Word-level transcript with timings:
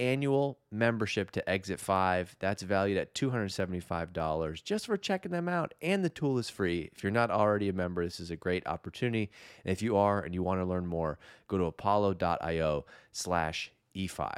annual 0.00 0.58
membership 0.72 1.30
to 1.32 1.48
Exit 1.48 1.78
5. 1.78 2.36
That's 2.40 2.62
valued 2.62 2.98
at 2.98 3.14
$275 3.14 4.64
just 4.64 4.86
for 4.86 4.96
checking 4.96 5.30
them 5.30 5.48
out. 5.48 5.74
And 5.82 6.04
the 6.04 6.08
tool 6.08 6.38
is 6.38 6.48
free. 6.48 6.90
If 6.94 7.02
you're 7.02 7.12
not 7.12 7.30
already 7.30 7.68
a 7.68 7.72
member, 7.72 8.04
this 8.04 8.18
is 8.18 8.30
a 8.30 8.36
great 8.36 8.66
opportunity. 8.66 9.30
And 9.64 9.72
if 9.72 9.82
you 9.82 9.96
are 9.96 10.20
and 10.20 10.34
you 10.34 10.42
want 10.42 10.60
to 10.60 10.64
learn 10.64 10.86
more, 10.86 11.18
go 11.46 11.58
to 11.58 11.64
apollo.io 11.64 12.86
slash 13.12 13.72
E5. 13.94 14.32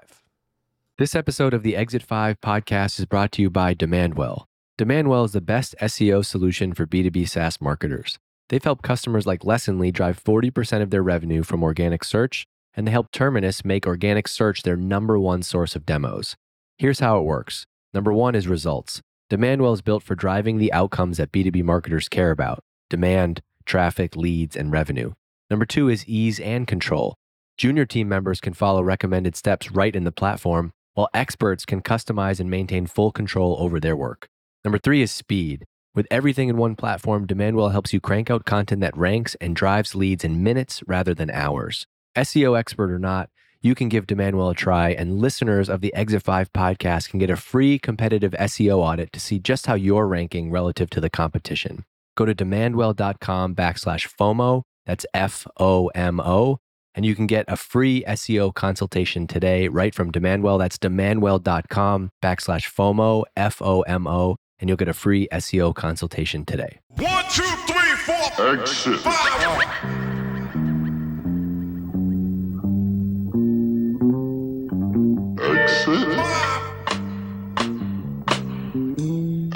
This 0.99 1.15
episode 1.15 1.55
of 1.55 1.63
the 1.63 1.77
Exit 1.77 2.03
5 2.03 2.41
podcast 2.41 2.99
is 2.99 3.07
brought 3.07 3.33
to 3.33 3.43
you 3.43 3.49
by 3.49 3.75
Demandwell. 3.75 4.45
Demandwell 4.79 5.25
is 5.25 5.33
the 5.33 5.41
best 5.41 5.75
SEO 5.81 6.25
solution 6.25 6.75
for 6.75 6.87
B2B 6.87 7.29
SaaS 7.29 7.61
marketers. 7.61 8.19
They've 8.49 8.63
helped 8.63 8.83
customers 8.83 9.27
like 9.27 9.41
Lessonly 9.41 9.93
drive 9.93 10.23
40% 10.23 10.83
of 10.83 10.91
their 10.91 11.03
revenue 11.03 11.43
from 11.43 11.63
organic 11.63 12.05
search, 12.05 12.47
and 12.77 12.87
they 12.87 12.93
help 12.93 13.11
Terminus 13.11 13.65
make 13.65 13.87
organic 13.87 14.29
search 14.29 14.63
their 14.63 14.77
number 14.77 15.19
one 15.19 15.43
source 15.43 15.77
of 15.77 15.87
demos. 15.87 16.37
Here's 16.79 17.01
how 17.01 17.19
it 17.19 17.25
works 17.25 17.67
number 17.95 18.13
one 18.13 18.35
is 18.35 18.49
results. 18.49 19.01
Demandwell 19.31 19.75
is 19.75 19.83
built 19.83 20.03
for 20.03 20.15
driving 20.15 20.59
the 20.59 20.73
outcomes 20.73 21.17
that 21.17 21.33
B2B 21.33 21.63
marketers 21.65 22.09
care 22.09 22.31
about 22.31 22.61
demand, 22.91 23.41
traffic, 23.65 24.17
leads, 24.17 24.57
and 24.57 24.71
revenue. 24.71 25.13
Number 25.49 25.65
two 25.65 25.89
is 25.89 26.07
ease 26.07 26.39
and 26.41 26.67
control. 26.67 27.15
Junior 27.57 27.87
team 27.87 28.09
members 28.09 28.41
can 28.41 28.55
follow 28.55 28.83
recommended 28.83 29.37
steps 29.37 29.71
right 29.71 29.95
in 29.95 30.05
the 30.05 30.13
platform, 30.13 30.73
while 30.95 31.09
experts 31.15 31.65
can 31.65 31.81
customize 31.81 32.41
and 32.41 32.51
maintain 32.51 32.87
full 32.87 33.13
control 33.13 33.57
over 33.59 33.79
their 33.81 33.97
work. 33.97 34.29
Number 34.65 34.79
three 34.79 35.03
is 35.03 35.11
speed. 35.11 35.65
With 35.95 36.07
everything 36.11 36.49
in 36.49 36.57
one 36.57 36.75
platform, 36.75 37.27
Demandwell 37.27 37.73
helps 37.73 37.93
you 37.93 38.01
crank 38.01 38.31
out 38.31 38.45
content 38.45 38.81
that 38.81 38.97
ranks 38.97 39.35
and 39.41 39.55
drives 39.55 39.95
leads 39.95 40.25
in 40.25 40.43
minutes 40.43 40.83
rather 40.87 41.15
than 41.15 41.31
hours. 41.31 41.87
SEO 42.17 42.59
expert 42.59 42.91
or 42.91 42.99
not, 42.99 43.31
you 43.61 43.75
can 43.75 43.89
give 43.89 44.07
Demandwell 44.07 44.51
a 44.51 44.55
try, 44.55 44.91
and 44.91 45.21
listeners 45.21 45.69
of 45.69 45.81
the 45.81 45.95
Exit 45.95 46.23
5 46.23 46.53
podcast 46.53 47.11
can 47.11 47.21
get 47.21 47.31
a 47.31 47.37
free 47.37 47.79
competitive 47.79 48.33
SEO 48.33 48.79
audit 48.79 49.13
to 49.13 49.21
see 49.21 49.39
just 49.39 49.67
how 49.67 49.75
you're 49.75 50.07
ranking 50.07 50.51
relative 50.51 50.91
to 50.91 51.01
the 51.01 51.11
competition. 51.11 51.85
Go 52.17 52.25
to 52.25 52.35
demandwell.com 52.35 53.55
backslash 53.55 54.09
FOMO, 54.19 54.63
that's 54.85 55.07
F 55.15 55.47
O 55.59 55.89
M 55.95 56.21
O, 56.21 56.59
and 56.95 57.07
you 57.07 57.15
can 57.15 57.27
get 57.27 57.45
a 57.49 57.57
free 57.57 58.05
SEO 58.09 58.53
consultation 58.53 59.27
today 59.27 59.69
right 59.69 59.95
from 59.95 60.11
Demandwell. 60.11 60.59
That's 60.59 60.77
demandwell.com 60.79 62.11
backslash 62.23 62.73
FOMO, 62.73 63.25
F 63.37 63.63
O 63.63 63.83
M 63.83 64.07
O 64.07 64.37
and 64.63 64.69
you'll 64.69 64.77
get 64.77 64.87
a 64.87 64.95
free 64.95 65.27
SEO 65.33 65.75
consultation 65.75 66.45
today. 66.45 66.79
One, 66.91 67.25
two, 67.31 67.43
three, 67.67 67.97
four, 68.07 68.47
Exit. 68.61 69.01
five. 69.01 70.12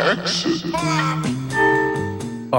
All 0.07 0.13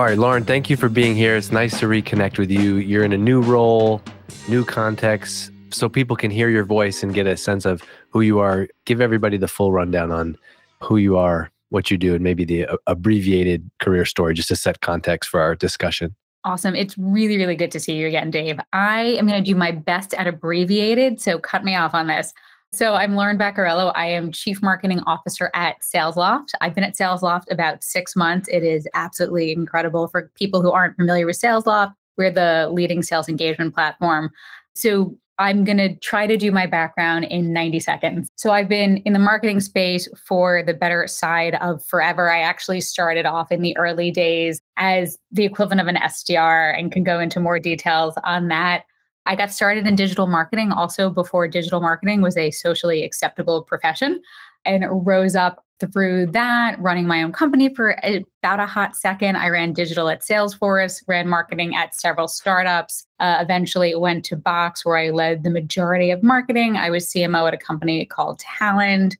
right, 0.04 0.18
Lauren, 0.18 0.44
thank 0.44 0.70
you 0.70 0.76
for 0.76 0.90
being 0.90 1.16
here. 1.16 1.38
It's 1.38 1.50
nice 1.50 1.80
to 1.80 1.86
reconnect 1.86 2.38
with 2.38 2.52
you. 2.52 2.76
You're 2.76 3.06
in 3.06 3.14
a 3.14 3.18
new 3.18 3.42
role, 3.42 4.02
new 4.50 4.66
context, 4.66 5.52
so 5.70 5.88
people 5.88 6.18
can 6.18 6.30
hear 6.30 6.50
your 6.50 6.66
voice 6.66 7.04
and 7.04 7.14
get 7.14 7.26
a 7.26 7.38
sense 7.38 7.66
of 7.66 7.82
who 8.10 8.20
you 8.20 8.40
are. 8.40 8.68
Give 8.84 9.00
everybody 9.00 9.38
the 9.38 9.48
full 9.48 9.72
rundown 9.72 10.12
on 10.12 10.38
who 10.82 10.98
you 10.98 11.18
are, 11.18 11.50
what 11.70 11.90
you 11.90 11.98
do, 11.98 12.16
and 12.16 12.22
maybe 12.22 12.44
the 12.44 12.66
uh, 12.66 12.76
abbreviated 12.86 13.72
career 13.80 14.04
story 14.04 14.34
just 14.34 14.50
to 14.50 14.58
set 14.58 14.82
context 14.82 15.30
for 15.30 15.40
our 15.40 15.56
discussion. 15.56 16.14
Awesome. 16.44 16.76
It's 16.76 16.98
really, 16.98 17.38
really 17.38 17.56
good 17.56 17.72
to 17.72 17.80
see 17.80 17.94
you 17.96 18.08
again, 18.08 18.30
Dave. 18.30 18.60
I 18.74 19.04
am 19.04 19.26
going 19.26 19.42
to 19.42 19.50
do 19.50 19.56
my 19.56 19.72
best 19.72 20.14
at 20.16 20.28
abbreviated, 20.28 21.22
so 21.22 21.40
cut 21.40 21.64
me 21.64 21.78
off 21.78 21.94
on 21.94 22.08
this. 22.08 22.34
So 22.74 22.96
I'm 22.96 23.16
Lauren 23.16 23.38
Vaccarello. 23.38 23.94
I 23.96 24.08
am 24.08 24.32
Chief 24.32 24.62
Marketing 24.62 25.00
Officer 25.08 25.50
at 25.54 25.78
SalesLoft. 25.82 26.50
I've 26.60 26.76
been 26.76 26.84
at 26.84 26.98
SalesLoft 26.98 27.50
about 27.50 27.82
six 27.82 28.14
months. 28.14 28.50
It 28.50 28.62
is 28.62 28.88
absolutely 28.94 29.54
incredible 29.54 30.10
for 30.10 30.30
people 30.36 30.62
who 30.62 30.72
aren't 30.72 30.98
familiar 30.98 31.26
with 31.26 31.40
SalesLoft. 31.40 31.94
We're 32.18 32.32
the 32.32 32.70
leading 32.72 33.04
sales 33.04 33.30
engagement 33.30 33.74
platform. 33.74 34.32
So 34.76 35.18
I'm 35.40 35.64
going 35.64 35.78
to 35.78 35.96
try 35.96 36.28
to 36.28 36.36
do 36.36 36.52
my 36.52 36.66
background 36.66 37.26
in 37.26 37.54
90 37.54 37.80
seconds. 37.80 38.30
So 38.36 38.52
I've 38.52 38.68
been 38.68 38.98
in 38.98 39.14
the 39.14 39.20
marketing 39.20 39.62
space 39.62 40.10
for 40.26 40.62
the 40.62 40.74
better 40.74 41.08
side 41.08 41.56
of 41.62 41.86
forever. 41.86 42.30
I 42.30 42.40
actually 42.40 42.82
started 42.82 43.26
off 43.26 43.52
in 43.52 43.62
the 43.62 43.78
early 43.78 44.12
days 44.12 44.62
as 44.76 45.18
the 45.32 45.46
equivalent 45.46 45.80
of 45.80 45.88
an 45.88 45.96
SDR 45.96 46.78
and 46.78 46.92
can 46.92 47.04
go 47.04 47.20
into 47.20 47.40
more 47.40 47.60
details 47.60 48.16
on 48.26 48.50
that. 48.50 48.84
I 49.28 49.36
got 49.36 49.52
started 49.52 49.86
in 49.86 49.96
digital 49.96 50.26
marketing 50.26 50.72
also 50.72 51.10
before 51.10 51.48
digital 51.48 51.82
marketing 51.82 52.22
was 52.22 52.38
a 52.38 52.50
socially 52.50 53.04
acceptable 53.04 53.62
profession 53.62 54.22
and 54.64 54.86
rose 55.06 55.36
up 55.36 55.64
through 55.80 56.28
that, 56.28 56.80
running 56.80 57.06
my 57.06 57.22
own 57.22 57.32
company 57.32 57.74
for 57.74 58.00
about 58.42 58.60
a 58.60 58.66
hot 58.66 58.96
second. 58.96 59.36
I 59.36 59.50
ran 59.50 59.74
digital 59.74 60.10
at 60.10 60.22
Salesforce, 60.22 61.04
ran 61.08 61.28
marketing 61.28 61.76
at 61.76 61.94
several 61.94 62.28
startups. 62.28 63.06
Uh, 63.20 63.38
eventually 63.42 63.94
went 63.96 64.26
to 64.26 64.36
Box, 64.36 64.86
where 64.86 64.98
I 64.98 65.10
led 65.10 65.44
the 65.44 65.50
majority 65.50 66.10
of 66.10 66.24
marketing. 66.24 66.78
I 66.78 66.90
was 66.90 67.08
CMO 67.08 67.48
at 67.48 67.54
a 67.54 67.58
company 67.58 68.06
called 68.06 68.40
Talend, 68.40 69.18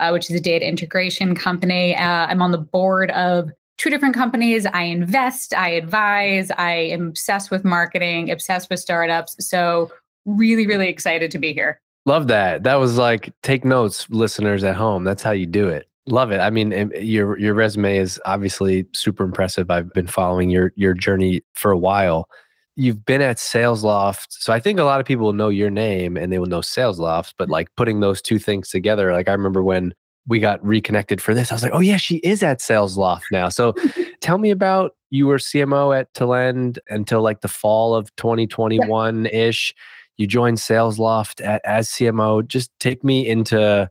uh, 0.00 0.10
which 0.10 0.30
is 0.30 0.36
a 0.36 0.40
data 0.40 0.66
integration 0.66 1.34
company. 1.34 1.94
Uh, 1.94 2.26
I'm 2.26 2.42
on 2.42 2.50
the 2.50 2.58
board 2.58 3.10
of 3.12 3.50
two 3.80 3.88
different 3.88 4.14
companies. 4.14 4.66
I 4.66 4.82
invest, 4.82 5.54
I 5.54 5.70
advise, 5.70 6.50
I 6.52 6.72
am 6.72 7.08
obsessed 7.08 7.50
with 7.50 7.64
marketing, 7.64 8.30
obsessed 8.30 8.68
with 8.68 8.78
startups. 8.78 9.36
So, 9.44 9.90
really, 10.26 10.66
really 10.66 10.88
excited 10.88 11.30
to 11.30 11.38
be 11.38 11.54
here. 11.54 11.80
Love 12.04 12.28
that. 12.28 12.62
That 12.62 12.74
was 12.74 12.98
like 12.98 13.32
take 13.42 13.64
notes, 13.64 14.08
listeners 14.10 14.62
at 14.64 14.76
home. 14.76 15.04
That's 15.04 15.22
how 15.22 15.30
you 15.30 15.46
do 15.46 15.68
it. 15.68 15.88
Love 16.06 16.30
it. 16.30 16.40
I 16.40 16.50
mean, 16.50 16.92
your 17.00 17.38
your 17.38 17.54
resume 17.54 17.96
is 17.96 18.20
obviously 18.26 18.86
super 18.92 19.24
impressive. 19.24 19.70
I've 19.70 19.92
been 19.94 20.06
following 20.06 20.50
your 20.50 20.72
your 20.76 20.92
journey 20.92 21.42
for 21.54 21.70
a 21.70 21.78
while. 21.78 22.28
You've 22.76 23.04
been 23.04 23.22
at 23.22 23.36
SalesLoft, 23.36 24.26
so 24.30 24.52
I 24.52 24.60
think 24.60 24.78
a 24.78 24.84
lot 24.84 25.00
of 25.00 25.06
people 25.06 25.26
will 25.26 25.32
know 25.32 25.48
your 25.48 25.70
name 25.70 26.16
and 26.16 26.32
they 26.32 26.38
will 26.38 26.46
know 26.46 26.60
SalesLoft. 26.60 27.34
But 27.38 27.48
like 27.48 27.68
putting 27.76 28.00
those 28.00 28.20
two 28.20 28.38
things 28.38 28.68
together, 28.68 29.12
like 29.12 29.28
I 29.28 29.32
remember 29.32 29.62
when 29.62 29.94
we 30.26 30.38
got 30.38 30.64
reconnected 30.64 31.20
for 31.20 31.34
this, 31.34 31.50
I 31.50 31.54
was 31.54 31.62
like, 31.62 31.72
oh 31.74 31.80
yeah, 31.80 31.96
she 31.96 32.16
is 32.16 32.42
at 32.42 32.58
SalesLoft 32.58 33.22
now. 33.32 33.48
So 33.48 33.74
tell 34.20 34.38
me 34.38 34.50
about 34.50 34.92
you 35.10 35.26
were 35.26 35.38
CMO 35.38 35.98
at 35.98 36.12
Talend 36.14 36.78
until 36.88 37.22
like 37.22 37.40
the 37.40 37.48
fall 37.48 37.94
of 37.94 38.14
2021 38.16 39.26
ish. 39.26 39.74
You 40.18 40.26
joined 40.26 40.58
SalesLoft 40.58 41.44
at, 41.44 41.62
as 41.64 41.88
CMO. 41.88 42.46
Just 42.46 42.70
take 42.78 43.02
me 43.02 43.26
into 43.26 43.90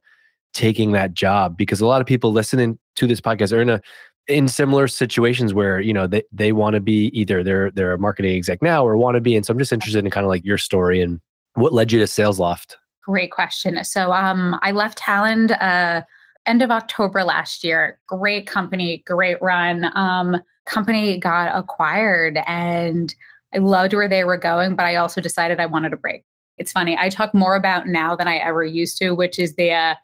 taking 0.54 0.92
that 0.94 1.14
job 1.14 1.58
because 1.58 1.81
a 1.81 1.86
lot 1.86 2.02
of 2.02 2.08
people 2.08 2.31
listening 2.31 2.78
to 2.96 3.08
this 3.08 3.22
podcast 3.22 3.52
are 3.52 3.62
in 3.62 3.70
a 3.70 3.81
in 4.28 4.48
similar 4.48 4.88
situations 4.88 5.56
where 5.56 5.80
you 5.80 5.94
know 5.94 6.06
they, 6.06 6.24
they 6.31 6.52
want 6.52 6.76
to 6.76 6.80
be 6.80 7.08
either 7.20 7.44
they're 7.44 7.72
they're 7.72 7.94
a 7.94 8.00
marketing 8.00 8.36
exec 8.36 8.62
now 8.62 8.86
or 8.86 8.96
want 8.98 9.16
to 9.16 9.22
be 9.22 9.36
and 9.36 9.46
so 9.46 9.52
i'm 9.52 9.60
just 9.60 9.72
interested 9.72 10.04
in 10.04 10.12
kind 10.12 10.24
of 10.24 10.30
like 10.30 10.44
your 10.44 10.58
story 10.58 11.02
and 11.02 11.20
what 11.54 11.74
led 11.74 11.92
you 11.92 12.00
to 12.00 12.06
SalesLoft 12.06 12.76
Great 13.10 13.31
question. 13.31 13.84
So 13.84 14.12
um, 14.12 14.60
I 14.62 14.72
left 14.72 15.00
Talend 15.00 15.60
uh, 15.60 16.04
end 16.50 16.62
of 16.62 16.72
October 16.72 17.24
last 17.24 17.63
year. 17.63 18.00
Great 18.07 18.48
company, 18.48 19.04
great 19.06 19.42
run. 19.42 19.92
Um, 19.96 20.42
company 20.66 21.18
got 21.18 21.56
acquired 21.57 22.40
and 22.48 23.13
I 23.54 23.60
loved 23.60 23.94
where 23.94 24.10
they 24.10 24.24
were 24.24 24.38
going, 24.38 24.75
but 24.75 24.86
I 24.86 24.96
also 24.96 25.22
decided 25.22 25.60
I 25.60 25.66
wanted 25.66 25.94
a 25.94 25.98
break. 25.98 26.24
It's 26.57 26.72
funny. 26.72 26.98
I 27.00 27.10
talk 27.10 27.34
more 27.34 27.56
about 27.56 27.88
now 27.88 28.16
than 28.16 28.28
I 28.28 28.38
ever 28.38 28.63
used 28.63 28.98
to, 28.98 29.12
which 29.12 29.40
is 29.40 29.56
the 29.56 29.72
uh, 29.72 29.96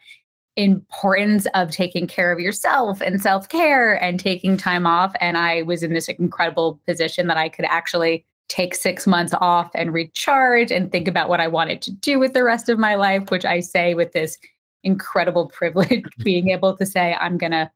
importance 0.55 1.47
of 1.53 1.69
taking 1.69 2.07
care 2.07 2.31
of 2.31 2.39
yourself 2.39 3.01
and 3.01 3.21
self 3.21 3.49
care 3.49 4.01
and 4.01 4.19
taking 4.19 4.57
time 4.57 4.87
off. 4.87 5.13
And 5.19 5.37
I 5.37 5.63
was 5.63 5.83
in 5.83 5.93
this 5.93 6.07
incredible 6.07 6.79
position 6.87 7.27
that 7.27 7.37
I 7.37 7.49
could 7.49 7.65
actually 7.65 8.25
take 8.47 8.75
six 8.75 9.05
months 9.05 9.33
off 9.41 9.69
and 9.75 9.93
recharge 9.93 10.71
and 10.71 10.91
think 10.91 11.07
about 11.07 11.29
what 11.29 11.41
I 11.41 11.47
wanted 11.47 11.81
to 11.83 11.91
do 11.91 12.19
with 12.19 12.33
the 12.33 12.43
rest 12.43 12.69
of 12.69 12.79
my 12.79 12.95
life, 12.95 13.31
which 13.31 13.43
I 13.43 13.59
say 13.59 13.95
with 13.95 14.13
this 14.13 14.37
incredible 14.85 15.47
privilege, 15.47 16.05
being 16.23 16.49
able 16.49 16.77
to 16.77 16.85
say, 16.85 17.15
I'm 17.19 17.37
going 17.37 17.51
to 17.51 17.69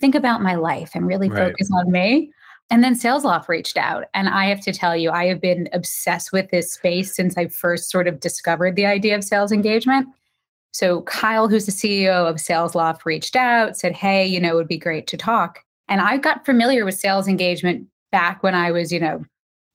think 0.00 0.14
about 0.14 0.42
my 0.42 0.56
life 0.56 0.90
and 0.94 1.06
really 1.06 1.28
right. 1.28 1.50
focus 1.50 1.70
on 1.72 1.90
me. 1.90 2.32
And 2.68 2.82
then 2.82 2.94
SalesLoft 2.94 3.48
reached 3.48 3.76
out. 3.76 4.06
And 4.12 4.28
I 4.28 4.46
have 4.46 4.60
to 4.62 4.72
tell 4.72 4.96
you, 4.96 5.10
I 5.10 5.26
have 5.26 5.40
been 5.40 5.68
obsessed 5.72 6.32
with 6.32 6.50
this 6.50 6.72
space 6.72 7.14
since 7.14 7.36
I 7.36 7.46
first 7.46 7.90
sort 7.90 8.08
of 8.08 8.18
discovered 8.18 8.74
the 8.74 8.86
idea 8.86 9.14
of 9.14 9.22
sales 9.22 9.52
engagement. 9.52 10.08
So 10.72 11.02
Kyle, 11.02 11.48
who's 11.48 11.66
the 11.66 11.72
CEO 11.72 12.28
of 12.28 12.36
SalesLoft, 12.36 13.04
reached 13.04 13.36
out, 13.36 13.76
said, 13.76 13.94
Hey, 13.94 14.26
you 14.26 14.40
know, 14.40 14.52
it 14.52 14.56
would 14.56 14.68
be 14.68 14.78
great 14.78 15.06
to 15.08 15.16
talk. 15.16 15.60
And 15.88 16.00
I 16.00 16.16
got 16.16 16.44
familiar 16.44 16.84
with 16.84 16.98
sales 16.98 17.28
engagement 17.28 17.86
back 18.10 18.42
when 18.42 18.54
I 18.54 18.72
was, 18.72 18.92
you 18.92 18.98
know, 18.98 19.24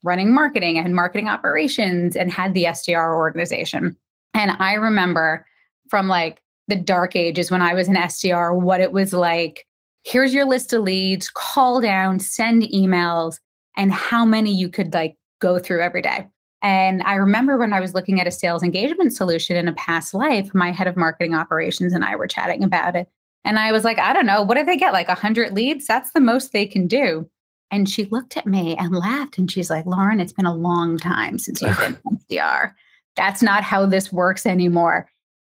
running 0.02 0.32
marketing 0.34 0.78
and 0.78 0.94
marketing 0.94 1.28
operations 1.28 2.14
and 2.14 2.30
had 2.30 2.52
the 2.54 2.64
SDR 2.64 3.16
organization. 3.16 3.96
And 4.34 4.50
I 4.58 4.74
remember 4.74 5.46
from 5.88 6.08
like 6.08 6.41
the 6.68 6.76
dark 6.76 7.16
ages 7.16 7.50
when 7.50 7.62
I 7.62 7.74
was 7.74 7.88
an 7.88 7.96
SDR, 7.96 8.58
what 8.58 8.80
it 8.80 8.92
was 8.92 9.12
like 9.12 9.66
here's 10.04 10.34
your 10.34 10.44
list 10.44 10.72
of 10.72 10.82
leads, 10.82 11.30
call 11.30 11.80
down, 11.80 12.18
send 12.18 12.62
emails, 12.62 13.38
and 13.76 13.92
how 13.92 14.24
many 14.24 14.54
you 14.54 14.68
could 14.68 14.92
like 14.92 15.16
go 15.40 15.58
through 15.58 15.80
every 15.80 16.02
day. 16.02 16.26
And 16.60 17.02
I 17.02 17.14
remember 17.14 17.58
when 17.58 17.72
I 17.72 17.80
was 17.80 17.94
looking 17.94 18.20
at 18.20 18.26
a 18.26 18.30
sales 18.30 18.62
engagement 18.62 19.12
solution 19.12 19.56
in 19.56 19.66
a 19.66 19.72
past 19.72 20.14
life, 20.14 20.54
my 20.54 20.70
head 20.70 20.86
of 20.86 20.96
marketing 20.96 21.34
operations 21.34 21.92
and 21.92 22.04
I 22.04 22.14
were 22.14 22.28
chatting 22.28 22.62
about 22.62 22.94
it. 22.94 23.08
And 23.44 23.58
I 23.58 23.72
was 23.72 23.82
like, 23.82 23.98
I 23.98 24.12
don't 24.12 24.26
know, 24.26 24.42
what 24.42 24.56
if 24.56 24.66
they 24.66 24.76
get 24.76 24.92
like 24.92 25.08
100 25.08 25.52
leads? 25.52 25.86
That's 25.86 26.12
the 26.12 26.20
most 26.20 26.52
they 26.52 26.66
can 26.66 26.86
do. 26.86 27.28
And 27.72 27.88
she 27.88 28.04
looked 28.04 28.36
at 28.36 28.46
me 28.46 28.76
and 28.76 28.94
laughed 28.94 29.38
and 29.38 29.50
she's 29.50 29.70
like, 29.70 29.86
Lauren, 29.86 30.20
it's 30.20 30.32
been 30.32 30.46
a 30.46 30.54
long 30.54 30.98
time 30.98 31.38
since 31.38 31.60
you've 31.62 31.78
been 31.78 31.98
SDR. 32.30 32.72
That's 33.16 33.42
not 33.42 33.64
how 33.64 33.86
this 33.86 34.12
works 34.12 34.46
anymore. 34.46 35.08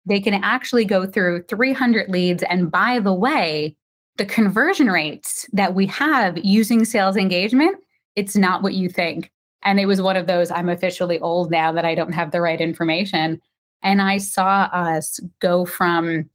They 0.07 0.19
can 0.19 0.35
actually 0.35 0.85
go 0.85 1.05
through 1.05 1.43
300 1.43 2.09
leads. 2.09 2.43
And 2.43 2.71
by 2.71 2.99
the 2.99 3.13
way, 3.13 3.75
the 4.17 4.25
conversion 4.25 4.87
rates 4.87 5.47
that 5.53 5.75
we 5.75 5.85
have 5.87 6.37
using 6.37 6.85
sales 6.85 7.17
engagement, 7.17 7.77
it's 8.15 8.35
not 8.35 8.63
what 8.63 8.73
you 8.73 8.89
think. 8.89 9.31
And 9.63 9.79
it 9.79 9.85
was 9.85 10.01
one 10.01 10.15
of 10.15 10.27
those 10.27 10.49
I'm 10.49 10.69
officially 10.69 11.19
old 11.19 11.51
now 11.51 11.71
that 11.71 11.85
I 11.85 11.93
don't 11.93 12.13
have 12.13 12.31
the 12.31 12.41
right 12.41 12.59
information. 12.59 13.41
And 13.83 14.01
I 14.01 14.17
saw 14.17 14.69
us 14.71 15.19
go 15.39 15.65
from 15.65 16.29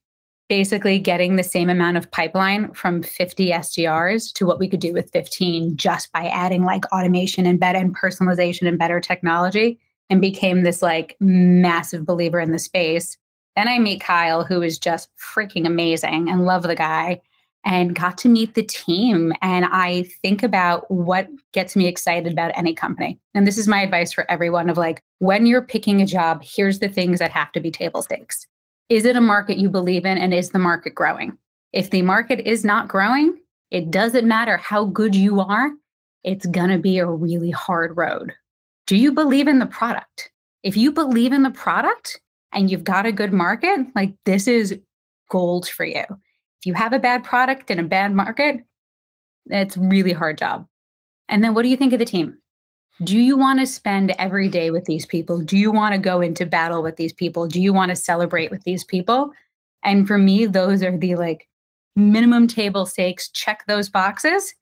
basically 0.48 0.98
getting 0.98 1.36
the 1.36 1.42
same 1.42 1.70
amount 1.70 1.96
of 1.96 2.10
pipeline 2.10 2.72
from 2.74 3.02
50 3.02 3.50
SDRs 3.50 4.32
to 4.34 4.44
what 4.44 4.58
we 4.58 4.69
could 4.69 4.80
do 4.80 4.92
with 4.92 5.10
15 5.12 5.76
just 5.76 6.12
by 6.12 6.26
adding 6.26 6.64
like 6.64 6.84
automation 6.92 7.46
and 7.46 7.58
better 7.58 7.78
and 7.78 7.96
personalization 7.96 8.69
and 8.69 8.78
better 8.78 9.00
technology 9.00 9.78
and 10.10 10.20
became 10.20 10.62
this 10.62 10.82
like 10.82 11.16
massive 11.20 12.04
believer 12.04 12.38
in 12.38 12.52
the 12.52 12.58
space. 12.58 13.16
Then 13.56 13.69
I 13.69 13.78
meet 13.78 14.00
Kyle, 14.00 14.44
who 14.44 14.62
is 14.62 14.78
just 14.78 15.10
freaking 15.16 15.66
amazing 15.66 16.28
and 16.28 16.44
love 16.44 16.62
the 16.62 16.75
guy 16.75 17.20
and 17.64 17.94
got 17.94 18.19
to 18.19 18.28
meet 18.28 18.54
the 18.54 18.62
team. 18.62 19.32
And 19.40 19.66
I 19.66 20.04
think 20.22 20.43
about 20.43 20.90
what 20.90 21.28
gets 21.52 21.76
me 21.76 21.87
excited 21.87 22.32
about 22.32 22.56
any 22.56 22.75
company. 22.75 23.20
And 23.34 23.46
this 23.46 23.58
is 23.58 23.69
my 23.69 23.82
advice 23.82 24.12
for 24.12 24.28
everyone 24.31 24.69
of 24.69 24.76
like, 24.76 25.02
when 25.20 25.46
you're 25.46 25.62
picking 25.62 26.02
a 26.02 26.06
job, 26.06 26.43
here's 26.43 26.81
the 26.81 26.88
things 26.88 27.19
that 27.20 27.31
have 27.31 27.52
to 27.52 27.60
be 27.60 27.70
table 27.70 28.02
stakes. 28.02 28.46
Is 28.88 29.04
it 29.04 29.16
a 29.16 29.20
market 29.20 29.58
you 29.58 29.69
believe 29.69 30.05
in? 30.05 30.19
And 30.19 30.34
is 30.34 30.50
the 30.50 30.58
market 30.58 30.94
growing? 30.94 31.38
If 31.72 31.90
the 31.90 32.02
market 32.02 32.40
is 32.40 32.64
not 32.64 32.88
growing, 32.88 33.38
it 33.70 33.90
doesn't 33.90 34.26
matter 34.26 34.56
how 34.56 34.87
good 34.87 35.14
you 35.14 35.40
are, 35.40 35.70
it's 36.25 36.46
going 36.46 36.70
to 36.70 36.78
be 36.78 36.98
a 36.98 37.06
really 37.06 37.50
hard 37.50 37.96
road. 37.96 38.32
Do 38.87 38.96
you 38.96 39.12
believe 39.12 39.48
in 39.48 39.60
the 39.60 39.66
product? 39.66 40.31
If 40.62 40.76
you 40.76 40.93
believe 40.93 41.32
in 41.32 41.43
the 41.43 41.50
product 41.50 42.20
and 42.52 42.70
you've 42.70 42.84
got 42.84 43.06
a 43.06 43.12
good 43.12 43.32
market, 43.32 43.87
like 43.94 44.14
this 44.25 44.46
is 44.46 44.78
gold 45.31 45.69
for 45.69 45.84
you. 45.84 46.04
If 46.08 46.66
you 46.66 46.75
have 46.75 46.93
a 46.93 46.99
bad 46.99 47.25
product 47.25 47.70
in 47.70 47.78
a 47.78 47.84
bad 47.84 48.14
market, 48.14 48.64
it's 49.46 49.76
really 49.76 50.12
hard 50.12 50.38
job. 50.38 50.66
And 51.28 51.43
then 51.43 51.54
what 51.54 51.62
do 51.62 51.69
you 51.69 51.76
think 51.76 51.93
of 51.93 51.99
the 51.99 52.04
team? 52.04 52.37
Do 53.02 53.19
you 53.19 53.37
want 53.37 53.58
to 53.60 53.66
spend 53.66 54.14
every 54.19 54.49
day 54.49 54.70
with 54.70 54.84
these 54.84 55.06
people? 55.06 55.40
Do 55.40 55.56
you 55.56 55.72
want 55.72 55.94
to 55.94 55.99
go 55.99 56.20
into 56.20 56.46
battle 56.46 56.82
with 56.82 56.96
these 56.96 57.12
people? 57.12 57.49
Do 57.49 57.60
you 57.60 57.72
want 57.72 57.88
to 57.88 57.96
celebrate 57.96 58.50
with 58.50 58.62
these 58.64 58.84
people? 58.84 59.32
And 59.82 60.06
for 60.06 60.19
me, 60.19 60.46
those 60.46 60.82
are 60.82 60.96
the 60.96 61.16
like 61.16 61.48
minimum 61.96 62.46
table 62.46 62.87
stakes, 62.87 63.28
check 63.31 63.64
those 63.66 63.88
boxes 63.88 64.55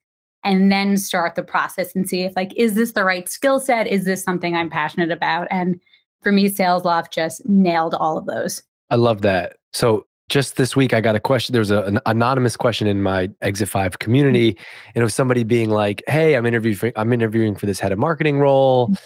and 0.43 0.71
then 0.71 0.97
start 0.97 1.35
the 1.35 1.43
process 1.43 1.95
and 1.95 2.09
see 2.09 2.21
if 2.21 2.35
like 2.35 2.53
is 2.55 2.73
this 2.73 2.93
the 2.93 3.03
right 3.03 3.29
skill 3.29 3.59
set? 3.59 3.87
Is 3.87 4.05
this 4.05 4.23
something 4.23 4.55
I'm 4.55 4.69
passionate 4.69 5.11
about? 5.11 5.47
And 5.51 5.79
for 6.21 6.31
me, 6.31 6.49
SalesLoft 6.49 7.11
just 7.11 7.47
nailed 7.47 7.95
all 7.95 8.17
of 8.17 8.25
those. 8.25 8.63
I 8.89 8.95
love 8.95 9.21
that. 9.21 9.57
So 9.73 10.05
just 10.31 10.55
this 10.55 10.77
week 10.77 10.93
i 10.93 11.01
got 11.01 11.13
a 11.13 11.19
question 11.19 11.51
there 11.51 11.59
was 11.59 11.71
a, 11.71 11.83
an 11.83 11.99
anonymous 12.05 12.55
question 12.55 12.87
in 12.87 13.03
my 13.03 13.29
exit 13.41 13.67
5 13.67 13.99
community 13.99 14.57
and 14.95 15.01
it 15.01 15.03
was 15.03 15.13
somebody 15.13 15.43
being 15.43 15.69
like 15.69 16.01
hey 16.07 16.35
i'm 16.35 16.45
interviewing 16.45 16.77
for, 16.77 16.91
i'm 16.95 17.11
interviewing 17.11 17.53
for 17.53 17.65
this 17.65 17.81
head 17.81 17.91
of 17.91 17.99
marketing 17.99 18.39
role 18.39 18.87
mm. 18.87 18.97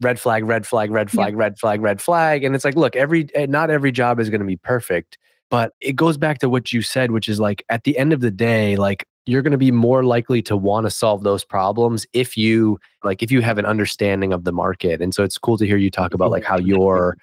red 0.00 0.20
flag 0.20 0.44
red 0.44 0.64
flag 0.64 0.92
red 0.92 1.10
flag 1.10 1.36
red 1.36 1.58
flag 1.58 1.80
red 1.82 2.00
flag 2.00 2.44
and 2.44 2.54
it's 2.54 2.64
like 2.64 2.76
look 2.76 2.94
every 2.94 3.28
eh, 3.34 3.46
not 3.46 3.68
every 3.68 3.90
job 3.90 4.20
is 4.20 4.30
going 4.30 4.40
to 4.40 4.46
be 4.46 4.56
perfect 4.56 5.18
but 5.50 5.72
it 5.80 5.96
goes 5.96 6.16
back 6.16 6.38
to 6.38 6.48
what 6.48 6.72
you 6.72 6.82
said 6.82 7.10
which 7.10 7.28
is 7.28 7.40
like 7.40 7.64
at 7.68 7.82
the 7.82 7.98
end 7.98 8.12
of 8.12 8.20
the 8.20 8.30
day 8.30 8.76
like 8.76 9.04
you're 9.30 9.42
going 9.42 9.52
to 9.52 9.58
be 9.58 9.70
more 9.70 10.04
likely 10.04 10.42
to 10.42 10.56
want 10.56 10.86
to 10.86 10.90
solve 10.90 11.22
those 11.22 11.44
problems 11.44 12.06
if 12.12 12.36
you 12.36 12.78
like 13.04 13.22
if 13.22 13.30
you 13.30 13.40
have 13.42 13.58
an 13.58 13.66
understanding 13.66 14.32
of 14.32 14.44
the 14.44 14.52
market. 14.52 15.00
And 15.00 15.14
so 15.14 15.22
it's 15.22 15.38
cool 15.38 15.58
to 15.58 15.66
hear 15.66 15.76
you 15.76 15.90
talk 15.90 16.14
about 16.14 16.30
like 16.30 16.44
how 16.44 16.58
your 16.58 17.16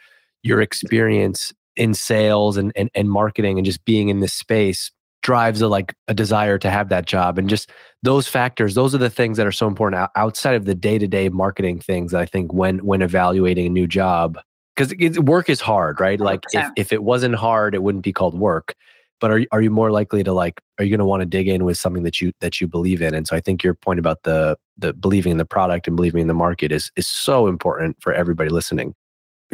your 0.44 0.62
experience 0.62 1.54
in 1.76 1.94
sales 1.94 2.58
and, 2.58 2.72
and, 2.76 2.90
and 2.96 3.10
marketing 3.10 3.58
and 3.58 3.66
just 3.66 3.84
being 3.86 4.10
in 4.10 4.20
this 4.20 4.34
space 4.34 4.92
drives 5.22 5.62
a 5.62 5.68
like 5.68 5.94
a 6.08 6.14
desire 6.14 6.58
to 6.58 6.70
have 6.70 6.90
that 6.90 7.06
job. 7.06 7.38
And 7.38 7.50
just 7.50 7.72
those 8.04 8.28
factors 8.28 8.76
those 8.76 8.94
are 8.94 9.00
the 9.00 9.10
things 9.10 9.38
that 9.38 9.48
are 9.48 9.52
so 9.52 9.68
important 9.68 10.10
outside 10.16 10.56
of 10.56 10.66
the 10.66 10.76
day-to-day 10.76 11.30
marketing 11.30 11.80
things 11.80 12.14
i 12.14 12.26
think 12.26 12.54
when 12.54 12.80
when 12.86 13.02
evaluating 13.02 13.66
a 13.66 13.70
new 13.70 13.88
job 13.88 14.40
because 14.76 15.18
work 15.20 15.50
is 15.50 15.60
hard 15.60 16.00
right? 16.00 16.20
Like 16.20 16.44
if, 16.54 16.70
if 16.76 16.94
it 16.94 17.04
wasn't 17.04 17.36
hard 17.36 17.74
it 17.74 17.84
wouldn't 17.84 18.04
be 18.04 18.14
called 18.14 18.40
work 18.40 18.76
but 19.20 19.32
are, 19.32 19.44
are 19.52 19.62
you 19.62 19.72
more 19.72 19.92
likely 19.92 20.24
to 20.24 20.34
like 20.34 20.62
are 20.80 20.86
you 20.86 20.92
going 20.92 21.00
to 21.00 21.06
want 21.06 21.22
to 21.22 21.26
dig 21.26 21.48
in 21.48 21.66
with 21.66 21.78
something 21.78 22.04
that 22.04 22.22
you 22.22 22.32
that 22.40 22.62
you 22.62 22.68
believe 22.68 23.02
in 23.02 23.14
and 23.14 23.28
so 23.28 23.36
i 23.36 23.40
think 23.40 23.64
your 23.64 23.74
point 23.74 24.00
about 24.00 24.24
the 24.24 24.58
the 24.78 24.94
believing 24.94 25.32
in 25.32 25.38
the 25.38 25.46
product 25.46 25.88
and 25.88 25.96
believing 25.96 26.22
in 26.22 26.28
the 26.28 26.34
market 26.34 26.72
is 26.72 26.92
is 26.96 27.08
so 27.08 27.48
important 27.48 27.98
for 28.02 28.14
everybody 28.14 28.50
listening 28.50 28.94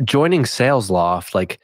joining 0.03 0.43
SalesLoft 0.43 1.35
like 1.35 1.59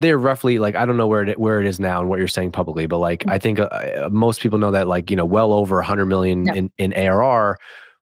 they're 0.00 0.18
roughly 0.18 0.58
like 0.58 0.74
I 0.74 0.84
don't 0.84 0.96
know 0.96 1.06
where 1.06 1.22
it 1.22 1.38
where 1.38 1.60
it 1.60 1.66
is 1.66 1.80
now 1.80 2.00
and 2.00 2.08
what 2.08 2.18
you're 2.18 2.28
saying 2.28 2.52
publicly, 2.52 2.86
but 2.86 2.98
like 2.98 3.24
I 3.26 3.38
think 3.38 3.58
uh, 3.58 3.64
uh 3.64 4.08
most 4.12 4.40
people 4.40 4.58
know 4.58 4.70
that 4.70 4.86
like 4.86 5.10
you 5.10 5.16
know 5.16 5.24
well 5.24 5.52
over 5.52 5.76
100 5.76 6.06
million 6.06 6.54
in 6.54 6.70
in 6.78 6.92
ARR. 6.92 7.58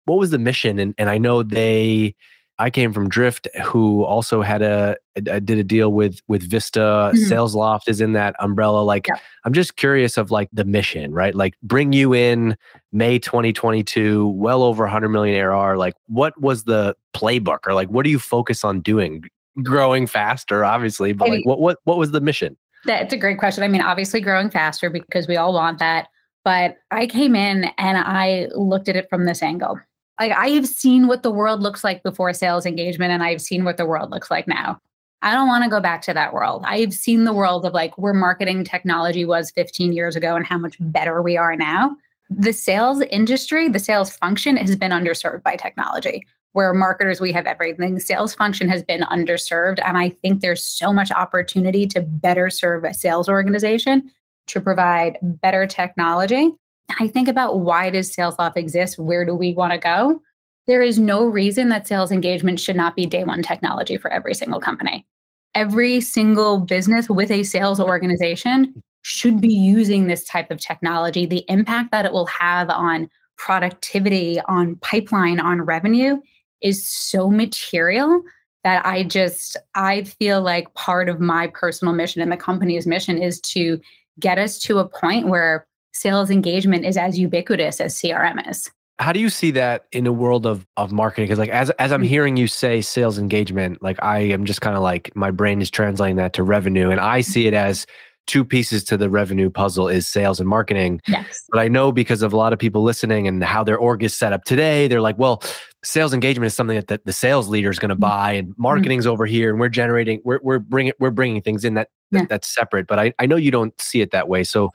What 0.06 0.18
was 0.18 0.30
the 0.30 0.38
mission? 0.38 0.78
And 0.78 0.94
and 0.98 1.08
I 1.08 1.18
know 1.18 1.42
they. 1.42 2.14
I 2.62 2.70
came 2.70 2.92
from 2.92 3.08
Drift, 3.08 3.48
who 3.64 4.04
also 4.04 4.42
had 4.42 4.62
a, 4.62 4.96
a 5.16 5.40
did 5.40 5.58
a 5.58 5.64
deal 5.64 5.92
with 5.92 6.20
with 6.28 6.42
Vista. 6.48 6.78
Mm-hmm. 7.14 7.32
SalesLoft 7.32 7.88
is 7.88 8.00
in 8.00 8.12
that 8.12 8.34
umbrella. 8.38 8.82
Like, 8.82 9.08
yeah. 9.08 9.16
I'm 9.44 9.52
just 9.52 9.76
curious 9.76 10.16
of 10.16 10.30
like 10.30 10.48
the 10.52 10.64
mission, 10.64 11.12
right? 11.12 11.34
Like, 11.34 11.54
bring 11.62 11.92
you 11.92 12.14
in 12.14 12.56
May 12.92 13.18
2022, 13.18 14.28
well 14.28 14.62
over 14.62 14.84
100 14.84 15.08
million 15.08 15.40
ARR. 15.40 15.76
Like, 15.76 15.94
what 16.06 16.40
was 16.40 16.64
the 16.64 16.94
playbook, 17.14 17.58
or 17.66 17.74
like, 17.74 17.88
what 17.88 18.04
do 18.04 18.10
you 18.10 18.18
focus 18.18 18.64
on 18.64 18.80
doing? 18.80 19.24
growing 19.62 20.06
faster, 20.06 20.64
obviously. 20.64 21.12
But 21.12 21.28
like, 21.28 21.46
what 21.46 21.60
what 21.60 21.78
what 21.84 21.98
was 21.98 22.12
the 22.12 22.20
mission? 22.20 22.56
That's 22.84 23.12
a 23.12 23.16
great 23.16 23.38
question. 23.38 23.62
I 23.62 23.68
mean, 23.68 23.82
obviously 23.82 24.20
growing 24.20 24.50
faster 24.50 24.90
because 24.90 25.28
we 25.28 25.36
all 25.36 25.52
want 25.52 25.78
that. 25.78 26.08
But 26.44 26.76
I 26.90 27.06
came 27.06 27.36
in 27.36 27.64
and 27.78 27.98
I 27.98 28.48
looked 28.54 28.88
at 28.88 28.96
it 28.96 29.08
from 29.08 29.26
this 29.26 29.42
angle. 29.42 29.78
Like 30.20 30.32
I 30.32 30.48
have 30.50 30.66
seen 30.66 31.06
what 31.06 31.22
the 31.22 31.30
world 31.30 31.62
looks 31.62 31.82
like 31.82 32.02
before 32.02 32.32
sales 32.32 32.66
engagement, 32.66 33.12
and 33.12 33.22
I've 33.22 33.40
seen 33.40 33.64
what 33.64 33.76
the 33.76 33.86
world 33.86 34.10
looks 34.10 34.30
like 34.30 34.46
now. 34.46 34.78
I 35.22 35.34
don't 35.34 35.48
want 35.48 35.64
to 35.64 35.70
go 35.70 35.80
back 35.80 36.02
to 36.02 36.14
that 36.14 36.32
world. 36.32 36.64
I've 36.66 36.92
seen 36.92 37.24
the 37.24 37.32
world 37.32 37.64
of 37.64 37.72
like 37.72 37.96
where 37.96 38.12
marketing 38.12 38.64
technology 38.64 39.24
was 39.24 39.52
15 39.52 39.92
years 39.92 40.16
ago 40.16 40.34
and 40.34 40.44
how 40.44 40.58
much 40.58 40.76
better 40.80 41.22
we 41.22 41.36
are 41.36 41.54
now. 41.54 41.96
The 42.28 42.52
sales 42.52 43.00
industry, 43.02 43.68
the 43.68 43.78
sales 43.78 44.10
function 44.16 44.56
has 44.56 44.74
been 44.74 44.90
underserved 44.90 45.44
by 45.44 45.56
technology 45.56 46.24
where 46.52 46.72
marketers, 46.74 47.20
we 47.20 47.32
have 47.32 47.46
everything. 47.46 47.98
Sales 47.98 48.34
function 48.34 48.68
has 48.68 48.82
been 48.82 49.02
underserved. 49.02 49.80
And 49.84 49.96
I 49.96 50.10
think 50.10 50.40
there's 50.40 50.64
so 50.64 50.92
much 50.92 51.10
opportunity 51.10 51.86
to 51.88 52.00
better 52.00 52.50
serve 52.50 52.84
a 52.84 52.94
sales 52.94 53.28
organization, 53.28 54.10
to 54.48 54.60
provide 54.60 55.18
better 55.22 55.66
technology. 55.66 56.50
I 56.98 57.08
think 57.08 57.28
about 57.28 57.60
why 57.60 57.90
does 57.90 58.14
SalesLoft 58.14 58.56
exist? 58.56 58.98
Where 58.98 59.24
do 59.24 59.34
we 59.34 59.54
want 59.54 59.72
to 59.72 59.78
go? 59.78 60.20
There 60.66 60.82
is 60.82 60.98
no 60.98 61.24
reason 61.24 61.68
that 61.70 61.88
sales 61.88 62.12
engagement 62.12 62.60
should 62.60 62.76
not 62.76 62.94
be 62.94 63.06
day 63.06 63.24
one 63.24 63.42
technology 63.42 63.96
for 63.96 64.12
every 64.12 64.34
single 64.34 64.60
company. 64.60 65.06
Every 65.54 66.00
single 66.00 66.60
business 66.60 67.08
with 67.08 67.30
a 67.30 67.42
sales 67.42 67.80
organization 67.80 68.82
should 69.02 69.40
be 69.40 69.52
using 69.52 70.06
this 70.06 70.24
type 70.24 70.50
of 70.50 70.60
technology. 70.60 71.26
The 71.26 71.44
impact 71.48 71.90
that 71.90 72.06
it 72.06 72.12
will 72.12 72.26
have 72.26 72.70
on 72.70 73.10
productivity, 73.36 74.40
on 74.42 74.76
pipeline, 74.76 75.40
on 75.40 75.62
revenue 75.62 76.18
is 76.60 76.88
so 76.88 77.28
material 77.28 78.22
that 78.62 78.86
I 78.86 79.02
just 79.02 79.56
I 79.74 80.04
feel 80.04 80.40
like 80.40 80.72
part 80.74 81.08
of 81.08 81.20
my 81.20 81.48
personal 81.48 81.92
mission 81.92 82.22
and 82.22 82.30
the 82.30 82.36
company's 82.36 82.86
mission 82.86 83.20
is 83.20 83.40
to 83.40 83.80
get 84.20 84.38
us 84.38 84.58
to 84.60 84.78
a 84.78 84.88
point 84.88 85.26
where 85.26 85.66
sales 85.92 86.30
engagement 86.30 86.84
is 86.84 86.96
as 86.96 87.18
ubiquitous 87.18 87.80
as 87.80 87.94
CRM 87.94 88.48
is. 88.48 88.70
How 88.98 89.12
do 89.12 89.20
you 89.20 89.30
see 89.30 89.50
that 89.52 89.86
in 89.92 90.06
a 90.06 90.12
world 90.12 90.46
of 90.46 90.66
of 90.76 90.92
marketing? 90.92 91.24
Because 91.24 91.38
like 91.38 91.50
as 91.50 91.70
as 91.70 91.92
I'm 91.92 92.02
mm. 92.02 92.06
hearing 92.06 92.36
you 92.36 92.46
say 92.46 92.80
sales 92.80 93.18
engagement, 93.18 93.82
like 93.82 94.02
I 94.02 94.20
am 94.20 94.44
just 94.44 94.60
kind 94.60 94.76
of 94.76 94.82
like 94.82 95.10
my 95.16 95.30
brain 95.30 95.60
is 95.60 95.70
translating 95.70 96.16
that 96.16 96.34
to 96.34 96.42
revenue, 96.42 96.90
and 96.90 97.00
I 97.00 97.20
see 97.20 97.46
it 97.46 97.54
as 97.54 97.86
two 98.26 98.44
pieces 98.44 98.84
to 98.84 98.96
the 98.96 99.10
revenue 99.10 99.50
puzzle 99.50 99.88
is 99.88 100.06
sales 100.06 100.38
and 100.38 100.48
marketing. 100.48 101.00
Yes. 101.08 101.44
But 101.50 101.58
I 101.58 101.68
know 101.68 101.90
because 101.90 102.22
of 102.22 102.32
a 102.32 102.36
lot 102.36 102.52
of 102.52 102.58
people 102.58 102.82
listening 102.82 103.26
and 103.26 103.42
how 103.42 103.64
their 103.64 103.76
org 103.76 104.04
is 104.04 104.16
set 104.16 104.32
up 104.32 104.44
today, 104.44 104.86
they're 104.86 105.00
like, 105.00 105.18
well, 105.18 105.42
sales 105.82 106.14
engagement 106.14 106.46
is 106.46 106.54
something 106.54 106.76
that 106.76 106.86
the, 106.86 107.00
the 107.04 107.12
sales 107.12 107.48
leader 107.48 107.70
is 107.70 107.80
going 107.80 107.88
to 107.88 107.94
mm-hmm. 107.96 108.00
buy 108.02 108.32
and 108.32 108.48
mm-hmm. 108.50 108.62
marketing's 108.62 109.04
mm-hmm. 109.04 109.12
over 109.12 109.26
here 109.26 109.50
and 109.50 109.58
we're 109.58 109.68
generating 109.68 110.20
we're 110.24 110.38
we're 110.42 110.60
bringing 110.60 110.92
we're 111.00 111.10
bringing 111.10 111.42
things 111.42 111.64
in 111.64 111.74
that, 111.74 111.88
yeah. 112.10 112.20
that 112.20 112.28
that's 112.28 112.54
separate, 112.54 112.86
but 112.86 112.98
I 112.98 113.12
I 113.18 113.26
know 113.26 113.36
you 113.36 113.50
don't 113.50 113.78
see 113.80 114.00
it 114.00 114.12
that 114.12 114.28
way. 114.28 114.44
So 114.44 114.72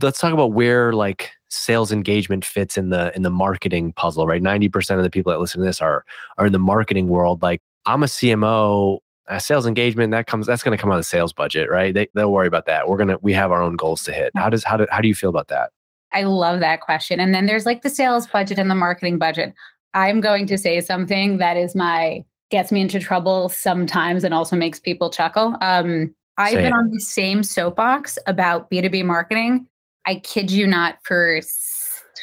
let's 0.00 0.18
talk 0.18 0.32
about 0.32 0.52
where 0.52 0.92
like 0.92 1.30
sales 1.48 1.92
engagement 1.92 2.44
fits 2.44 2.78
in 2.78 2.90
the 2.90 3.14
in 3.14 3.22
the 3.22 3.30
marketing 3.30 3.92
puzzle, 3.92 4.26
right? 4.26 4.42
90% 4.42 4.96
of 4.96 5.02
the 5.02 5.10
people 5.10 5.32
that 5.32 5.38
listen 5.38 5.60
to 5.60 5.66
this 5.66 5.80
are 5.80 6.04
are 6.38 6.46
in 6.46 6.52
the 6.52 6.58
marketing 6.58 7.08
world. 7.08 7.42
Like 7.42 7.60
I'm 7.86 8.02
a 8.02 8.06
CMO, 8.06 8.98
uh, 9.28 9.38
sales 9.38 9.66
engagement 9.66 10.12
that 10.12 10.26
comes 10.26 10.46
that's 10.46 10.62
going 10.62 10.76
to 10.76 10.80
come 10.80 10.90
out 10.90 10.94
of 10.94 11.00
the 11.00 11.04
sales 11.04 11.32
budget 11.32 11.68
right? 11.70 11.94
They, 11.94 12.08
they'll 12.14 12.32
worry 12.32 12.46
about 12.46 12.66
that. 12.66 12.88
We're 12.88 12.96
going 12.96 13.08
to 13.08 13.18
we 13.22 13.32
have 13.32 13.50
our 13.52 13.62
own 13.62 13.76
goals 13.76 14.02
to 14.04 14.12
hit. 14.12 14.32
How 14.36 14.48
does 14.48 14.64
how 14.64 14.76
do, 14.76 14.86
how 14.90 15.00
do 15.00 15.08
you 15.08 15.14
feel 15.14 15.30
about 15.30 15.48
that? 15.48 15.70
I 16.12 16.24
love 16.24 16.60
that 16.60 16.82
question. 16.82 17.20
And 17.20 17.34
then 17.34 17.46
there's 17.46 17.66
like 17.66 17.82
the 17.82 17.90
sales 17.90 18.26
budget 18.26 18.58
and 18.58 18.70
the 18.70 18.74
marketing 18.74 19.18
budget. 19.18 19.54
I'm 19.94 20.20
going 20.20 20.46
to 20.46 20.58
say 20.58 20.80
something 20.80 21.38
that 21.38 21.56
is 21.56 21.74
my 21.74 22.24
gets 22.50 22.70
me 22.70 22.82
into 22.82 23.00
trouble 23.00 23.48
sometimes 23.48 24.24
and 24.24 24.34
also 24.34 24.56
makes 24.56 24.78
people 24.78 25.10
chuckle. 25.10 25.56
Um 25.60 26.14
i've 26.38 26.54
been 26.54 26.72
on 26.72 26.90
the 26.90 26.98
same 26.98 27.42
soapbox 27.42 28.18
about 28.26 28.70
b2b 28.70 29.04
marketing 29.04 29.68
i 30.06 30.16
kid 30.16 30.50
you 30.50 30.66
not 30.66 30.98
for 31.02 31.40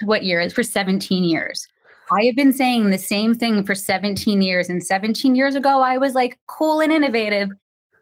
what 0.03 0.23
year 0.23 0.39
is 0.39 0.53
for 0.53 0.63
17 0.63 1.23
years 1.23 1.67
I 2.11 2.23
have 2.25 2.35
been 2.35 2.53
saying 2.53 2.89
the 2.89 2.97
same 2.97 3.35
thing 3.35 3.63
for 3.63 3.75
17 3.75 4.41
years. 4.41 4.69
And 4.69 4.83
17 4.83 5.35
years 5.35 5.55
ago, 5.55 5.81
I 5.81 5.97
was 5.97 6.15
like 6.15 6.39
cool 6.47 6.79
and 6.79 6.91
innovative. 6.91 7.49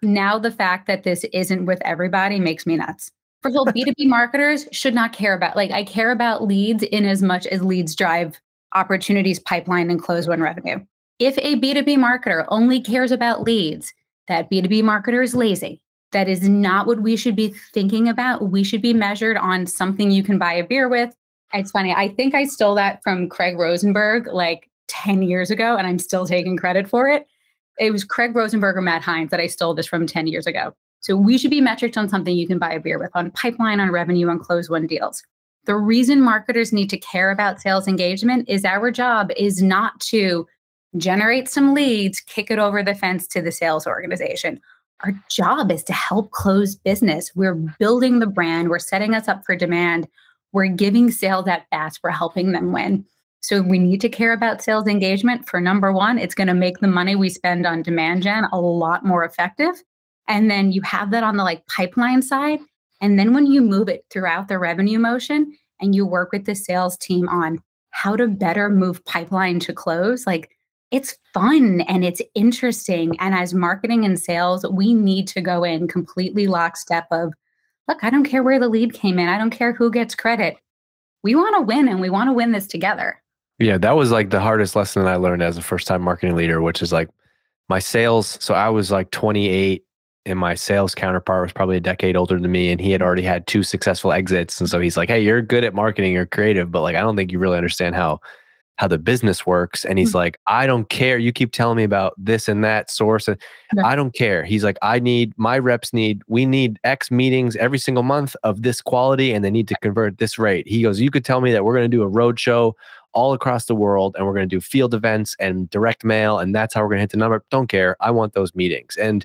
Now, 0.01 0.39
the 0.39 0.51
fact 0.51 0.88
that 0.88 1.03
this 1.03 1.25
isn't 1.34 1.65
with 1.65 1.81
everybody 1.84 2.39
makes 2.39 2.65
me 2.65 2.77
nuts. 2.77 3.12
First 3.43 3.55
of 3.55 3.60
all, 3.60 3.65
B2B 3.65 4.07
marketers 4.07 4.67
should 4.72 4.93
not 4.93 5.13
care 5.13 5.34
about, 5.34 5.55
like, 5.55 5.72
I 5.72 5.84
care 5.84 6.12
about 6.12 6.43
leads 6.43 6.84
in 6.84 7.05
as 7.05 7.22
much 7.22 7.46
as 7.48 7.62
leads 7.63 7.96
drive 7.96 8.39
opportunities, 8.74 9.39
pipeline, 9.39 9.89
and 9.89 10.01
close 10.01 10.27
one 10.27 10.41
revenue. 10.41 10.79
If 11.19 11.38
a 11.39 11.55
B2B 11.55 11.98
marketer 11.98 12.46
only 12.50 12.81
cares 12.81 13.12
about 13.12 13.41
leads, 13.41 13.93
that 14.27 14.50
B2B 14.51 14.84
marketer 14.84 15.24
is 15.24 15.36
lazy. 15.36 15.81
That 16.12 16.30
is 16.30 16.48
not 16.48 16.88
what 16.88 17.02
we 17.02 17.16
should 17.16 17.36
be 17.36 17.54
thinking 17.74 18.08
about. 18.08 18.50
We 18.50 18.64
should 18.64 18.82
be 18.82 18.94
measured 18.94 19.38
on 19.38 19.66
something 19.66 20.10
you 20.10 20.24
can 20.24 20.38
buy 20.38 20.54
a 20.54 20.64
beer 20.64 20.88
with, 20.88 21.14
it's 21.54 21.72
funny. 21.72 21.94
I 21.94 22.10
think 22.10 22.36
I 22.36 22.46
stole 22.46 22.76
that 22.76 23.02
from 23.04 23.30
Craig 23.30 23.58
Rosenberg 23.58 24.28
like 24.28 24.70
10 24.90 25.22
years 25.24 25.50
ago, 25.50 25.78
and 25.78 25.88
I'm 25.88 26.00
still 26.00 26.26
taking 26.26 26.58
credit 26.58 26.90
for 26.90 27.08
it. 27.08 27.26
It 27.80 27.92
was 27.92 28.04
Craig 28.04 28.36
Rosenberg 28.36 28.76
or 28.76 28.82
Matt 28.82 29.04
Heinz 29.04 29.32
that 29.32 29.40
I 29.40 29.48
stole 29.48 29.74
this 29.74 29.88
from 29.88 30.08
10 30.08 30.28
years 30.28 30.48
ago. 30.48 30.74
So 31.00 31.16
we 31.16 31.38
should 31.38 31.52
be 31.52 31.62
metrics 31.62 31.96
on 31.96 32.10
something 32.10 32.36
you 32.36 32.48
can 32.48 32.60
buy 32.60 32.74
a 32.74 32.80
beer 32.80 33.00
with, 33.00 33.12
on 33.14 33.32
pipeline, 33.32 33.80
on 33.80 33.92
revenue, 33.92 34.30
on 34.30 34.40
close 34.40 34.70
one 34.70 34.88
deals. 34.88 35.24
The 35.66 35.76
reason 35.76 36.22
marketers 36.22 36.74
need 36.74 36.90
to 36.90 36.98
care 36.98 37.30
about 37.30 37.62
sales 37.62 37.88
engagement 37.88 38.50
is 38.50 38.66
our 38.66 38.90
job 38.90 39.32
is 39.38 39.62
not 39.62 40.00
to 40.02 40.48
generate 40.98 41.50
some 41.50 41.74
leads, 41.74 42.20
kick 42.22 42.50
it 42.50 42.58
over 42.58 42.82
the 42.82 42.96
fence 42.96 43.28
to 43.28 43.42
the 43.42 43.52
sales 43.52 43.86
organization. 43.86 44.60
Our 45.04 45.13
job 45.30 45.72
is 45.72 45.84
to 45.86 45.94
help 45.94 46.32
close 46.32 46.75
business. 46.75 47.32
We're 47.36 47.56
building 47.56 48.20
the 48.20 48.27
brand, 48.27 48.70
we're 48.70 48.80
setting 48.80 49.13
us 49.13 49.27
up 49.27 49.46
for 49.46 49.56
demand 49.56 50.08
we're 50.58 50.68
giving 50.68 51.12
sales 51.12 51.48
at 51.48 51.70
bats, 51.70 52.00
we're 52.01 52.10
helping 52.10 52.51
them 52.51 52.72
win. 52.72 53.06
So 53.42 53.62
we 53.62 53.80
need 53.80 54.01
to 54.01 54.10
care 54.10 54.34
about 54.34 54.62
sales 54.62 54.88
engagement. 54.88 55.48
For 55.48 55.62
number 55.62 55.94
one, 55.94 56.18
it's 56.18 56.36
going 56.36 56.48
to 56.48 56.54
make 56.54 56.80
the 56.80 56.88
money 56.88 57.16
we 57.16 57.30
spend 57.30 57.66
on 57.66 57.84
demand 57.84 58.24
gen 58.24 58.46
a 58.51 58.60
lot 58.60 59.06
more 59.06 59.24
effective. 59.24 59.75
And 60.27 60.50
then 60.50 60.72
you 60.72 60.82
have 60.82 61.12
that 61.12 61.24
on 61.24 61.38
the 61.38 61.44
like 61.44 61.66
pipeline 61.68 62.22
side. 62.22 62.60
And 63.00 63.20
then 63.20 63.34
when 63.34 63.46
you 63.46 63.62
move 63.62 63.88
it 63.88 64.06
throughout 64.10 64.48
the 64.48 64.58
revenue 64.58 65.00
motion 65.00 65.56
and 65.80 65.94
you 65.94 66.06
work 66.06 66.32
with 66.32 66.46
the 66.46 66.56
sales 66.56 66.98
team 66.98 67.30
on 67.30 67.62
how 67.92 68.16
to 68.16 68.27
better 68.27 68.70
move 68.70 69.06
pipeline 69.06 69.60
to 69.62 69.74
close, 69.74 70.25
like 70.25 70.57
it's 70.91 71.17
fun 71.34 71.82
and 71.82 72.06
it's 72.06 72.22
interesting. 72.34 73.20
And 73.20 73.36
as 73.36 73.53
marketing 73.53 74.06
and 74.06 74.20
sales, 74.20 74.65
we 74.70 74.94
need 74.94 75.27
to 75.29 75.41
go 75.41 75.63
in 75.63 75.88
completely 75.88 76.48
lockstep 76.48 77.08
of 77.12 77.34
look, 77.88 78.03
I 78.03 78.10
don't 78.10 78.25
care 78.25 78.44
where 78.44 78.60
the 78.60 78.67
lead 78.67 78.94
came 78.94 79.17
in. 79.20 79.29
I 79.29 79.38
don't 79.38 79.50
care 79.50 79.74
who 79.74 79.89
gets 79.89 80.15
credit. 80.15 80.58
We 81.24 81.36
want 81.36 81.56
to 81.56 81.62
win 81.62 81.88
and 81.88 82.01
we 82.01 82.10
want 82.10 82.29
to 82.29 82.34
win 82.34 82.51
this 82.51 82.67
together. 82.67 83.22
Yeah, 83.60 83.77
that 83.79 83.96
was 83.96 84.12
like 84.12 84.29
the 84.29 84.39
hardest 84.39 84.75
lesson 84.75 85.03
that 85.03 85.13
I 85.13 85.15
learned 85.15 85.41
as 85.41 85.58
a 85.58 85.62
first 85.62 85.88
time 85.88 86.01
marketing 86.01 86.36
leader, 86.36 86.62
which 86.62 86.82
is 86.82 86.91
like 86.91 87.10
my 87.70 87.79
sales. 87.79 88.38
So 88.41 88.53
I 88.53 88.70
was 88.70 88.91
like 88.91 89.10
28 89.12 89.84
and 90.25 90.38
my 90.38 90.53
sales 90.53 90.94
counterpart 90.94 91.44
was 91.44 91.53
probably 91.53 91.77
a 91.77 91.82
decade 91.82 92.17
older 92.17 92.39
than 92.39 92.51
me 92.51 92.72
and 92.72 92.79
he 92.79 92.91
had 92.91 93.01
already 93.01 93.24
had 93.24 93.48
two 93.48 93.63
successful 93.63 94.12
exits. 94.12 94.60
And 94.60 94.70
so 94.70 94.79
he's 94.79 94.98
like, 94.98 95.10
Hey, 95.10 95.22
you're 95.22 95.41
good 95.41 95.63
at 95.63 95.74
marketing, 95.74 96.13
you're 96.13 96.25
creative, 96.25 96.72
but 96.72 96.82
like, 96.82 96.96
I 96.96 97.01
don't 97.01 97.15
think 97.15 97.32
you 97.32 97.39
really 97.39 97.58
understand 97.58 97.96
how 97.96 98.20
how 98.77 98.88
the 98.88 98.98
business 98.98 99.46
works. 99.46 99.84
And 99.84 100.00
he's 100.00 100.10
mm-hmm. 100.10 100.17
like, 100.17 100.39
I 100.48 100.67
don't 100.67 100.88
care. 100.89 101.17
You 101.17 101.31
keep 101.31 101.51
telling 101.51 101.77
me 101.77 101.84
about 101.84 102.13
this 102.17 102.48
and 102.48 102.63
that 102.63 102.89
source. 102.89 103.27
And 103.27 103.38
I 103.84 103.96
don't 103.96 104.13
care. 104.13 104.43
He's 104.43 104.63
like, 104.63 104.77
I 104.81 105.00
need 105.00 105.34
my 105.38 105.57
reps 105.60 105.93
need, 105.93 106.22
we 106.27 106.46
need 106.46 106.79
X 106.84 107.12
meetings 107.12 107.55
every 107.55 107.79
single 107.79 108.03
month 108.03 108.36
of 108.43 108.62
this 108.62 108.81
quality 108.81 109.34
and 109.34 109.43
they 109.43 109.51
need 109.51 109.67
to 109.67 109.75
convert 109.81 110.13
at 110.13 110.17
this 110.19 110.38
rate. 110.38 110.67
He 110.67 110.84
goes, 110.84 111.01
You 111.01 111.12
could 111.12 111.25
tell 111.25 111.41
me 111.41 111.51
that 111.51 111.65
we're 111.65 111.75
going 111.75 111.89
to 111.89 111.98
do 111.98 112.03
a 112.03 112.07
road 112.07 112.39
show 112.39 112.75
all 113.13 113.34
across 113.34 113.65
the 113.65 113.75
world 113.75 114.15
and 114.15 114.27
we're 114.27 114.34
going 114.34 114.48
to 114.48 114.55
do 114.55 114.62
field 114.62 114.93
events 114.93 115.36
and 115.39 115.69
direct 115.72 116.03
mail. 116.05 116.38
And 116.38 116.53
that's 116.53 116.74
how 116.74 116.81
we're 116.81 116.89
going 116.89 117.00
to 117.00 117.03
hit 117.03 117.12
the 117.12 117.17
number. 117.17 117.43
Don't 117.50 117.67
care. 117.67 117.98
I 118.00 118.12
want 118.12 118.34
those 118.34 118.53
meetings. 118.53 118.96
And 118.96 119.24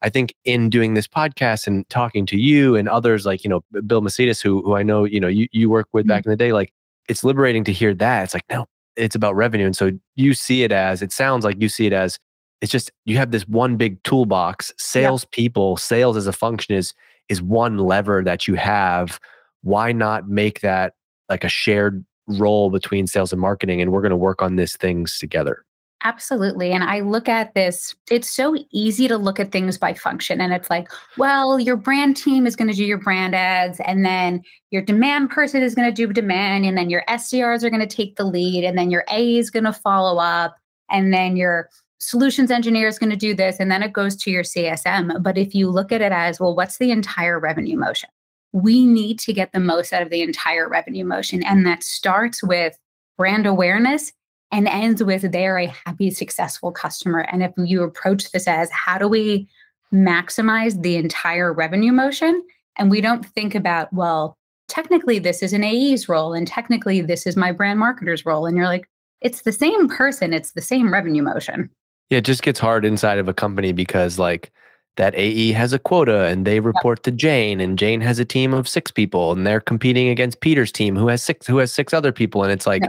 I 0.00 0.08
think 0.08 0.34
in 0.44 0.70
doing 0.70 0.94
this 0.94 1.06
podcast 1.06 1.66
and 1.66 1.88
talking 1.90 2.24
to 2.26 2.38
you 2.38 2.74
and 2.74 2.88
others 2.88 3.26
like, 3.26 3.44
you 3.44 3.50
know, 3.50 3.64
Bill 3.86 4.00
Macaitis, 4.00 4.42
who, 4.42 4.62
who 4.62 4.76
I 4.76 4.82
know, 4.82 5.04
you 5.04 5.20
know, 5.20 5.28
you, 5.28 5.46
you 5.52 5.68
work 5.68 5.88
with 5.92 6.04
mm-hmm. 6.04 6.08
back 6.08 6.26
in 6.26 6.30
the 6.30 6.36
day, 6.36 6.54
like 6.54 6.72
it's 7.08 7.22
liberating 7.22 7.64
to 7.64 7.72
hear 7.72 7.92
that. 7.94 8.24
It's 8.24 8.34
like, 8.34 8.44
no, 8.50 8.66
it's 8.96 9.14
about 9.14 9.34
revenue. 9.36 9.66
And 9.66 9.76
so 9.76 9.90
you 10.16 10.34
see 10.34 10.62
it 10.62 10.72
as, 10.72 11.02
it 11.02 11.12
sounds 11.12 11.44
like 11.44 11.60
you 11.60 11.68
see 11.68 11.86
it 11.86 11.92
as, 11.92 12.18
it's 12.60 12.72
just 12.72 12.90
you 13.04 13.16
have 13.18 13.30
this 13.30 13.46
one 13.46 13.76
big 13.76 14.02
toolbox. 14.04 14.72
Sales 14.78 15.24
yeah. 15.24 15.28
people, 15.32 15.76
sales 15.76 16.16
as 16.16 16.26
a 16.26 16.32
function 16.32 16.74
is 16.74 16.94
is 17.28 17.42
one 17.42 17.78
lever 17.78 18.22
that 18.24 18.46
you 18.46 18.54
have. 18.54 19.18
Why 19.62 19.92
not 19.92 20.28
make 20.28 20.60
that 20.60 20.94
like 21.28 21.44
a 21.44 21.48
shared 21.48 22.04
role 22.26 22.70
between 22.70 23.06
sales 23.06 23.32
and 23.32 23.40
marketing? 23.40 23.80
And 23.80 23.92
we're 23.92 24.02
going 24.02 24.10
to 24.10 24.16
work 24.16 24.42
on 24.42 24.56
these 24.56 24.76
things 24.76 25.18
together. 25.18 25.64
Absolutely. 26.06 26.70
And 26.70 26.84
I 26.84 27.00
look 27.00 27.30
at 27.30 27.54
this, 27.54 27.94
it's 28.10 28.28
so 28.28 28.54
easy 28.70 29.08
to 29.08 29.16
look 29.16 29.40
at 29.40 29.52
things 29.52 29.78
by 29.78 29.94
function. 29.94 30.38
And 30.38 30.52
it's 30.52 30.68
like, 30.68 30.86
well, 31.16 31.58
your 31.58 31.76
brand 31.76 32.14
team 32.18 32.46
is 32.46 32.56
going 32.56 32.68
to 32.68 32.76
do 32.76 32.84
your 32.84 32.98
brand 32.98 33.34
ads, 33.34 33.80
and 33.80 34.04
then 34.04 34.42
your 34.70 34.82
demand 34.82 35.30
person 35.30 35.62
is 35.62 35.74
going 35.74 35.88
to 35.88 35.94
do 35.94 36.12
demand, 36.12 36.66
and 36.66 36.76
then 36.76 36.90
your 36.90 37.04
SDRs 37.08 37.64
are 37.64 37.70
going 37.70 37.86
to 37.86 37.96
take 37.96 38.16
the 38.16 38.24
lead, 38.24 38.64
and 38.64 38.76
then 38.76 38.90
your 38.90 39.04
A 39.10 39.38
is 39.38 39.48
going 39.48 39.64
to 39.64 39.72
follow 39.72 40.20
up, 40.20 40.56
and 40.90 41.12
then 41.12 41.36
your 41.36 41.70
solutions 41.96 42.50
engineer 42.50 42.86
is 42.86 42.98
going 42.98 43.08
to 43.08 43.16
do 43.16 43.34
this, 43.34 43.58
and 43.58 43.70
then 43.70 43.82
it 43.82 43.94
goes 43.94 44.14
to 44.16 44.30
your 44.30 44.42
CSM. 44.42 45.22
But 45.22 45.38
if 45.38 45.54
you 45.54 45.70
look 45.70 45.90
at 45.90 46.02
it 46.02 46.12
as, 46.12 46.38
well, 46.38 46.54
what's 46.54 46.76
the 46.76 46.90
entire 46.90 47.40
revenue 47.40 47.78
motion? 47.78 48.10
We 48.52 48.84
need 48.84 49.18
to 49.20 49.32
get 49.32 49.52
the 49.52 49.60
most 49.60 49.90
out 49.94 50.02
of 50.02 50.10
the 50.10 50.20
entire 50.20 50.68
revenue 50.68 51.06
motion. 51.06 51.42
And 51.42 51.64
that 51.66 51.82
starts 51.82 52.42
with 52.42 52.78
brand 53.16 53.46
awareness 53.46 54.12
and 54.54 54.68
ends 54.68 55.02
with 55.02 55.32
they're 55.32 55.58
a 55.58 55.66
happy, 55.66 56.12
successful 56.12 56.70
customer. 56.70 57.26
And 57.32 57.42
if 57.42 57.50
you 57.58 57.82
approach 57.82 58.30
this 58.30 58.46
as 58.46 58.70
how 58.70 58.98
do 58.98 59.08
we 59.08 59.48
maximize 59.92 60.80
the 60.80 60.94
entire 60.94 61.52
revenue 61.52 61.90
motion? 61.90 62.40
And 62.78 62.88
we 62.88 63.00
don't 63.00 63.26
think 63.26 63.56
about, 63.56 63.92
well, 63.92 64.38
technically 64.68 65.18
this 65.18 65.42
is 65.42 65.52
an 65.52 65.64
AE's 65.64 66.08
role, 66.08 66.32
and 66.32 66.46
technically 66.46 67.00
this 67.00 67.26
is 67.26 67.36
my 67.36 67.50
brand 67.50 67.80
marketer's 67.80 68.24
role. 68.24 68.46
And 68.46 68.56
you're 68.56 68.68
like, 68.68 68.88
it's 69.20 69.42
the 69.42 69.50
same 69.50 69.88
person, 69.88 70.32
it's 70.32 70.52
the 70.52 70.62
same 70.62 70.92
revenue 70.92 71.22
motion. 71.22 71.68
Yeah, 72.10 72.18
it 72.18 72.24
just 72.24 72.44
gets 72.44 72.60
hard 72.60 72.84
inside 72.84 73.18
of 73.18 73.26
a 73.26 73.34
company 73.34 73.72
because 73.72 74.20
like 74.20 74.52
that 74.98 75.16
AE 75.16 75.50
has 75.50 75.72
a 75.72 75.80
quota 75.80 76.26
and 76.26 76.46
they 76.46 76.60
report 76.60 77.02
to 77.02 77.10
Jane 77.10 77.60
and 77.60 77.76
Jane 77.76 78.00
has 78.02 78.20
a 78.20 78.24
team 78.24 78.54
of 78.54 78.68
six 78.68 78.92
people 78.92 79.32
and 79.32 79.44
they're 79.44 79.60
competing 79.60 80.10
against 80.10 80.40
Peter's 80.40 80.70
team 80.70 80.94
who 80.94 81.08
has 81.08 81.24
six 81.24 81.44
who 81.44 81.58
has 81.58 81.72
six 81.72 81.92
other 81.92 82.12
people 82.12 82.44
and 82.44 82.52
it's 82.52 82.68
like 82.68 82.84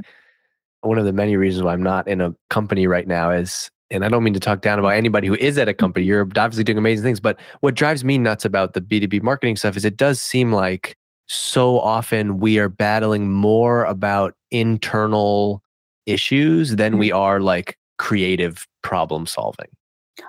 one 0.85 0.97
of 0.97 1.05
the 1.05 1.13
many 1.13 1.35
reasons 1.35 1.63
why 1.63 1.73
I'm 1.73 1.83
not 1.83 2.07
in 2.07 2.21
a 2.21 2.35
company 2.49 2.87
right 2.87 3.07
now 3.07 3.31
is 3.31 3.69
and 3.91 4.03
I 4.03 4.09
don't 4.09 4.23
mean 4.23 4.33
to 4.33 4.39
talk 4.39 4.61
down 4.61 4.79
about 4.79 4.89
anybody 4.89 5.27
who 5.27 5.35
is 5.35 5.57
at 5.57 5.69
a 5.69 5.73
company. 5.73 6.05
You're 6.05 6.23
obviously 6.23 6.63
doing 6.63 6.77
amazing 6.77 7.03
things, 7.03 7.19
but 7.19 7.39
what 7.59 7.75
drives 7.75 8.03
me 8.03 8.17
nuts 8.17 8.43
about 8.43 8.73
the 8.73 8.81
B2B 8.81 9.21
marketing 9.21 9.55
stuff 9.55 9.77
is 9.77 9.85
it 9.85 9.95
does 9.95 10.19
seem 10.19 10.51
like 10.51 10.97
so 11.27 11.79
often 11.79 12.39
we 12.39 12.57
are 12.59 12.69
battling 12.69 13.31
more 13.31 13.85
about 13.85 14.33
internal 14.51 15.61
issues 16.05 16.75
than 16.75 16.93
mm-hmm. 16.93 16.99
we 16.99 17.11
are 17.11 17.39
like 17.39 17.77
creative 17.97 18.67
problem 18.81 19.25
solving. 19.25 19.67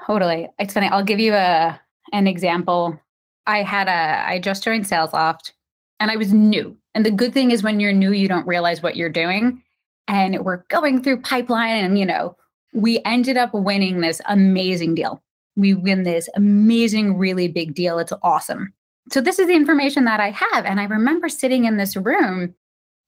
Totally. 0.06 0.48
It's 0.58 0.74
funny. 0.74 0.88
I'll 0.88 1.04
give 1.04 1.20
you 1.20 1.34
a 1.34 1.80
an 2.12 2.26
example. 2.26 2.98
I 3.46 3.62
had 3.62 3.88
a 3.88 4.28
I 4.28 4.38
just 4.38 4.64
joined 4.64 4.84
SalesLoft 4.84 5.52
and 6.00 6.10
I 6.10 6.16
was 6.16 6.32
new. 6.32 6.76
And 6.94 7.04
the 7.04 7.10
good 7.10 7.32
thing 7.32 7.50
is 7.50 7.62
when 7.62 7.80
you're 7.80 7.92
new, 7.92 8.12
you 8.12 8.28
don't 8.28 8.46
realize 8.46 8.82
what 8.82 8.96
you're 8.96 9.10
doing. 9.10 9.62
And 10.08 10.44
we're 10.44 10.62
going 10.68 11.02
through 11.02 11.22
pipeline 11.22 11.84
and 11.84 11.98
you 11.98 12.06
know, 12.06 12.36
we 12.72 13.00
ended 13.04 13.36
up 13.36 13.54
winning 13.54 14.00
this 14.00 14.20
amazing 14.26 14.94
deal. 14.94 15.22
We 15.56 15.74
win 15.74 16.02
this 16.02 16.28
amazing, 16.34 17.16
really 17.16 17.48
big 17.48 17.74
deal. 17.74 17.98
It's 17.98 18.12
awesome. 18.22 18.72
So 19.10 19.20
this 19.20 19.38
is 19.38 19.46
the 19.46 19.54
information 19.54 20.04
that 20.04 20.20
I 20.20 20.30
have. 20.30 20.64
And 20.64 20.80
I 20.80 20.84
remember 20.84 21.28
sitting 21.28 21.64
in 21.64 21.76
this 21.76 21.96
room 21.96 22.54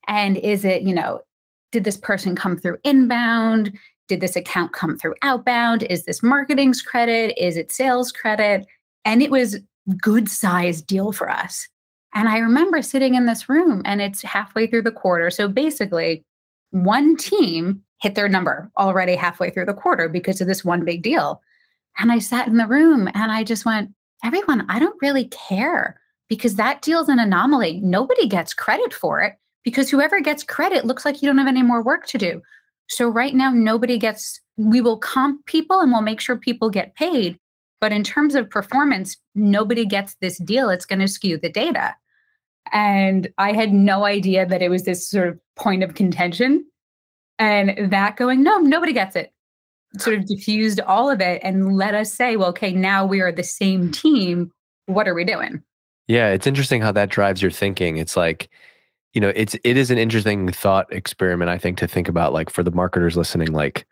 and 0.07 0.37
is 0.39 0.65
it, 0.65 0.83
you 0.83 0.95
know, 0.95 1.21
did 1.73 1.85
this 1.85 1.97
person 1.97 2.35
come 2.35 2.57
through 2.57 2.79
inbound? 2.85 3.77
Did 4.09 4.21
this 4.21 4.37
account 4.37 4.73
come 4.73 4.97
through 4.97 5.17
outbound? 5.23 5.83
Is 5.85 6.05
this 6.05 6.23
marketing's 6.23 6.81
credit? 6.81 7.37
Is 7.37 7.57
it 7.57 7.71
sales 7.71 8.11
credit? 8.11 8.67
And 9.05 9.23
it 9.23 9.31
was 9.31 9.59
good 10.01 10.31
size 10.31 10.81
deal 10.81 11.13
for 11.13 11.29
us. 11.31 11.69
And 12.15 12.29
I 12.29 12.39
remember 12.39 12.81
sitting 12.81 13.15
in 13.15 13.27
this 13.27 13.49
room 13.49 13.83
and 13.85 14.01
it's 14.01 14.23
halfway 14.23 14.67
through 14.67 14.83
the 14.83 14.91
quarter. 14.91 15.31
So 15.31 15.47
basically, 15.47 16.25
one 16.71 17.17
team 17.17 17.83
hit 18.01 18.15
their 18.15 18.29
number 18.29 18.71
already 18.79 19.15
halfway 19.17 19.51
through 19.51 19.67
the 19.67 19.75
quarter 19.75 20.09
because 20.09 20.41
of 20.41 20.47
this 20.47 20.65
one 20.65 20.85
big 20.85 21.03
deal. 21.03 21.41
And 21.99 22.13
I 22.13 22.19
sat 22.19 22.47
in 22.47 22.57
the 22.57 22.67
room 22.67 23.09
and 23.09 23.33
I 23.33 23.43
just 23.45 23.65
went, 23.65 23.91
everyone, 24.25 24.67
I 24.69 24.79
don't 24.79 25.01
really 25.03 25.27
care 25.27 26.01
because 26.29 26.57
that 26.57 26.83
deal's 26.83 27.09
an 27.09 27.19
anomaly. 27.19 27.81
Nobody 27.81 28.29
gets 28.29 28.55
credit 28.55 28.93
for 28.95 29.23
it 29.23 29.35
because 29.65 29.91
whoever 29.91 30.21
gets 30.21 30.45
credit 30.45 30.85
looks 30.85 31.05
like 31.05 31.21
you 31.21 31.29
don't 31.29 31.39
have 31.39 31.49
any 31.49 31.63
more 31.63 31.83
work 31.83 32.07
to 32.07 32.19
do. 32.19 32.41
So 32.89 33.09
right 33.09 33.35
now, 33.35 33.51
nobody 33.51 33.99
gets, 33.99 34.41
we 34.57 34.81
will 34.81 34.99
comp 34.99 35.45
people 35.47 35.81
and 35.81 35.93
we'll 35.93 36.01
make 36.01 36.21
sure 36.21 36.37
people 36.37 36.71
get 36.71 36.95
paid. 36.95 37.39
But 37.81 37.93
in 37.93 38.03
terms 38.03 38.35
of 38.35 38.51
performance, 38.51 39.17
nobody 39.35 39.85
gets 39.85 40.17
this 40.21 40.39
deal. 40.39 40.71
It's 40.71 40.87
going 40.87 41.01
to 41.01 41.09
skew 41.09 41.39
the 41.39 41.51
data. 41.51 41.95
And 42.73 43.29
I 43.39 43.53
had 43.53 43.73
no 43.73 44.05
idea 44.05 44.47
that 44.47 44.63
it 44.63 44.69
was 44.69 44.85
this 44.85 45.09
sort 45.09 45.29
of 45.29 45.39
point 45.57 45.83
of 45.83 45.95
contention. 45.95 46.65
And 47.39 47.91
that 47.93 48.17
going, 48.17 48.43
no, 48.43 48.59
nobody 48.59 48.93
gets 48.93 49.15
it, 49.15 49.33
sort 49.99 50.19
of 50.19 50.27
diffused 50.27 50.81
all 50.81 51.09
of 51.09 51.21
it 51.21 51.41
and 51.45 51.77
let 51.77 51.95
us 51.95 52.13
say, 52.13 52.37
well, 52.37 52.49
okay, 52.49 52.73
now 52.73 53.07
we 53.07 53.21
are 53.21 53.31
the 53.31 53.45
same 53.45 53.93
team. 53.93 54.51
What 54.87 55.07
are 55.07 55.15
we 55.15 55.25
doing? 55.25 55.63
Yeah, 56.09 56.31
it's 56.31 56.47
interesting 56.47 56.81
how 56.81 56.91
that 56.93 57.11
drives 57.11 57.41
your 57.41 57.53
thinking. 57.53 57.99
It's 57.99 58.17
like, 58.17 58.49
you 59.15 59.21
know 59.21 59.33
it's 59.35 59.57
it 59.65 59.77
is 59.77 59.91
an 59.91 59.99
interesting 59.99 60.51
thought 60.51 60.93
experiment 60.93 61.51
i 61.51 61.59
think 61.59 61.79
to 61.79 61.89
think 61.89 62.09
about 62.09 62.33
like 62.33 62.51
for 62.51 62.63
the 62.63 62.71
marketers 62.71 63.17
listening 63.17 63.53
like 63.53 63.87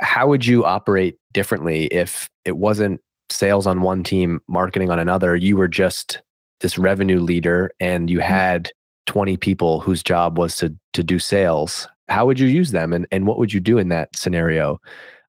how 0.00 0.28
would 0.28 0.44
you 0.46 0.64
operate 0.64 1.16
differently 1.32 1.86
if 1.86 2.28
it 2.44 2.56
wasn't 2.56 3.00
sales 3.30 3.66
on 3.66 3.82
one 3.82 4.02
team 4.02 4.40
marketing 4.48 4.90
on 4.90 4.98
another 4.98 5.36
you 5.36 5.56
were 5.56 5.68
just 5.68 6.20
this 6.60 6.78
revenue 6.78 7.20
leader 7.20 7.70
and 7.80 8.10
you 8.10 8.18
mm-hmm. 8.18 8.28
had 8.28 8.70
20 9.06 9.36
people 9.36 9.80
whose 9.80 10.02
job 10.02 10.38
was 10.38 10.56
to 10.56 10.74
to 10.92 11.02
do 11.02 11.18
sales 11.18 11.88
how 12.08 12.24
would 12.24 12.38
you 12.38 12.46
use 12.46 12.70
them 12.70 12.92
and, 12.92 13.06
and 13.10 13.26
what 13.26 13.38
would 13.38 13.52
you 13.52 13.60
do 13.60 13.78
in 13.78 13.88
that 13.88 14.14
scenario 14.14 14.78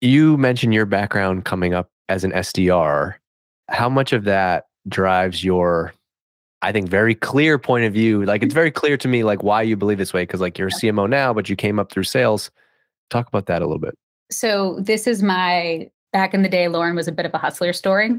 you 0.00 0.37
mentioned 0.37 0.74
your 0.74 0.87
background 0.87 1.44
coming 1.44 1.74
up 1.74 1.88
as 2.09 2.24
an 2.24 2.33
sdr 2.33 3.14
how 3.68 3.88
much 3.88 4.12
of 4.12 4.24
that 4.24 4.64
drives 4.88 5.44
your 5.44 5.92
I 6.62 6.72
think 6.72 6.88
very 6.88 7.14
clear 7.14 7.59
point 7.59 7.85
of 7.85 7.92
view. 7.92 8.24
Like 8.24 8.42
it's 8.42 8.54
very 8.54 8.70
clear 8.70 8.96
to 8.98 9.09
me 9.09 9.24
like 9.24 9.42
why 9.42 9.62
you 9.62 9.76
believe 9.76 9.98
this 9.98 10.12
way 10.12 10.24
because 10.24 10.40
like 10.40 10.59
you're 10.59 10.68
a 10.68 10.72
CMO 10.72 11.09
now, 11.09 11.33
but 11.33 11.48
you 11.48 11.56
came 11.56 11.78
up 11.78 11.90
through 11.90 12.04
sales. 12.04 12.50
Talk 13.09 13.28
about 13.28 13.46
that 13.46 13.62
a 13.62 13.64
little 13.64 13.80
bit. 13.80 13.94
So 14.30 14.78
this 14.80 15.06
is 15.06 15.22
my 15.22 15.90
back 16.12 16.35
in 16.35 16.42
the 16.42 16.48
day. 16.48 16.68
Lauren 16.68 16.94
was 16.94 17.09
a 17.09 17.12
bit 17.12 17.26
of 17.26 17.33
a 17.35 17.38
hustler 17.38 17.72
story. 17.72 18.11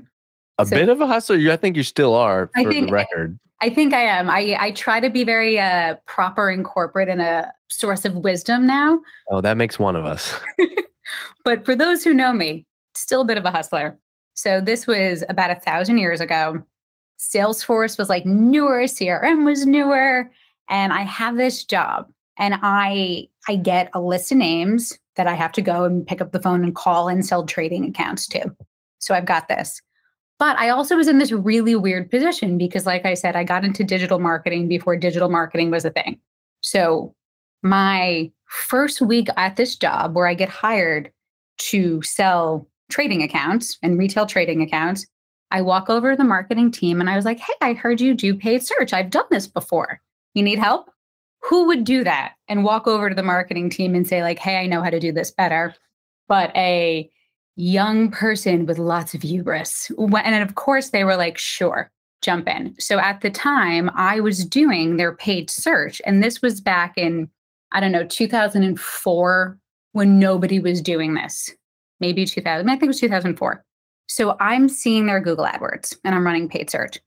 A 0.61 0.65
so, 0.65 0.75
bit 0.75 0.89
of 0.89 1.01
a 1.01 1.07
hustler. 1.07 1.37
I 1.51 1.57
think 1.57 1.75
you 1.75 1.83
still 1.83 2.15
are. 2.15 2.47
For 2.47 2.59
I 2.59 2.63
think 2.65 2.87
the 2.87 2.93
record. 2.93 3.39
I 3.61 3.69
think 3.69 3.93
I 3.93 4.01
am. 4.01 4.29
I 4.29 4.57
I 4.59 4.71
try 4.71 4.99
to 4.99 5.09
be 5.09 5.23
very 5.23 5.59
uh, 5.59 5.95
proper 6.05 6.49
and 6.49 6.65
corporate 6.65 7.09
and 7.09 7.21
a 7.21 7.51
source 7.69 8.05
of 8.05 8.15
wisdom 8.15 8.65
now. 8.65 8.99
Oh, 9.29 9.41
that 9.41 9.57
makes 9.57 9.77
one 9.79 9.95
of 9.95 10.05
us. 10.05 10.39
but 11.45 11.65
for 11.65 11.75
those 11.75 12.03
who 12.03 12.13
know 12.13 12.33
me, 12.33 12.65
still 12.95 13.21
a 13.21 13.25
bit 13.25 13.37
of 13.37 13.45
a 13.45 13.51
hustler. 13.51 13.97
So 14.33 14.61
this 14.61 14.87
was 14.87 15.23
about 15.29 15.51
a 15.51 15.55
thousand 15.55 15.97
years 15.99 16.21
ago. 16.21 16.63
Salesforce 17.19 17.99
was 17.99 18.09
like 18.09 18.25
newer, 18.25 18.83
CRM 18.83 19.45
was 19.45 19.65
newer, 19.65 20.31
and 20.69 20.91
I 20.91 21.01
have 21.03 21.37
this 21.37 21.63
job 21.63 22.07
and 22.41 22.55
I 22.61 23.27
I 23.47 23.55
get 23.55 23.89
a 23.93 24.01
list 24.01 24.31
of 24.31 24.39
names 24.39 24.97
that 25.15 25.27
I 25.27 25.33
have 25.33 25.51
to 25.53 25.61
go 25.61 25.83
and 25.83 26.05
pick 26.05 26.21
up 26.21 26.31
the 26.31 26.41
phone 26.41 26.63
and 26.63 26.75
call 26.75 27.07
and 27.07 27.25
sell 27.25 27.45
trading 27.45 27.85
accounts 27.85 28.27
to. 28.29 28.53
So 28.99 29.13
I've 29.13 29.25
got 29.25 29.47
this. 29.47 29.81
But 30.41 30.57
I 30.57 30.69
also 30.69 30.95
was 30.95 31.07
in 31.07 31.19
this 31.19 31.31
really 31.31 31.75
weird 31.75 32.09
position 32.09 32.57
because 32.57 32.87
like 32.87 33.05
I 33.05 33.13
said 33.13 33.35
I 33.35 33.43
got 33.43 33.63
into 33.63 33.83
digital 33.83 34.17
marketing 34.17 34.67
before 34.67 34.97
digital 34.97 35.29
marketing 35.29 35.69
was 35.69 35.85
a 35.85 35.91
thing. 35.91 36.19
So 36.61 37.13
my 37.61 38.31
first 38.47 39.01
week 39.01 39.27
at 39.37 39.55
this 39.55 39.75
job 39.75 40.15
where 40.15 40.25
I 40.25 40.33
get 40.33 40.49
hired 40.49 41.11
to 41.69 42.01
sell 42.01 42.67
trading 42.89 43.21
accounts 43.21 43.77
and 43.83 43.99
retail 43.99 44.25
trading 44.25 44.63
accounts, 44.63 45.05
I 45.51 45.61
walk 45.61 45.91
over 45.91 46.09
to 46.09 46.17
the 46.17 46.23
marketing 46.23 46.71
team 46.71 46.99
and 46.99 47.07
I 47.07 47.15
was 47.15 47.25
like, 47.25 47.37
hey, 47.37 47.53
I 47.61 47.73
heard 47.73 48.01
you 48.01 48.15
do 48.15 48.33
paid 48.33 48.65
search. 48.65 48.93
I've 48.93 49.11
done 49.11 49.25
this 49.29 49.45
before. 49.45 50.01
You 50.33 50.41
need 50.41 50.57
help? 50.57 50.89
Who 51.41 51.67
would 51.67 51.83
do 51.83 52.03
that 52.03 52.33
and 52.47 52.63
walk 52.63 52.87
over 52.87 53.09
to 53.09 53.15
the 53.15 53.21
marketing 53.21 53.69
team 53.69 53.93
and 53.93 54.07
say, 54.07 54.23
like, 54.23 54.39
hey, 54.39 54.57
I 54.57 54.65
know 54.65 54.81
how 54.81 54.89
to 54.89 54.99
do 54.99 55.11
this 55.11 55.29
better? 55.29 55.75
But 56.27 56.51
a 56.55 57.11
young 57.55 58.11
person 58.11 58.65
with 58.65 58.79
lots 58.79 59.13
of 59.13 59.21
hubris. 59.21 59.91
And 59.97 60.43
of 60.43 60.55
course, 60.55 60.89
they 60.89 61.03
were 61.03 61.15
like, 61.15 61.37
sure, 61.37 61.91
jump 62.21 62.47
in. 62.47 62.75
So 62.79 62.99
at 62.99 63.21
the 63.21 63.29
time, 63.29 63.91
I 63.95 64.19
was 64.19 64.45
doing 64.45 64.97
their 64.97 65.15
paid 65.15 65.49
search. 65.49 66.01
And 66.05 66.23
this 66.23 66.41
was 66.41 66.61
back 66.61 66.93
in, 66.97 67.29
I 67.71 67.79
don't 67.79 67.91
know, 67.91 68.05
2004 68.05 69.57
when 69.93 70.19
nobody 70.19 70.59
was 70.59 70.81
doing 70.81 71.13
this. 71.13 71.49
Maybe 71.99 72.25
2000, 72.25 72.67
I 72.67 72.73
think 72.73 72.83
it 72.83 72.87
was 72.87 72.99
2004. 72.99 73.63
So 74.07 74.35
I'm 74.39 74.67
seeing 74.67 75.05
their 75.05 75.19
Google 75.19 75.45
AdWords 75.45 75.95
and 76.03 76.15
I'm 76.15 76.25
running 76.25 76.49
paid 76.49 76.69
search. 76.69 76.99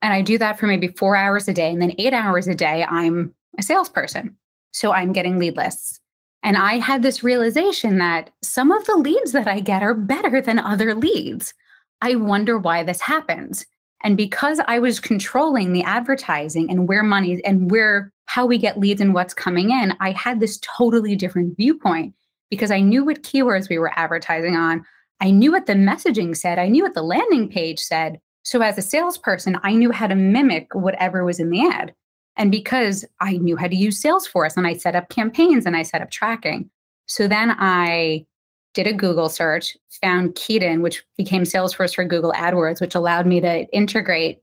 And 0.00 0.12
I 0.12 0.22
do 0.22 0.38
that 0.38 0.58
for 0.58 0.66
maybe 0.66 0.88
four 0.88 1.14
hours 1.16 1.46
a 1.46 1.52
day. 1.52 1.70
And 1.70 1.80
then 1.80 1.94
eight 1.98 2.12
hours 2.12 2.48
a 2.48 2.54
day, 2.54 2.84
I'm 2.84 3.34
a 3.58 3.62
salesperson. 3.62 4.36
So 4.72 4.92
I'm 4.92 5.12
getting 5.12 5.38
lead 5.38 5.56
lists. 5.56 6.00
And 6.42 6.56
I 6.56 6.78
had 6.78 7.02
this 7.02 7.22
realization 7.22 7.98
that 7.98 8.30
some 8.42 8.72
of 8.72 8.84
the 8.86 8.96
leads 8.96 9.32
that 9.32 9.46
I 9.46 9.60
get 9.60 9.82
are 9.82 9.94
better 9.94 10.40
than 10.40 10.58
other 10.58 10.94
leads. 10.94 11.54
I 12.00 12.16
wonder 12.16 12.58
why 12.58 12.82
this 12.82 13.00
happens. 13.00 13.64
And 14.02 14.16
because 14.16 14.60
I 14.66 14.80
was 14.80 14.98
controlling 14.98 15.72
the 15.72 15.84
advertising 15.84 16.68
and 16.68 16.88
where 16.88 17.04
money 17.04 17.40
and 17.44 17.70
where 17.70 18.12
how 18.26 18.46
we 18.46 18.58
get 18.58 18.78
leads 18.78 19.00
and 19.00 19.14
what's 19.14 19.34
coming 19.34 19.70
in, 19.70 19.94
I 20.00 20.12
had 20.12 20.40
this 20.40 20.58
totally 20.62 21.14
different 21.14 21.56
viewpoint 21.56 22.14
because 22.50 22.70
I 22.70 22.80
knew 22.80 23.04
what 23.04 23.22
keywords 23.22 23.68
we 23.68 23.78
were 23.78 23.96
advertising 23.96 24.56
on. 24.56 24.84
I 25.20 25.30
knew 25.30 25.52
what 25.52 25.66
the 25.66 25.74
messaging 25.74 26.36
said, 26.36 26.58
I 26.58 26.68
knew 26.68 26.82
what 26.82 26.94
the 26.94 27.02
landing 27.02 27.48
page 27.48 27.78
said. 27.78 28.18
So, 28.42 28.60
as 28.60 28.76
a 28.76 28.82
salesperson, 28.82 29.56
I 29.62 29.74
knew 29.74 29.92
how 29.92 30.08
to 30.08 30.16
mimic 30.16 30.74
whatever 30.74 31.24
was 31.24 31.38
in 31.38 31.50
the 31.50 31.64
ad. 31.64 31.94
And 32.36 32.50
because 32.50 33.04
I 33.20 33.36
knew 33.36 33.56
how 33.56 33.68
to 33.68 33.76
use 33.76 34.02
Salesforce 34.02 34.56
and 34.56 34.66
I 34.66 34.76
set 34.76 34.94
up 34.94 35.08
campaigns 35.08 35.66
and 35.66 35.76
I 35.76 35.82
set 35.82 36.00
up 36.00 36.10
tracking. 36.10 36.70
So 37.06 37.28
then 37.28 37.54
I 37.58 38.26
did 38.74 38.86
a 38.86 38.92
Google 38.92 39.28
search, 39.28 39.76
found 40.00 40.34
Kieden, 40.34 40.80
which 40.80 41.04
became 41.18 41.42
Salesforce 41.42 41.94
for 41.94 42.04
Google 42.04 42.32
AdWords, 42.32 42.80
which 42.80 42.94
allowed 42.94 43.26
me 43.26 43.40
to 43.40 43.66
integrate 43.74 44.40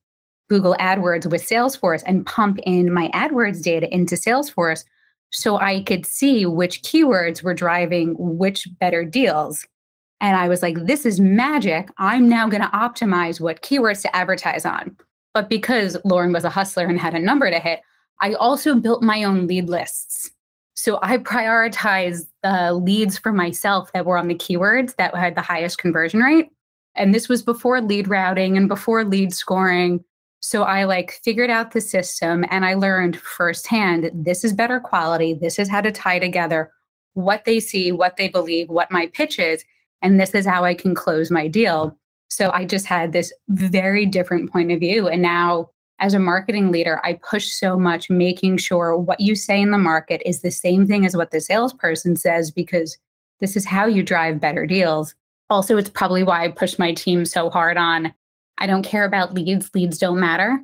Google 0.49 0.75
AdWords 0.80 1.30
with 1.30 1.47
Salesforce 1.47 2.04
and 2.06 2.25
pump 2.25 2.60
in 2.63 2.93
my 2.93 3.10
AdWords 3.10 3.63
data 3.63 3.91
into 3.93 4.15
Salesforce 4.15 4.84
so 5.32 5.58
I 5.58 5.84
could 5.84 6.06
see 6.06 6.45
which 6.45 6.82
keywords 6.82 7.43
were 7.43 7.54
driving 7.54 8.15
which 8.17 8.67
better 8.80 9.04
deals. 9.04 9.65
And 10.21 10.36
I 10.36 10.49
was 10.49 10.62
like, 10.62 10.86
this 10.86 11.06
is 11.06 11.19
magic. 11.19 11.89
I'm 11.97 12.28
now 12.28 12.49
going 12.49 12.63
to 12.63 12.69
optimize 12.69 13.39
what 13.39 13.62
keywords 13.62 14.02
to 14.02 14.15
advertise 14.15 14.65
on. 14.65 14.97
But 15.39 15.47
because 15.47 15.95
Lauren 16.04 16.34
was 16.34 16.43
a 16.43 16.49
hustler 16.49 16.86
and 16.88 16.99
had 16.99 17.13
a 17.15 17.19
number 17.19 17.49
to 17.49 17.60
hit, 17.60 17.80
I 18.19 18.34
also 18.34 18.75
built 18.75 19.02
my 19.02 19.23
own 19.23 19.47
lead 19.47 19.69
lists. 19.69 20.32
So 20.73 20.99
I 21.02 21.17
prioritized 21.17 22.28
the 22.43 22.73
leads 22.73 23.17
for 23.17 23.32
myself 23.32 23.89
that 23.93 24.06
were 24.06 24.17
on 24.17 24.28
the 24.28 24.36
keywords 24.36 24.97
that 24.97 25.15
had 25.15 25.36
the 25.36 25.41
highest 25.41 25.78
conversion 25.78 26.19
rate. 26.19 26.49
And 26.93 27.15
this 27.15 27.30
was 27.30 27.41
before 27.41 27.80
lead 27.80 28.10
routing 28.10 28.58
and 28.58 28.67
before 28.67 29.06
lead 29.06 29.34
scoring. 29.34 30.04
So 30.41 30.63
I 30.63 30.84
like 30.84 31.21
figured 31.23 31.49
out 31.49 31.71
the 31.71 31.80
system 31.80 32.43
and 32.49 32.65
I 32.65 32.73
learned 32.73 33.17
firsthand 33.17 34.12
this 34.13 34.43
is 34.43 34.52
better 34.52 34.82
quality. 34.82 35.36
This 35.36 35.58
is 35.58 35.69
how 35.69 35.80
to 35.80 35.89
tie 35.89 36.19
together 36.19 36.69
what 37.13 37.45
they 37.45 37.62
see, 37.62 37.93
what 37.93 38.17
they 38.17 38.28
believe, 38.28 38.67
what 38.67 38.91
my 38.91 39.08
pitch 39.08 39.39
is. 39.39 39.63
And 40.02 40.19
this 40.19 40.32
is 40.32 40.45
how 40.45 40.65
I 40.65 40.73
can 40.73 40.93
close 40.93 41.32
my 41.32 41.47
deal. 41.47 41.97
So 42.29 42.51
I 42.51 42.65
just 42.65 42.85
had 42.85 43.11
this 43.11 43.33
very 43.49 44.05
different 44.05 44.51
point 44.51 44.71
of 44.71 44.79
view. 44.79 45.07
And 45.07 45.21
now, 45.21 45.69
as 45.99 46.13
a 46.13 46.19
marketing 46.19 46.71
leader, 46.71 47.01
I 47.03 47.19
push 47.29 47.51
so 47.51 47.77
much 47.77 48.09
making 48.09 48.57
sure 48.57 48.95
what 48.95 49.19
you 49.19 49.35
say 49.35 49.61
in 49.61 49.71
the 49.71 49.77
market 49.77 50.21
is 50.25 50.41
the 50.41 50.51
same 50.51 50.87
thing 50.87 51.05
as 51.05 51.17
what 51.17 51.31
the 51.31 51.41
salesperson 51.41 52.15
says, 52.15 52.51
because 52.51 52.97
this 53.39 53.57
is 53.57 53.65
how 53.65 53.85
you 53.85 54.03
drive 54.03 54.39
better 54.39 54.65
deals. 54.65 55.13
Also, 55.49 55.77
it's 55.77 55.89
probably 55.89 56.23
why 56.23 56.45
I 56.45 56.49
push 56.49 56.79
my 56.79 56.93
team 56.93 57.25
so 57.25 57.49
hard 57.49 57.75
on 57.77 58.13
I 58.59 58.67
don't 58.67 58.83
care 58.83 59.05
about 59.05 59.33
leads, 59.33 59.73
leads 59.73 59.97
don't 59.97 60.19
matter. 60.19 60.59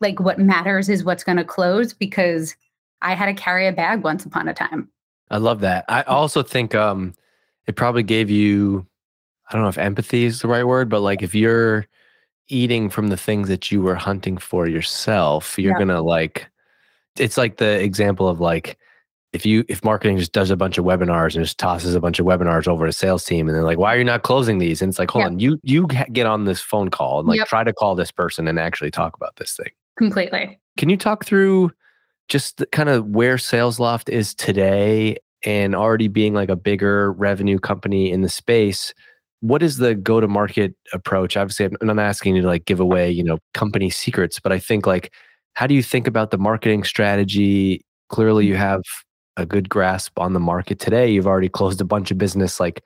Like, 0.00 0.20
what 0.20 0.38
matters 0.38 0.88
is 0.88 1.04
what's 1.04 1.24
going 1.24 1.38
to 1.38 1.44
close 1.44 1.92
because 1.92 2.56
I 3.02 3.14
had 3.14 3.26
to 3.26 3.34
carry 3.34 3.66
a 3.66 3.72
bag 3.72 4.04
once 4.04 4.24
upon 4.24 4.48
a 4.48 4.54
time. 4.54 4.88
I 5.30 5.38
love 5.38 5.60
that. 5.60 5.84
I 5.88 6.02
also 6.02 6.42
think 6.42 6.74
um, 6.74 7.14
it 7.66 7.74
probably 7.74 8.02
gave 8.02 8.30
you 8.30 8.86
I 9.48 9.54
don't 9.54 9.62
know 9.62 9.68
if 9.68 9.78
empathy 9.78 10.24
is 10.24 10.40
the 10.40 10.48
right 10.48 10.64
word, 10.64 10.88
but 10.88 11.00
like 11.00 11.22
if 11.22 11.34
you're 11.34 11.86
eating 12.48 12.90
from 12.90 13.08
the 13.08 13.16
things 13.16 13.48
that 13.48 13.70
you 13.70 13.82
were 13.82 13.94
hunting 13.94 14.36
for 14.36 14.66
yourself, 14.66 15.58
you're 15.58 15.72
yeah. 15.72 15.78
gonna 15.78 16.02
like 16.02 16.48
it's 17.18 17.36
like 17.36 17.58
the 17.58 17.80
example 17.80 18.28
of 18.28 18.40
like 18.40 18.78
if 19.32 19.46
you 19.46 19.64
if 19.68 19.84
marketing 19.84 20.18
just 20.18 20.32
does 20.32 20.50
a 20.50 20.56
bunch 20.56 20.78
of 20.78 20.84
webinars 20.84 21.34
and 21.34 21.44
just 21.44 21.58
tosses 21.58 21.94
a 21.94 22.00
bunch 22.00 22.18
of 22.18 22.26
webinars 22.26 22.68
over 22.68 22.86
a 22.86 22.92
sales 22.92 23.24
team 23.24 23.48
and 23.48 23.56
they're 23.56 23.64
like 23.64 23.78
why 23.78 23.94
are 23.94 23.98
you 23.98 24.04
not 24.04 24.22
closing 24.22 24.58
these 24.58 24.82
and 24.82 24.90
it's 24.90 24.98
like 24.98 25.10
hold 25.10 25.22
yeah. 25.22 25.26
on 25.26 25.38
you 25.38 25.58
you 25.62 25.86
get 25.86 26.26
on 26.26 26.44
this 26.44 26.60
phone 26.60 26.90
call 26.90 27.20
and 27.20 27.28
like 27.28 27.38
yep. 27.38 27.48
try 27.48 27.64
to 27.64 27.72
call 27.72 27.94
this 27.94 28.10
person 28.10 28.46
and 28.46 28.58
actually 28.58 28.90
talk 28.90 29.16
about 29.16 29.34
this 29.36 29.56
thing 29.56 29.70
completely 29.96 30.58
can 30.76 30.88
you 30.88 30.96
talk 30.96 31.24
through 31.24 31.70
just 32.28 32.58
the, 32.58 32.66
kind 32.66 32.88
of 32.88 33.06
where 33.08 33.36
SalesLoft 33.36 34.08
is 34.08 34.34
today 34.34 35.16
and 35.44 35.74
already 35.74 36.08
being 36.08 36.34
like 36.34 36.48
a 36.48 36.56
bigger 36.56 37.12
revenue 37.12 37.58
company 37.58 38.10
in 38.10 38.22
the 38.22 38.28
space 38.28 38.94
what 39.42 39.62
is 39.62 39.76
the 39.76 39.94
go 39.94 40.20
to 40.20 40.26
market 40.26 40.74
approach? 40.92 41.36
Obviously 41.36 41.66
i'm 41.66 41.76
not 41.86 41.98
asking 41.98 42.36
you 42.36 42.42
to 42.42 42.48
like 42.48 42.64
give 42.64 42.80
away 42.80 43.10
you 43.10 43.22
know 43.22 43.38
company 43.54 43.90
secrets 43.90 44.40
but 44.40 44.52
i 44.52 44.58
think 44.58 44.86
like 44.86 45.12
how 45.54 45.66
do 45.66 45.74
you 45.74 45.82
think 45.82 46.06
about 46.06 46.30
the 46.30 46.38
marketing 46.38 46.84
strategy? 46.84 47.84
Clearly 48.08 48.46
you 48.46 48.54
mm-hmm. 48.54 48.62
have 48.62 48.82
a 49.36 49.46
good 49.46 49.68
grasp 49.68 50.18
on 50.18 50.32
the 50.34 50.40
market 50.40 50.78
today. 50.78 51.10
You've 51.10 51.26
already 51.26 51.48
closed 51.48 51.80
a 51.80 51.84
bunch 51.84 52.10
of 52.10 52.18
business. 52.18 52.60
Like 52.60 52.82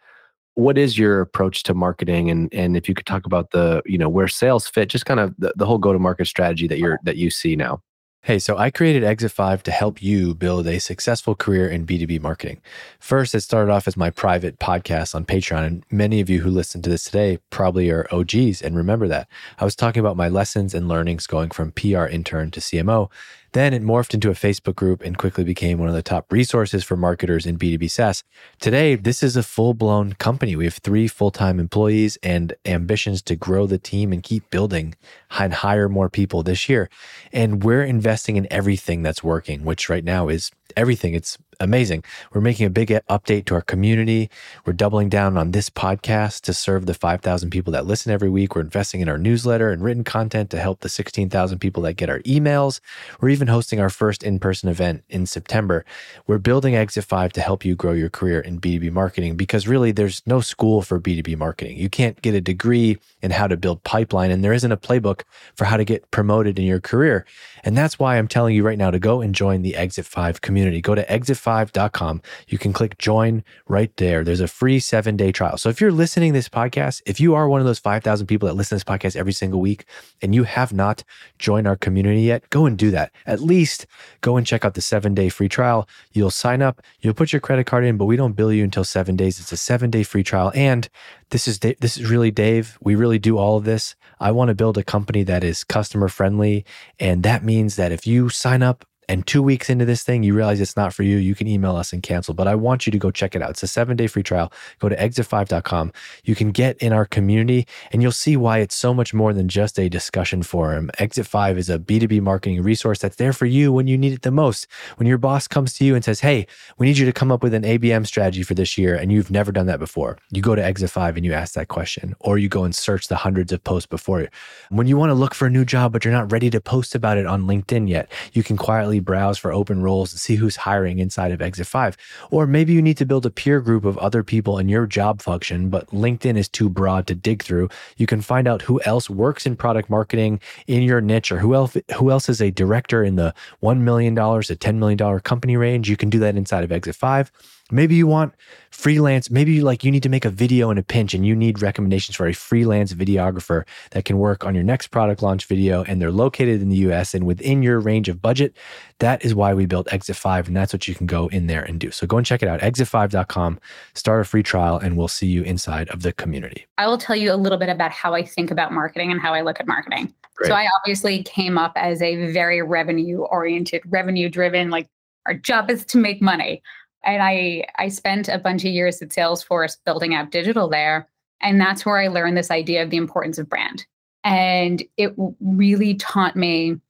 what 0.54 0.78
is 0.78 0.98
your 0.98 1.20
approach 1.20 1.62
to 1.64 1.74
marketing? 1.74 2.30
And 2.30 2.52
and 2.52 2.76
if 2.76 2.88
you 2.88 2.94
could 2.94 3.06
talk 3.06 3.26
about 3.26 3.50
the 3.50 3.82
you 3.86 3.98
know 3.98 4.08
where 4.08 4.28
sales 4.28 4.66
fit 4.66 4.88
just 4.88 5.06
kind 5.06 5.20
of 5.20 5.34
the, 5.38 5.52
the 5.56 5.66
whole 5.66 5.78
go 5.78 5.92
to 5.92 5.98
market 5.98 6.26
strategy 6.26 6.66
that 6.68 6.78
you're 6.78 6.98
that 7.04 7.16
you 7.16 7.30
see 7.30 7.56
now 7.56 7.80
Hey, 8.26 8.40
so 8.40 8.58
I 8.58 8.72
created 8.72 9.04
Exit 9.04 9.30
5 9.30 9.62
to 9.62 9.70
help 9.70 10.02
you 10.02 10.34
build 10.34 10.66
a 10.66 10.80
successful 10.80 11.36
career 11.36 11.68
in 11.68 11.86
B2B 11.86 12.20
marketing. 12.20 12.60
First, 12.98 13.36
it 13.36 13.42
started 13.42 13.70
off 13.70 13.86
as 13.86 13.96
my 13.96 14.10
private 14.10 14.58
podcast 14.58 15.14
on 15.14 15.24
Patreon, 15.24 15.64
and 15.64 15.84
many 15.92 16.18
of 16.18 16.28
you 16.28 16.40
who 16.40 16.50
listen 16.50 16.82
to 16.82 16.90
this 16.90 17.04
today 17.04 17.38
probably 17.50 17.88
are 17.88 18.08
OGs 18.10 18.62
and 18.62 18.76
remember 18.76 19.06
that. 19.06 19.28
I 19.60 19.64
was 19.64 19.76
talking 19.76 20.00
about 20.00 20.16
my 20.16 20.28
lessons 20.28 20.74
and 20.74 20.88
learnings 20.88 21.28
going 21.28 21.50
from 21.50 21.70
PR 21.70 22.06
intern 22.06 22.50
to 22.50 22.58
CMO 22.58 23.12
then 23.56 23.72
it 23.72 23.82
morphed 23.82 24.12
into 24.12 24.28
a 24.28 24.34
Facebook 24.34 24.74
group 24.74 25.02
and 25.02 25.16
quickly 25.16 25.42
became 25.42 25.78
one 25.78 25.88
of 25.88 25.94
the 25.94 26.02
top 26.02 26.30
resources 26.30 26.84
for 26.84 26.96
marketers 26.96 27.46
in 27.46 27.56
B2B 27.56 27.90
SaaS. 27.90 28.22
Today, 28.60 28.94
this 28.94 29.22
is 29.22 29.36
a 29.36 29.42
full 29.42 29.72
blown 29.72 30.12
company. 30.12 30.54
We 30.54 30.64
have 30.64 30.74
three 30.74 31.08
full 31.08 31.30
time 31.30 31.58
employees 31.58 32.18
and 32.22 32.54
ambitions 32.66 33.22
to 33.22 33.34
grow 33.36 33.66
the 33.66 33.78
team 33.78 34.12
and 34.12 34.22
keep 34.22 34.50
building 34.50 34.94
and 35.38 35.54
hire 35.54 35.88
more 35.88 36.10
people 36.10 36.42
this 36.42 36.68
year. 36.68 36.90
And 37.32 37.64
we're 37.64 37.84
investing 37.84 38.36
in 38.36 38.46
everything 38.50 39.02
that's 39.02 39.24
working, 39.24 39.64
which 39.64 39.88
right 39.88 40.04
now 40.04 40.28
is 40.28 40.50
everything. 40.76 41.14
It's 41.14 41.38
amazing. 41.60 42.04
We're 42.32 42.40
making 42.40 42.66
a 42.66 42.70
big 42.70 42.92
uh, 42.92 43.00
update 43.08 43.46
to 43.46 43.54
our 43.54 43.60
community. 43.60 44.30
We're 44.64 44.72
doubling 44.72 45.08
down 45.08 45.36
on 45.36 45.52
this 45.52 45.70
podcast 45.70 46.42
to 46.42 46.54
serve 46.54 46.86
the 46.86 46.94
5,000 46.94 47.50
people 47.50 47.72
that 47.72 47.86
listen 47.86 48.12
every 48.12 48.28
week. 48.28 48.54
We're 48.54 48.62
investing 48.62 49.00
in 49.00 49.08
our 49.08 49.18
newsletter 49.18 49.70
and 49.70 49.82
written 49.82 50.04
content 50.04 50.50
to 50.50 50.60
help 50.60 50.80
the 50.80 50.88
16,000 50.88 51.58
people 51.58 51.82
that 51.84 51.94
get 51.94 52.10
our 52.10 52.20
emails. 52.20 52.80
We're 53.20 53.30
even 53.30 53.48
hosting 53.48 53.80
our 53.80 53.90
first 53.90 54.22
in 54.22 54.38
person 54.38 54.68
event 54.68 55.04
in 55.08 55.26
September. 55.26 55.84
We're 56.26 56.38
building 56.38 56.74
Exit 56.74 57.04
5 57.04 57.32
to 57.34 57.40
help 57.40 57.64
you 57.64 57.74
grow 57.74 57.92
your 57.92 58.10
career 58.10 58.40
in 58.40 58.60
B2B 58.60 58.92
marketing 58.92 59.36
because 59.36 59.66
really 59.66 59.92
there's 59.92 60.22
no 60.26 60.40
school 60.40 60.82
for 60.82 61.00
B2B 61.00 61.36
marketing. 61.36 61.76
You 61.76 61.88
can't 61.88 62.20
get 62.22 62.34
a 62.34 62.40
degree 62.40 62.98
in 63.22 63.30
how 63.30 63.46
to 63.46 63.56
build 63.56 63.82
pipeline, 63.84 64.30
and 64.30 64.44
there 64.44 64.52
isn't 64.52 64.72
a 64.72 64.76
playbook 64.76 65.22
for 65.54 65.64
how 65.64 65.76
to 65.76 65.84
get 65.84 66.10
promoted 66.10 66.58
in 66.58 66.64
your 66.64 66.80
career. 66.80 67.24
And 67.66 67.76
that's 67.76 67.98
why 67.98 68.16
I'm 68.16 68.28
telling 68.28 68.54
you 68.54 68.62
right 68.62 68.78
now 68.78 68.92
to 68.92 69.00
go 69.00 69.20
and 69.20 69.34
join 69.34 69.62
the 69.62 69.74
Exit 69.74 70.06
5 70.06 70.40
community. 70.40 70.80
Go 70.80 70.94
to 70.94 71.10
exit 71.10 71.36
5.com. 71.36 72.22
You 72.46 72.58
can 72.58 72.72
click 72.72 72.96
join 72.96 73.42
right 73.66 73.94
there. 73.96 74.22
There's 74.22 74.40
a 74.40 74.46
free 74.46 74.78
seven 74.78 75.16
day 75.16 75.32
trial. 75.32 75.58
So 75.58 75.68
if 75.68 75.80
you're 75.80 75.90
listening 75.90 76.32
this 76.32 76.48
podcast, 76.48 77.02
if 77.06 77.18
you 77.18 77.34
are 77.34 77.48
one 77.48 77.60
of 77.60 77.66
those 77.66 77.80
5,000 77.80 78.28
people 78.28 78.46
that 78.46 78.54
listen 78.54 78.78
to 78.78 78.84
this 78.84 78.98
podcast 78.98 79.16
every 79.16 79.32
single 79.32 79.60
week 79.60 79.84
and 80.22 80.32
you 80.32 80.44
have 80.44 80.72
not 80.72 81.02
joined 81.40 81.66
our 81.66 81.74
community 81.74 82.20
yet, 82.20 82.48
go 82.50 82.66
and 82.66 82.78
do 82.78 82.92
that. 82.92 83.12
At 83.26 83.40
least 83.40 83.86
go 84.20 84.36
and 84.36 84.46
check 84.46 84.64
out 84.64 84.74
the 84.74 84.80
seven 84.80 85.12
day 85.12 85.28
free 85.28 85.48
trial. 85.48 85.88
You'll 86.12 86.30
sign 86.30 86.62
up, 86.62 86.80
you'll 87.00 87.14
put 87.14 87.32
your 87.32 87.40
credit 87.40 87.66
card 87.66 87.84
in, 87.84 87.96
but 87.96 88.04
we 88.04 88.14
don't 88.14 88.34
bill 88.34 88.52
you 88.52 88.62
until 88.62 88.84
seven 88.84 89.16
days. 89.16 89.40
It's 89.40 89.50
a 89.50 89.56
seven 89.56 89.90
day 89.90 90.04
free 90.04 90.22
trial. 90.22 90.52
And 90.54 90.88
this 91.30 91.48
is 91.48 91.58
this 91.58 91.96
is 91.96 92.10
really 92.10 92.30
Dave. 92.30 92.78
We 92.80 92.94
really 92.94 93.18
do 93.18 93.38
all 93.38 93.56
of 93.56 93.64
this. 93.64 93.96
I 94.20 94.30
want 94.30 94.48
to 94.48 94.54
build 94.54 94.78
a 94.78 94.84
company 94.84 95.22
that 95.24 95.42
is 95.42 95.64
customer 95.64 96.08
friendly, 96.08 96.64
and 96.98 97.22
that 97.22 97.44
means 97.44 97.76
that 97.76 97.92
if 97.92 98.06
you 98.06 98.28
sign 98.28 98.62
up 98.62 98.84
and 99.08 99.26
two 99.26 99.42
weeks 99.42 99.70
into 99.70 99.84
this 99.84 100.02
thing, 100.02 100.22
you 100.22 100.34
realize 100.34 100.60
it's 100.60 100.76
not 100.76 100.92
for 100.92 101.02
you, 101.02 101.16
you 101.16 101.34
can 101.34 101.46
email 101.46 101.76
us 101.76 101.92
and 101.92 102.02
cancel. 102.02 102.34
But 102.34 102.48
I 102.48 102.54
want 102.54 102.86
you 102.86 102.90
to 102.90 102.98
go 102.98 103.10
check 103.10 103.34
it 103.34 103.42
out. 103.42 103.50
It's 103.50 103.62
a 103.62 103.68
seven 103.68 103.96
day 103.96 104.06
free 104.06 104.22
trial. 104.22 104.52
Go 104.78 104.88
to 104.88 104.96
exit5.com. 104.96 105.92
You 106.24 106.34
can 106.34 106.50
get 106.50 106.76
in 106.78 106.92
our 106.92 107.04
community 107.04 107.66
and 107.92 108.02
you'll 108.02 108.12
see 108.12 108.36
why 108.36 108.58
it's 108.58 108.74
so 108.74 108.92
much 108.92 109.14
more 109.14 109.32
than 109.32 109.48
just 109.48 109.78
a 109.78 109.88
discussion 109.88 110.42
forum. 110.42 110.90
Exit 110.98 111.26
5 111.26 111.58
is 111.58 111.70
a 111.70 111.78
B2B 111.78 112.20
marketing 112.20 112.62
resource 112.62 112.98
that's 112.98 113.16
there 113.16 113.32
for 113.32 113.46
you 113.46 113.72
when 113.72 113.86
you 113.86 113.96
need 113.96 114.12
it 114.12 114.22
the 114.22 114.30
most. 114.30 114.66
When 114.96 115.06
your 115.06 115.18
boss 115.18 115.46
comes 115.46 115.74
to 115.74 115.84
you 115.84 115.94
and 115.94 116.04
says, 116.04 116.20
Hey, 116.20 116.46
we 116.78 116.86
need 116.86 116.98
you 116.98 117.06
to 117.06 117.12
come 117.12 117.30
up 117.30 117.42
with 117.42 117.54
an 117.54 117.62
ABM 117.62 118.06
strategy 118.06 118.42
for 118.42 118.54
this 118.54 118.76
year, 118.76 118.94
and 118.94 119.12
you've 119.12 119.30
never 119.30 119.52
done 119.52 119.66
that 119.66 119.78
before, 119.78 120.18
you 120.30 120.42
go 120.42 120.54
to 120.54 120.64
Exit 120.64 120.90
5 120.90 121.16
and 121.16 121.24
you 121.24 121.32
ask 121.32 121.54
that 121.54 121.68
question, 121.68 122.14
or 122.20 122.38
you 122.38 122.48
go 122.48 122.64
and 122.64 122.74
search 122.74 123.08
the 123.08 123.16
hundreds 123.16 123.52
of 123.52 123.62
posts 123.62 123.86
before 123.86 124.20
you. 124.20 124.28
When 124.70 124.86
you 124.86 124.96
want 124.96 125.10
to 125.10 125.14
look 125.14 125.34
for 125.34 125.46
a 125.46 125.50
new 125.50 125.64
job, 125.64 125.92
but 125.92 126.04
you're 126.04 126.14
not 126.14 126.32
ready 126.32 126.50
to 126.50 126.60
post 126.60 126.94
about 126.94 127.18
it 127.18 127.26
on 127.26 127.44
LinkedIn 127.44 127.88
yet, 127.88 128.10
you 128.32 128.42
can 128.42 128.56
quietly 128.56 128.95
browse 129.00 129.38
for 129.38 129.52
open 129.52 129.82
roles 129.82 130.12
and 130.12 130.20
see 130.20 130.36
who's 130.36 130.56
hiring 130.56 130.98
inside 130.98 131.32
of 131.32 131.42
Exit 131.42 131.66
5. 131.66 131.96
Or 132.30 132.46
maybe 132.46 132.72
you 132.72 132.82
need 132.82 132.96
to 132.98 133.06
build 133.06 133.26
a 133.26 133.30
peer 133.30 133.60
group 133.60 133.84
of 133.84 133.98
other 133.98 134.22
people 134.22 134.58
in 134.58 134.68
your 134.68 134.86
job 134.86 135.22
function, 135.22 135.68
but 135.68 135.86
LinkedIn 135.88 136.36
is 136.36 136.48
too 136.48 136.68
broad 136.68 137.06
to 137.06 137.14
dig 137.14 137.42
through. 137.42 137.68
You 137.96 138.06
can 138.06 138.20
find 138.20 138.48
out 138.48 138.62
who 138.62 138.80
else 138.82 139.08
works 139.10 139.46
in 139.46 139.56
product 139.56 139.90
marketing 139.90 140.40
in 140.66 140.82
your 140.82 141.00
niche 141.00 141.32
or 141.32 141.38
who 141.38 141.54
else 141.54 141.76
who 141.96 142.10
else 142.10 142.28
is 142.28 142.40
a 142.40 142.50
director 142.50 143.02
in 143.02 143.16
the 143.16 143.34
$1 143.62 143.80
million 143.80 144.14
to 144.14 144.20
$10 144.20 144.74
million 144.76 145.20
company 145.20 145.56
range. 145.56 145.88
You 145.88 145.96
can 145.96 146.10
do 146.10 146.18
that 146.20 146.36
inside 146.36 146.64
of 146.64 146.72
Exit 146.72 146.96
5. 146.96 147.32
Maybe 147.70 147.96
you 147.96 148.06
want 148.06 148.32
freelance, 148.70 149.28
maybe 149.28 149.52
you 149.52 149.62
like 149.62 149.82
you 149.82 149.90
need 149.90 150.04
to 150.04 150.08
make 150.08 150.24
a 150.24 150.30
video 150.30 150.70
in 150.70 150.78
a 150.78 150.82
pinch 150.82 151.14
and 151.14 151.26
you 151.26 151.34
need 151.34 151.60
recommendations 151.60 152.14
for 152.14 152.28
a 152.28 152.32
freelance 152.32 152.92
videographer 152.92 153.64
that 153.90 154.04
can 154.04 154.18
work 154.18 154.44
on 154.44 154.54
your 154.54 154.62
next 154.62 154.88
product 154.88 155.20
launch 155.20 155.46
video 155.46 155.82
and 155.84 156.00
they're 156.00 156.12
located 156.12 156.62
in 156.62 156.68
the 156.68 156.76
US 156.76 157.12
and 157.12 157.26
within 157.26 157.64
your 157.64 157.80
range 157.80 158.08
of 158.08 158.22
budget. 158.22 158.56
That 159.00 159.24
is 159.24 159.34
why 159.34 159.52
we 159.52 159.66
built 159.66 159.92
Exit 159.92 160.14
5 160.14 160.46
and 160.46 160.56
that's 160.56 160.72
what 160.72 160.86
you 160.86 160.94
can 160.94 161.06
go 161.06 161.26
in 161.28 161.48
there 161.48 161.62
and 161.62 161.80
do. 161.80 161.90
So 161.90 162.06
go 162.06 162.18
and 162.18 162.26
check 162.26 162.40
it 162.40 162.48
out 162.48 162.60
exit5.com, 162.60 163.58
start 163.94 164.20
a 164.20 164.24
free 164.24 164.44
trial 164.44 164.78
and 164.78 164.96
we'll 164.96 165.08
see 165.08 165.26
you 165.26 165.42
inside 165.42 165.88
of 165.88 166.02
the 166.02 166.12
community. 166.12 166.66
I 166.78 166.86
will 166.86 166.98
tell 166.98 167.16
you 167.16 167.32
a 167.32 167.36
little 167.36 167.58
bit 167.58 167.68
about 167.68 167.90
how 167.90 168.14
I 168.14 168.24
think 168.24 168.52
about 168.52 168.72
marketing 168.72 169.10
and 169.10 169.20
how 169.20 169.34
I 169.34 169.40
look 169.40 169.58
at 169.58 169.66
marketing. 169.66 170.14
Great. 170.36 170.48
So 170.48 170.54
I 170.54 170.68
obviously 170.78 171.24
came 171.24 171.58
up 171.58 171.72
as 171.74 172.00
a 172.00 172.30
very 172.30 172.62
revenue 172.62 173.22
oriented, 173.22 173.82
revenue 173.86 174.28
driven 174.28 174.70
like 174.70 174.86
our 175.26 175.34
job 175.34 175.70
is 175.70 175.84
to 175.86 175.98
make 175.98 176.22
money 176.22 176.62
and 177.06 177.22
I 177.22 177.64
I 177.78 177.88
spent 177.88 178.28
a 178.28 178.38
bunch 178.38 178.64
of 178.64 178.72
years 178.72 179.00
at 179.00 179.10
Salesforce 179.10 179.76
building 179.86 180.14
out 180.14 180.30
digital 180.30 180.68
there, 180.68 181.08
and 181.40 181.60
that's 181.60 181.86
where 181.86 181.98
I 181.98 182.08
learned 182.08 182.36
this 182.36 182.50
idea 182.50 182.82
of 182.82 182.90
the 182.90 182.96
importance 182.96 183.38
of 183.38 183.48
brand. 183.48 183.86
And 184.24 184.82
it 184.96 185.14
really 185.40 185.94
taught 185.94 186.36
me 186.36 186.80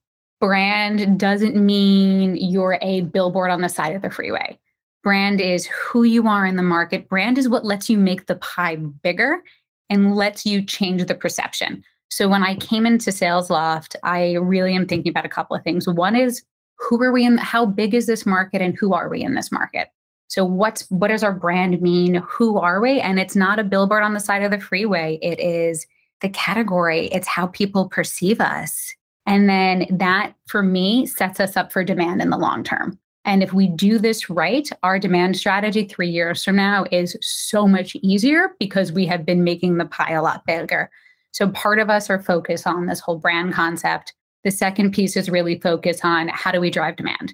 brand 0.41 1.19
doesn't 1.19 1.55
mean 1.55 2.35
you're 2.35 2.79
a 2.81 3.01
billboard 3.01 3.51
on 3.51 3.61
the 3.61 3.69
side 3.69 3.95
of 3.95 4.01
the 4.01 4.09
freeway. 4.09 4.59
Brand 5.03 5.39
is 5.39 5.67
who 5.67 6.03
you 6.03 6.27
are 6.27 6.45
in 6.45 6.57
the 6.57 6.63
market. 6.63 7.07
Brand 7.07 7.37
is 7.37 7.47
what 7.47 7.63
lets 7.63 7.89
you 7.89 7.97
make 7.97 8.25
the 8.25 8.35
pie 8.37 8.75
bigger 8.75 9.41
and 9.89 10.15
lets 10.15 10.45
you 10.45 10.61
change 10.61 11.05
the 11.05 11.15
perception. 11.15 11.83
So 12.09 12.27
when 12.27 12.43
I 12.43 12.55
came 12.55 12.85
into 12.85 13.11
SalesLoft, 13.11 13.95
I 14.03 14.33
really 14.33 14.75
am 14.75 14.87
thinking 14.87 15.09
about 15.09 15.25
a 15.25 15.29
couple 15.29 15.55
of 15.55 15.63
things. 15.63 15.87
One 15.87 16.15
is 16.15 16.43
who 16.77 17.01
are 17.03 17.11
we 17.11 17.25
in 17.25 17.37
how 17.37 17.65
big 17.65 17.93
is 17.93 18.05
this 18.05 18.25
market 18.25 18.61
and 18.61 18.75
who 18.77 18.93
are 18.93 19.09
we 19.09 19.23
in 19.23 19.35
this 19.35 19.51
market 19.51 19.89
so 20.27 20.43
what's 20.43 20.89
what 20.89 21.07
does 21.07 21.23
our 21.23 21.33
brand 21.33 21.81
mean? 21.81 22.15
Who 22.15 22.57
are 22.57 22.81
we? 22.81 22.99
And 22.99 23.19
it's 23.19 23.35
not 23.35 23.59
a 23.59 23.63
billboard 23.63 24.03
on 24.03 24.13
the 24.13 24.19
side 24.19 24.43
of 24.43 24.51
the 24.51 24.59
freeway. 24.59 25.19
It 25.21 25.39
is 25.39 25.87
the 26.21 26.29
category. 26.29 27.07
It's 27.07 27.27
how 27.27 27.47
people 27.47 27.87
perceive 27.87 28.41
us. 28.41 28.93
And 29.25 29.49
then 29.49 29.85
that 29.89 30.33
for 30.47 30.63
me 30.63 31.05
sets 31.05 31.39
us 31.39 31.57
up 31.57 31.71
for 31.71 31.83
demand 31.83 32.21
in 32.21 32.29
the 32.29 32.37
long 32.37 32.63
term. 32.63 32.99
And 33.25 33.43
if 33.43 33.51
we 33.51 33.67
do 33.67 33.99
this 33.99 34.29
right 34.29 34.69
our 34.83 34.99
demand 34.99 35.37
strategy 35.37 35.85
3 35.85 36.09
years 36.09 36.43
from 36.43 36.55
now 36.55 36.85
is 36.91 37.17
so 37.21 37.67
much 37.67 37.95
easier 37.97 38.51
because 38.59 38.91
we 38.91 39.05
have 39.05 39.25
been 39.25 39.43
making 39.43 39.77
the 39.77 39.85
pie 39.85 40.13
a 40.13 40.21
lot 40.21 40.45
bigger. 40.45 40.89
So 41.31 41.49
part 41.49 41.79
of 41.79 41.89
us 41.89 42.09
are 42.09 42.21
focused 42.21 42.65
on 42.65 42.85
this 42.85 42.99
whole 42.99 43.17
brand 43.17 43.53
concept. 43.53 44.13
The 44.43 44.51
second 44.51 44.91
piece 44.91 45.17
is 45.17 45.29
really 45.29 45.59
focus 45.59 46.01
on 46.03 46.29
how 46.29 46.51
do 46.51 46.61
we 46.61 46.71
drive 46.71 46.95
demand? 46.95 47.33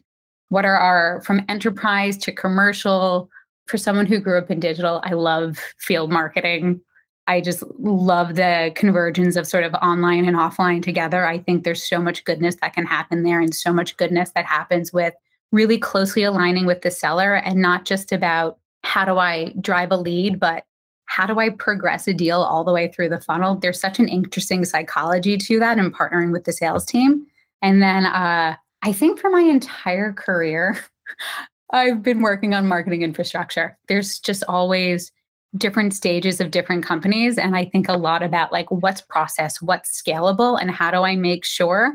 What 0.54 0.66
are 0.66 0.78
our, 0.78 1.20
from 1.22 1.42
enterprise 1.50 2.16
to 2.20 2.32
commercial? 2.32 3.28
For 3.66 3.80
someone 3.80 4.06
who 4.06 4.20
grew 4.20 4.38
up 4.38 4.52
in 4.52 4.60
digital, 4.60 5.02
I 5.04 5.14
love 5.14 5.58
field 5.80 6.12
marketing. 6.12 6.80
I 7.26 7.42
just 7.42 7.64
love 7.80 8.36
the 8.36 8.72
convergence 8.76 9.36
of 9.36 9.48
sort 9.48 9.64
of 9.64 9.74
online 9.76 10.26
and 10.26 10.38
offline 10.38 10.84
together. 10.84 11.26
I 11.26 11.40
think 11.40 11.64
there's 11.64 11.82
so 11.82 12.00
much 12.00 12.24
goodness 12.26 12.58
that 12.62 12.74
can 12.74 12.86
happen 12.86 13.24
there 13.24 13.42
and 13.42 13.56
so 13.56 13.74
much 13.74 13.98
goodness 13.98 14.30
that 14.36 14.46
happens 14.46 14.94
with 14.94 15.16
really 15.52 15.80
closely 15.80 16.22
aligning 16.22 16.68
with 16.68 16.84
the 16.84 16.92
seller 16.92 17.34
and 17.34 17.60
not 17.60 17.86
just 17.86 18.12
about 18.12 18.60
how 18.84 19.06
do 19.06 19.18
I 19.18 19.56
drive 19.60 19.92
a 19.92 19.98
lead, 19.98 20.40
but 20.40 20.66
how 21.06 21.26
do 21.26 21.40
I 21.40 21.50
progress 21.50 22.08
a 22.08 22.14
deal 22.14 22.44
all 22.44 22.64
the 22.64 22.74
way 22.74 22.92
through 22.92 23.10
the 23.10 23.22
funnel? 23.22 23.56
There's 23.56 23.80
such 23.80 23.98
an 23.98 24.08
interesting 24.08 24.66
psychology 24.66 25.36
to 25.36 25.60
that 25.62 25.80
and 25.80 25.92
partnering 25.92 26.32
with 26.32 26.44
the 26.44 26.54
sales 26.54 26.86
team. 26.86 27.26
And 27.64 27.82
then 27.82 28.06
uh, 28.06 28.56
I 28.84 28.92
think 28.92 29.20
for 29.20 29.30
my 29.30 29.42
entire 29.42 30.12
career, 30.14 30.78
I've 31.72 32.04
been 32.04 32.22
working 32.22 32.54
on 32.54 32.68
marketing 32.68 33.02
infrastructure. 33.02 33.78
There's 33.88 34.20
just 34.20 34.44
always 34.48 35.12
different 35.58 35.94
stages 35.94 36.42
of 36.42 36.52
different 36.52 36.84
companies. 36.84 37.38
And 37.38 37.56
I 37.56 37.66
think 37.66 37.88
a 37.88 37.94
lot 37.94 38.24
about 38.24 38.52
like 38.52 38.70
what's 38.70 39.02
process, 39.02 39.62
what's 39.62 40.02
scalable, 40.02 40.60
and 40.60 40.70
how 40.70 40.92
do 40.92 40.98
I 40.98 41.16
make 41.16 41.46
sure 41.46 41.94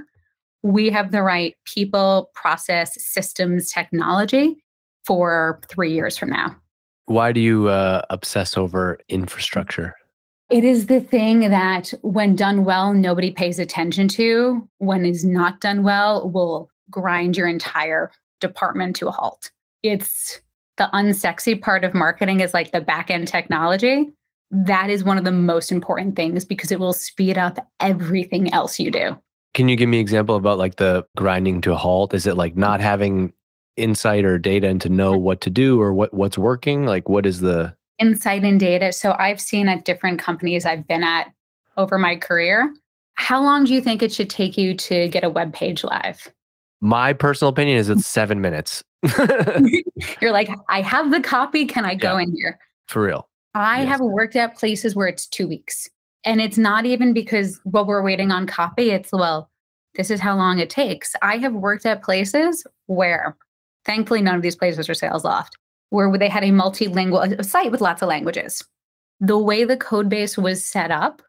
we 0.63 0.91
have 0.91 1.13
the 1.13 1.23
right 1.23 1.55
people, 1.65 2.31
process, 2.35 2.93
systems, 3.03 3.71
technology 3.71 4.57
for 5.05 5.61
three 5.69 5.93
years 5.93 6.17
from 6.17 6.31
now. 6.31 6.57
Why 7.07 7.33
do 7.33 7.41
you 7.41 7.69
uh, 7.69 8.03
obsess 8.11 8.57
over 8.57 8.99
infrastructure? 9.09 9.95
It 10.51 10.65
is 10.65 10.87
the 10.87 11.01
thing 11.01 11.41
that, 11.41 11.93
when 12.03 12.35
done 12.35 12.65
well, 12.65 12.95
nobody 12.95 13.31
pays 13.31 13.59
attention 13.59 14.09
to. 14.09 14.67
When 14.79 15.05
is 15.05 15.25
not 15.25 15.61
done 15.61 15.83
well, 15.83 16.29
will 16.29 16.71
grind 16.91 17.37
your 17.37 17.49
entire 17.49 18.11
department 18.41 18.97
to 18.97 19.09
a 19.09 19.11
halt. 19.11 19.51
It's 19.83 20.41
the 20.77 20.89
unsexy 20.95 21.61
part 21.61 21.85
of 21.85 21.95
marketing 21.95 22.41
is 22.41 22.55
like 22.55 22.73
the 22.73 22.81
back 22.81 23.11
end 23.11 23.29
technology. 23.29 24.11
That 24.51 24.89
is 24.89 25.05
one 25.05 25.19
of 25.19 25.25
the 25.25 25.33
most 25.33 25.71
important 25.71 26.17
things 26.17 26.45
because 26.45 26.73
it 26.73 26.81
will 26.81 26.93
speed 26.93 27.37
up 27.37 27.59
everything 27.81 28.53
else 28.53 28.81
you 28.81 28.91
do. 28.91 29.19
Can 29.55 29.69
you 29.69 29.77
give 29.77 29.89
me 29.89 29.99
an 29.99 30.03
example 30.03 30.37
about 30.37 30.59
like 30.59 30.77
the 30.77 31.05
grinding 31.17 31.61
to 31.63 31.73
a 31.73 31.77
halt? 31.77 32.15
Is 32.15 32.27
it 32.27 32.37
like 32.37 32.57
not 32.57 32.81
having 32.81 33.33
insight 33.77 34.25
or 34.25 34.39
data 34.39 34.69
and 34.69 34.81
to 34.81 34.89
know 34.89 35.17
what 35.17 35.41
to 35.43 35.51
do 35.51 35.81
or 35.81 35.93
what 35.93 36.15
what's 36.15 36.39
working? 36.39 36.87
Like 36.87 37.09
what 37.09 37.27
is 37.27 37.41
the 37.41 37.75
insight 37.99 38.45
and 38.45 38.59
data? 38.59 38.93
So 38.93 39.15
I've 39.19 39.41
seen 39.41 39.69
at 39.69 39.85
different 39.85 40.21
companies 40.21 40.65
I've 40.65 40.87
been 40.87 41.03
at 41.03 41.33
over 41.77 41.99
my 41.99 42.17
career. 42.17 42.73
How 43.15 43.43
long 43.43 43.65
do 43.65 43.75
you 43.75 43.81
think 43.81 44.03
it 44.03 44.13
should 44.13 44.31
take 44.31 44.57
you 44.57 44.75
to 44.75 45.09
get 45.09 45.25
a 45.25 45.31
web 45.31 45.53
page 45.53 45.83
live? 45.83 46.33
My 46.81 47.13
personal 47.13 47.51
opinion 47.51 47.79
is 47.79 47.89
it's 47.89 48.07
seven 48.07 48.41
minutes. 48.41 48.85
You're 50.21 50.33
like, 50.33 50.51
I 50.69 50.81
have 50.81 51.11
the 51.11 51.21
copy. 51.21 51.67
Can 51.67 51.85
I 51.85 51.95
go 51.95 52.17
yeah, 52.17 52.25
in 52.25 52.37
here? 52.37 52.59
For 52.87 53.03
real. 53.03 53.29
I 53.55 53.83
yes. 53.83 53.89
have 53.89 54.01
worked 54.01 54.37
at 54.37 54.57
places 54.57 54.95
where 54.95 55.09
it's 55.09 55.27
two 55.27 55.49
weeks. 55.49 55.89
And 56.25 56.41
it's 56.41 56.59
not 56.59 56.85
even 56.85 57.13
because 57.13 57.61
well, 57.65 57.87
we're 57.87 58.03
waiting 58.03 58.31
on 58.31 58.47
copy. 58.47 58.91
It's 58.91 59.11
well, 59.13 59.51
this 59.95 60.11
is 60.11 60.21
how 60.21 60.37
long 60.37 60.59
it 60.59 60.71
takes. 60.71 61.15
I 61.23 61.39
have 61.39 61.55
worked 61.55 61.87
at 61.87 62.03
places 62.03 62.67
where 62.87 63.37
Thankfully, 63.89 64.21
none 64.21 64.37
of 64.37 64.43
these 64.43 64.55
places 64.55 64.87
are 64.91 64.93
SalesLoft, 64.93 65.53
where 65.89 66.17
they 66.19 66.29
had 66.29 66.45
a 66.45 66.49
multilingual 66.49 67.43
site 67.43 67.73
with 67.73 67.81
lots 67.81 68.03
of 68.03 68.09
languages. 68.09 68.63
The 69.19 69.39
way 69.39 69.65
the 69.65 69.79
code 69.79 70.11
base 70.11 70.37
was 70.37 70.63
set 70.63 70.91
up 70.91 71.23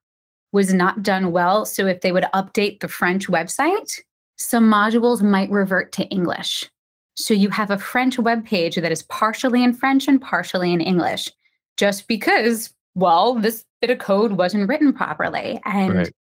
was 0.51 0.73
not 0.73 1.01
done 1.01 1.31
well. 1.31 1.65
So 1.65 1.87
if 1.87 2.01
they 2.01 2.11
would 2.11 2.25
update 2.33 2.81
the 2.81 2.89
French 2.89 3.27
website, 3.27 3.99
some 4.39 4.71
modules 4.71 5.21
might 5.21 5.51
revert 5.51 5.91
to 5.93 6.05
English. 6.05 6.69
So 7.15 7.33
you 7.33 7.49
have 7.49 7.69
a 7.69 7.77
French 7.77 8.17
web 8.17 8.45
page 8.45 8.75
that 8.75 8.91
is 8.91 9.03
partially 9.03 9.63
in 9.63 9.73
French 9.73 10.07
and 10.07 10.21
partially 10.21 10.71
in 10.71 10.79
English, 10.79 11.29
just 11.75 12.07
because, 12.07 12.73
well, 12.95 13.35
this 13.35 13.65
bit 13.81 13.89
of 13.91 13.99
code 13.99 14.33
wasn't 14.33 14.69
written 14.69 14.93
properly. 14.93 15.59
And 15.65 15.95
right. 15.95 16.13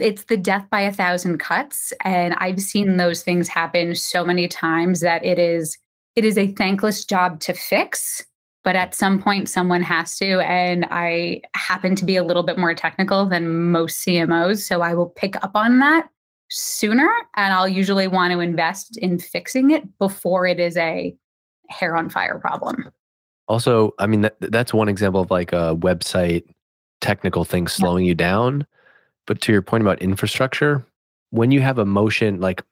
it's 0.00 0.24
the 0.24 0.36
death 0.36 0.66
by 0.70 0.80
a 0.80 0.92
thousand 0.92 1.38
cuts. 1.38 1.92
And 2.04 2.34
i've 2.34 2.60
seen 2.60 2.96
those 2.96 3.22
things 3.22 3.48
happen 3.48 3.94
so 3.94 4.24
many 4.24 4.48
times 4.48 5.00
that 5.00 5.24
it 5.24 5.38
is 5.38 5.76
it 6.14 6.24
is 6.24 6.36
a 6.36 6.52
thankless 6.52 7.04
job 7.04 7.40
to 7.40 7.52
fix. 7.52 8.24
But 8.64 8.76
at 8.76 8.94
some 8.94 9.20
point 9.20 9.48
someone 9.48 9.82
has 9.82 10.16
to. 10.18 10.40
And 10.40 10.86
i 10.90 11.42
happen 11.54 11.96
to 11.96 12.04
be 12.04 12.16
a 12.16 12.24
little 12.24 12.44
bit 12.44 12.58
more 12.58 12.74
technical 12.74 13.26
than 13.26 13.70
most 13.72 14.06
cmos 14.06 14.58
so 14.66 14.82
i 14.82 14.94
will 14.94 15.08
pick 15.08 15.36
up 15.42 15.52
on 15.54 15.80
that 15.80 16.08
sooner 16.52 17.10
and 17.36 17.52
i'll 17.52 17.68
usually 17.68 18.06
want 18.06 18.32
to 18.32 18.40
invest 18.40 18.96
in 18.98 19.18
fixing 19.18 19.70
it 19.70 19.82
before 19.98 20.46
it 20.46 20.60
is 20.60 20.76
a 20.76 21.14
hair 21.68 21.96
on 21.96 22.08
fire 22.08 22.38
problem 22.38 22.90
also 23.48 23.92
i 23.98 24.06
mean 24.06 24.20
that, 24.22 24.36
that's 24.40 24.74
one 24.74 24.88
example 24.88 25.20
of 25.20 25.30
like 25.30 25.52
a 25.52 25.76
website 25.76 26.44
technical 27.00 27.44
thing 27.44 27.66
slowing 27.66 28.04
yeah. 28.04 28.10
you 28.10 28.14
down 28.14 28.66
but 29.26 29.40
to 29.42 29.52
your 29.52 29.62
point 29.62 29.82
about 29.82 30.00
infrastructure, 30.02 30.84
when 31.30 31.50
you 31.50 31.60
have 31.60 31.78
a 31.78 31.84
motion 31.84 32.40
like 32.40 32.62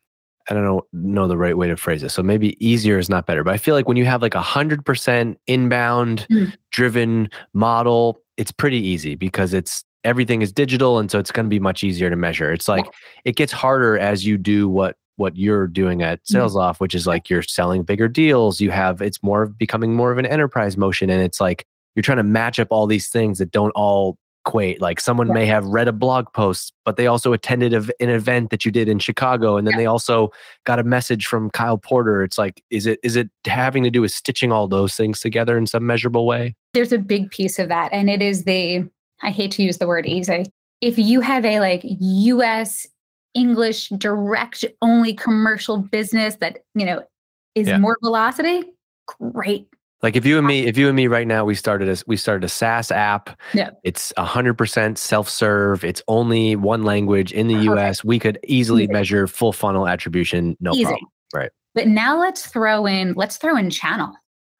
I 0.49 0.55
don't 0.55 0.65
know 0.65 0.87
know 0.93 1.29
the 1.29 1.37
right 1.37 1.57
way 1.57 1.69
to 1.69 1.77
phrase 1.77 2.03
it. 2.03 2.09
So 2.09 2.23
maybe 2.23 2.57
easier 2.65 2.99
is 2.99 3.09
not 3.09 3.27
better, 3.27 3.45
but 3.45 3.55
I 3.55 3.57
feel 3.57 3.75
like 3.75 3.87
when 3.87 3.97
you 3.97 4.07
have 4.07 4.23
like 4.23 4.35
a 4.35 4.43
hundred 4.43 4.85
percent 4.85 5.39
inbound 5.47 6.27
mm. 6.31 6.53
driven 6.71 7.31
model, 7.53 8.21
it's 8.37 8.51
pretty 8.51 8.79
easy 8.79 9.15
because 9.15 9.55
it's 9.55 9.85
everything 10.05 10.43
is 10.43 10.53
digital, 10.53 10.99
and 10.99 11.11
so 11.11 11.19
it's 11.19 11.31
going 11.31 11.47
to 11.47 11.51
be 11.51 11.61
much 11.61 11.85
easier 11.85 12.11
to 12.11 12.17
measure. 12.17 12.53
It's 12.53 12.69
like 12.69 12.87
it 13.25 13.37
gets 13.37 13.53
harder 13.53 13.99
as 13.99 14.25
you 14.25 14.39
do 14.39 14.69
what 14.69 14.97
what 15.17 15.37
you're 15.37 15.67
doing 15.67 16.03
at 16.03 16.25
mm. 16.25 16.37
SalesLoft, 16.37 16.77
mm. 16.77 16.81
which 16.81 16.95
is 16.95 17.07
like 17.07 17.29
you're 17.29 17.43
selling 17.43 17.83
bigger 17.83 18.09
deals. 18.09 18.61
You 18.61 18.71
have 18.71 19.03
it's 19.03 19.23
more 19.23 19.43
of 19.43 19.59
becoming 19.59 19.95
more 19.95 20.13
of 20.13 20.19
an 20.19 20.27
enterprise 20.27 20.77
motion, 20.77 21.11
and 21.11 21.23
it's 21.23 21.41
like 21.41 21.67
you're 21.95 22.03
trying 22.03 22.19
to 22.19 22.25
match 22.25 22.59
up 22.59 22.69
all 22.71 22.87
these 22.87 23.09
things 23.09 23.39
that 23.39 23.51
don't 23.51 23.73
all 23.73 24.17
equate. 24.47 24.81
Like 24.81 25.01
someone 25.01 25.29
yeah. 25.29 25.35
may 25.35 25.47
have 25.47 25.67
read 25.67 25.89
a 25.89 25.93
blog 25.93 26.33
post, 26.33 26.73
but 26.85 26.97
they 26.97 27.07
also 27.07 27.33
attended 27.33 27.75
a, 27.75 27.85
an 28.01 28.09
event 28.09 28.51
that 28.51 28.65
you 28.65 28.71
did 28.71 28.89
in 28.89 28.99
Chicago, 28.99 29.57
and 29.57 29.67
then 29.67 29.73
yeah. 29.73 29.79
they 29.79 29.87
also 29.87 30.33
got 30.65 30.79
a 30.79 30.85
message 30.85 31.27
from 31.27 31.51
Kyle 31.51 31.79
Porter. 31.79 32.23
It's 32.23 32.39
like, 32.39 32.63
is 32.71 32.87
it 32.87 32.99
is 33.03 33.17
it 33.17 33.31
having 33.47 33.85
to 33.85 33.91
do 33.91 34.01
with 34.01 34.13
stitching 34.13 34.53
all 34.53 34.69
those 34.69 34.95
things 34.95 35.21
together 35.21 35.57
in 35.57 35.67
some 35.67 35.87
measurable 35.87 36.27
way? 36.27 36.55
There's 36.73 36.93
a 36.93 36.99
big 36.99 37.31
piece 37.31 37.59
of 37.59 37.69
that, 37.69 37.93
and 37.93 38.09
it 38.09 38.23
is 38.23 38.45
the 38.45 38.89
I 39.23 39.31
hate 39.31 39.53
to 39.53 39.63
use 39.63 39.79
the 39.79 39.87
word 39.87 40.07
easy. 40.07 40.47
If 40.81 40.99
you 40.99 41.21
have 41.21 41.45
a 41.45 41.61
like 41.61 41.83
U.S. 41.85 42.87
English 43.35 43.91
direct 43.91 44.65
only 44.83 45.15
commercial 45.15 45.79
business 45.79 46.37
that 46.37 46.59
you 46.75 46.87
know 46.87 47.03
is 47.55 47.69
yeah. 47.69 47.79
more 47.79 47.97
velocity, 48.03 48.65
great 49.07 49.69
like 50.03 50.17
if 50.17 50.25
you 50.25 50.39
and 50.39 50.47
me, 50.47 50.67
if 50.67 50.79
you 50.79 50.87
and 50.87 50.97
me 50.97 51.09
right 51.09 51.27
now, 51.27 51.45
we 51.45 51.55
started 51.55 51.89
a 51.89 52.03
we 52.07 52.17
started 52.17 52.45
a 52.45 52.49
SaaS 52.49 52.91
app. 52.91 53.39
Yeah. 53.53 53.71
It's 53.85 54.13
hundred 54.17 54.55
percent 54.55 54.99
self-serve. 54.99 55.85
It's 55.85 56.03
only 56.09 56.57
one 56.57 56.85
language 56.85 57.33
in 57.33 57.49
the 57.49 57.55
Perfect. 57.55 57.79
US. 57.79 58.05
We 58.05 58.19
could 58.19 58.39
easily 58.47 58.85
Easy. 58.85 58.93
measure 58.93 59.27
full 59.27 59.53
funnel 59.53 59.87
attribution, 59.87 60.57
no 60.61 60.73
Easy. 60.73 60.85
problem. 60.85 61.07
Right. 61.35 61.51
But 61.75 61.87
now 61.87 62.19
let's 62.19 62.47
throw 62.47 62.87
in, 62.87 63.13
let's 63.13 63.37
throw 63.37 63.57
in 63.57 63.71
channel. 63.71 64.13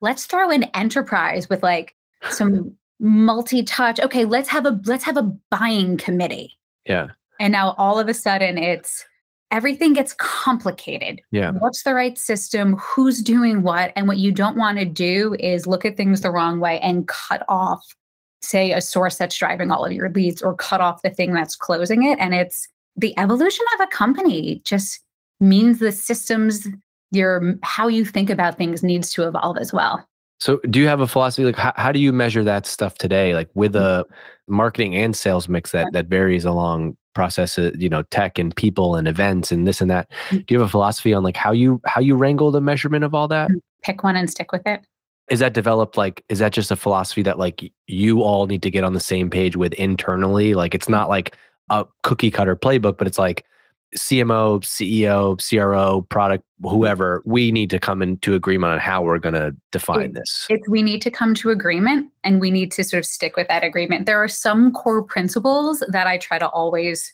Let's 0.03 0.27
throw 0.27 0.51
in 0.51 0.65
enterprise 0.75 1.49
with 1.49 1.63
like 1.63 1.95
some 2.31 2.77
multi-touch. 3.01 3.99
Okay, 4.01 4.25
let's 4.25 4.49
have 4.49 4.67
a 4.67 4.81
let's 4.85 5.05
have 5.05 5.17
a 5.17 5.33
buying 5.51 5.97
committee. 5.97 6.59
Yeah. 6.87 7.09
And 7.41 7.53
now 7.53 7.75
all 7.79 7.99
of 7.99 8.09
a 8.09 8.15
sudden 8.15 8.59
it's 8.59 9.05
everything 9.51 9.93
gets 9.95 10.15
complicated. 10.15 11.21
Yeah. 11.33 11.53
What's 11.53 11.83
the 11.83 11.95
right 11.95 12.17
system? 12.17 12.77
Who's 12.77 13.23
doing 13.23 13.63
what? 13.63 13.93
And 13.97 14.07
what 14.07 14.19
you 14.19 14.31
don't 14.31 14.57
want 14.57 14.79
to 14.79 14.85
do 14.85 15.35
is 15.41 15.67
look 15.67 15.85
at 15.85 15.97
things 15.97 16.21
the 16.21 16.31
wrong 16.31 16.61
way 16.61 16.79
and 16.81 17.09
cut 17.09 17.45
off, 17.49 17.85
say, 18.43 18.73
a 18.73 18.81
source 18.81 19.17
that's 19.17 19.37
driving 19.37 19.71
all 19.71 19.85
of 19.85 19.93
your 19.93 20.11
leads 20.11 20.43
or 20.43 20.55
cut 20.55 20.81
off 20.81 21.03
the 21.03 21.11
thing 21.11 21.33
that's 21.33 21.57
closing 21.57 22.05
it. 22.05 22.19
And 22.21 22.35
it's 22.35 22.69
the 22.97 23.19
evolution 23.19 23.65
of 23.75 23.81
a 23.81 23.87
company 23.89 24.63
just 24.65 25.01
means 25.41 25.79
the 25.79 25.91
systems, 25.91 26.69
your 27.11 27.55
how 27.63 27.89
you 27.89 28.05
think 28.05 28.31
about 28.31 28.57
things 28.57 28.83
needs 28.83 29.13
to 29.15 29.27
evolve 29.27 29.57
as 29.57 29.73
well. 29.73 30.07
So, 30.41 30.59
do 30.71 30.81
you 30.81 30.89
have 30.89 31.01
a 31.01 31.07
philosophy 31.07 31.45
like 31.45 31.57
how, 31.57 31.73
how 31.77 31.93
do 31.93 31.99
you 31.99 32.13
measure 32.13 32.43
that 32.45 32.67
stuff 32.67 32.97
today? 32.97 33.35
Like 33.35 33.51
with 33.55 33.77
a 33.77 34.07
marketing 34.49 34.97
and 34.97 35.15
sales 35.15 35.49
mix 35.49 35.73
that 35.73 35.93
that 35.93 36.07
varies 36.07 36.45
along 36.45 36.97
processes, 37.15 37.77
you 37.79 37.89
know, 37.89 38.03
tech 38.05 38.39
and 38.39 38.55
people 38.55 38.97
and 38.97 39.07
events 39.07 39.53
and 39.53 39.67
this 39.67 39.81
and 39.81 39.91
that. 39.91 40.11
Mm. 40.31 40.47
Do 40.47 40.55
you 40.55 40.61
have 40.61 40.69
a 40.69 40.71
philosophy 40.71 41.13
on 41.13 41.23
like 41.23 41.37
how 41.37 41.53
you 41.53 41.81
how 41.85 42.01
you 42.01 42.17
wrangle 42.17 42.51
the 42.51 42.61
measurement 42.61 43.05
of 43.05 43.15
all 43.15 43.29
that? 43.29 43.51
Mm. 43.51 43.61
Pick 43.83 44.03
one 44.03 44.17
and 44.17 44.31
stick 44.31 44.53
with 44.53 44.67
it. 44.67 44.83
Is 45.31 45.41
that 45.41 45.53
developed 45.53 45.97
like 45.97 46.25
is 46.29 46.39
that 46.39 46.53
just 46.53 46.71
a 46.71 46.77
philosophy 46.77 47.23
that 47.23 47.39
like 47.39 47.71
you 47.87 48.23
all 48.23 48.47
need 48.47 48.63
to 48.63 48.71
get 48.71 48.83
on 48.83 48.95
the 48.95 49.01
same 49.01 49.29
page 49.29 49.57
with 49.57 49.75
internally? 49.75 50.55
Like 50.55 50.75
it's 50.75 50.89
not 50.89 51.09
like 51.09 51.37
a 51.69 51.85
cookie 52.03 52.31
cutter 52.31 52.57
playbook, 52.57 52.97
but 52.97 53.07
it's 53.07 53.19
like 53.19 53.45
CMO, 53.97 54.61
CEO, 54.61 55.39
CRO, 55.49 56.03
product, 56.03 56.45
mm-hmm. 56.63 56.75
whoever, 56.75 57.23
we 57.25 57.51
need 57.51 57.71
to 57.71 57.79
come 57.79 58.03
into 58.03 58.35
agreement 58.35 58.73
on 58.73 58.79
how 58.79 59.03
we're 59.03 59.19
going 59.19 59.35
to 59.35 59.55
define 59.73 60.13
this. 60.13 60.47
It's 60.49 60.69
we 60.69 60.83
need 60.83 61.03
to 61.03 61.11
come 61.11 61.35
to 61.37 61.51
agreement 61.51 62.11
and 62.25 62.41
we 62.41 62.51
need 62.51 62.71
to 62.73 62.85
sort 62.85 63.01
of 63.01 63.07
stick 63.07 63.37
with 63.37 63.49
that 63.49 63.65
agreement. 63.65 64.07
There 64.07 64.23
are 64.23 64.29
some 64.29 64.73
core 64.73 65.03
principles 65.03 65.83
that 65.89 66.07
I 66.07 66.19
try 66.19 66.39
to 66.39 66.49
always 66.49 67.13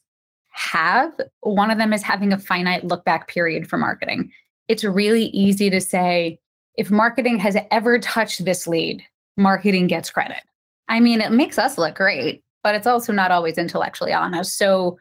have. 0.51 1.13
One 1.41 1.71
of 1.71 1.79
them 1.79 1.93
is 1.93 2.03
having 2.03 2.33
a 2.33 2.39
finite 2.39 2.85
look 2.85 3.05
back 3.05 3.29
period 3.29 3.69
for 3.69 3.77
marketing. 3.77 4.33
It's 4.69 4.85
really 4.85 5.27
easy 5.27 5.71
to 5.71 5.81
say, 5.81 6.39
if 6.77 6.91
marketing 6.91 7.39
has 7.39 7.57
ever 7.71 7.99
touched 7.99 8.45
this 8.45 8.67
lead, 8.67 9.03
marketing 9.37 9.87
gets 9.87 10.11
credit. 10.11 10.43
I 10.89 11.01
mean, 11.01 11.21
it 11.21 11.33
makes 11.33 11.59
us 11.59 11.79
look 11.79 11.95
great, 11.95 12.43
but 12.63 12.75
it's 12.75 12.87
also 12.87 13.13
not 13.13 13.31
always 13.31 13.59
intellectually 13.59 14.13
honest. 14.13 14.57
So, 14.59 14.99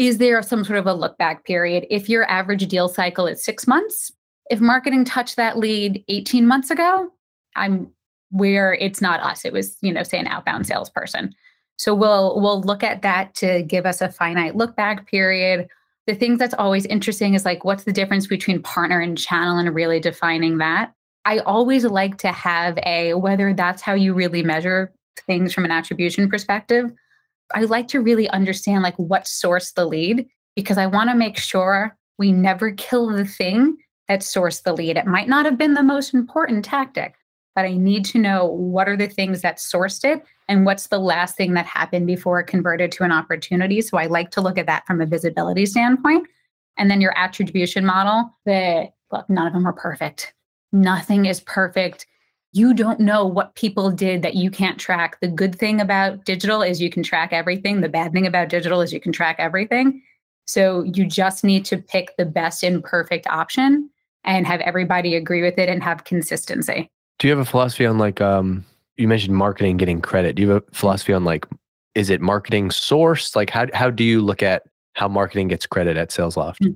is 0.00 0.16
there 0.16 0.40
some 0.40 0.64
sort 0.64 0.78
of 0.78 0.86
a 0.86 0.94
look 0.94 1.18
back 1.18 1.44
period? 1.44 1.86
If 1.90 2.08
your 2.08 2.28
average 2.30 2.66
deal 2.68 2.88
cycle 2.88 3.26
is 3.26 3.44
six 3.44 3.66
months, 3.66 4.10
if 4.48 4.58
marketing 4.58 5.04
touched 5.04 5.36
that 5.36 5.58
lead 5.58 6.02
18 6.08 6.46
months 6.46 6.70
ago, 6.70 7.10
I'm 7.54 7.92
where 8.30 8.72
it's 8.72 9.02
not 9.02 9.20
us. 9.20 9.44
It 9.44 9.52
was, 9.52 9.76
you 9.82 9.92
know, 9.92 10.02
say 10.02 10.18
an 10.18 10.26
outbound 10.26 10.66
salesperson. 10.66 11.34
So 11.76 11.94
we'll 11.94 12.40
we'll 12.40 12.62
look 12.62 12.82
at 12.82 13.02
that 13.02 13.34
to 13.36 13.62
give 13.62 13.84
us 13.84 14.00
a 14.00 14.08
finite 14.08 14.56
look 14.56 14.74
back 14.74 15.06
period. 15.06 15.68
The 16.06 16.14
thing 16.14 16.38
that's 16.38 16.54
always 16.54 16.86
interesting 16.86 17.34
is 17.34 17.44
like 17.44 17.66
what's 17.66 17.84
the 17.84 17.92
difference 17.92 18.26
between 18.26 18.62
partner 18.62 19.00
and 19.00 19.18
channel 19.18 19.58
and 19.58 19.74
really 19.74 20.00
defining 20.00 20.56
that. 20.58 20.94
I 21.26 21.40
always 21.40 21.84
like 21.84 22.16
to 22.18 22.32
have 22.32 22.78
a 22.86 23.12
whether 23.14 23.52
that's 23.52 23.82
how 23.82 23.92
you 23.92 24.14
really 24.14 24.42
measure 24.42 24.94
things 25.26 25.52
from 25.52 25.66
an 25.66 25.70
attribution 25.70 26.30
perspective 26.30 26.90
I 27.54 27.62
like 27.62 27.88
to 27.88 28.00
really 28.00 28.28
understand 28.30 28.82
like 28.82 28.96
what 28.96 29.24
sourced 29.24 29.74
the 29.74 29.86
lead 29.86 30.26
because 30.56 30.78
I 30.78 30.86
want 30.86 31.10
to 31.10 31.16
make 31.16 31.36
sure 31.36 31.96
we 32.18 32.32
never 32.32 32.72
kill 32.72 33.08
the 33.08 33.24
thing 33.24 33.76
that 34.08 34.20
sourced 34.20 34.62
the 34.62 34.72
lead. 34.72 34.96
It 34.96 35.06
might 35.06 35.28
not 35.28 35.44
have 35.46 35.56
been 35.56 35.74
the 35.74 35.82
most 35.82 36.12
important 36.14 36.64
tactic, 36.64 37.14
but 37.54 37.64
I 37.64 37.76
need 37.76 38.04
to 38.06 38.18
know 38.18 38.46
what 38.46 38.88
are 38.88 38.96
the 38.96 39.08
things 39.08 39.42
that 39.42 39.58
sourced 39.58 40.04
it 40.04 40.24
and 40.48 40.66
what's 40.66 40.88
the 40.88 40.98
last 40.98 41.36
thing 41.36 41.54
that 41.54 41.66
happened 41.66 42.06
before 42.06 42.40
it 42.40 42.46
converted 42.46 42.90
to 42.92 43.04
an 43.04 43.12
opportunity. 43.12 43.80
So 43.80 43.98
I 43.98 44.06
like 44.06 44.30
to 44.32 44.40
look 44.40 44.58
at 44.58 44.66
that 44.66 44.86
from 44.86 45.00
a 45.00 45.06
visibility 45.06 45.64
standpoint. 45.64 46.26
And 46.76 46.90
then 46.90 47.00
your 47.00 47.16
attribution 47.16 47.86
model, 47.86 48.30
the 48.44 48.88
look, 49.12 49.28
none 49.30 49.46
of 49.46 49.52
them 49.52 49.66
are 49.66 49.72
perfect. 49.72 50.34
Nothing 50.72 51.26
is 51.26 51.40
perfect 51.40 52.06
you 52.52 52.74
don't 52.74 53.00
know 53.00 53.24
what 53.24 53.54
people 53.54 53.90
did 53.90 54.22
that 54.22 54.34
you 54.34 54.50
can't 54.50 54.78
track. 54.78 55.18
The 55.20 55.28
good 55.28 55.56
thing 55.56 55.80
about 55.80 56.24
digital 56.24 56.62
is 56.62 56.80
you 56.80 56.90
can 56.90 57.02
track 57.02 57.32
everything. 57.32 57.80
The 57.80 57.88
bad 57.88 58.12
thing 58.12 58.26
about 58.26 58.48
digital 58.48 58.80
is 58.80 58.92
you 58.92 59.00
can 59.00 59.12
track 59.12 59.36
everything. 59.38 60.02
So 60.46 60.82
you 60.82 61.06
just 61.06 61.44
need 61.44 61.64
to 61.66 61.78
pick 61.78 62.16
the 62.16 62.24
best 62.24 62.64
and 62.64 62.82
perfect 62.82 63.26
option 63.28 63.88
and 64.24 64.46
have 64.46 64.60
everybody 64.62 65.14
agree 65.14 65.42
with 65.42 65.58
it 65.58 65.68
and 65.68 65.82
have 65.82 66.04
consistency. 66.04 66.90
Do 67.18 67.28
you 67.28 67.36
have 67.36 67.46
a 67.46 67.48
philosophy 67.48 67.86
on 67.86 67.98
like 67.98 68.20
um 68.20 68.64
you 68.96 69.08
mentioned 69.08 69.36
marketing 69.36 69.76
getting 69.76 70.00
credit. 70.00 70.36
Do 70.36 70.42
you 70.42 70.50
have 70.50 70.62
a 70.62 70.74
philosophy 70.74 71.12
on 71.12 71.24
like 71.24 71.46
is 71.94 72.10
it 72.10 72.20
marketing 72.20 72.70
source? 72.70 73.36
Like 73.36 73.50
how 73.50 73.66
how 73.72 73.90
do 73.90 74.04
you 74.04 74.20
look 74.20 74.42
at 74.42 74.64
how 74.94 75.08
marketing 75.08 75.48
gets 75.48 75.66
credit 75.66 75.96
at 75.96 76.10
SalesLoft? 76.10 76.56
Hmm. 76.62 76.72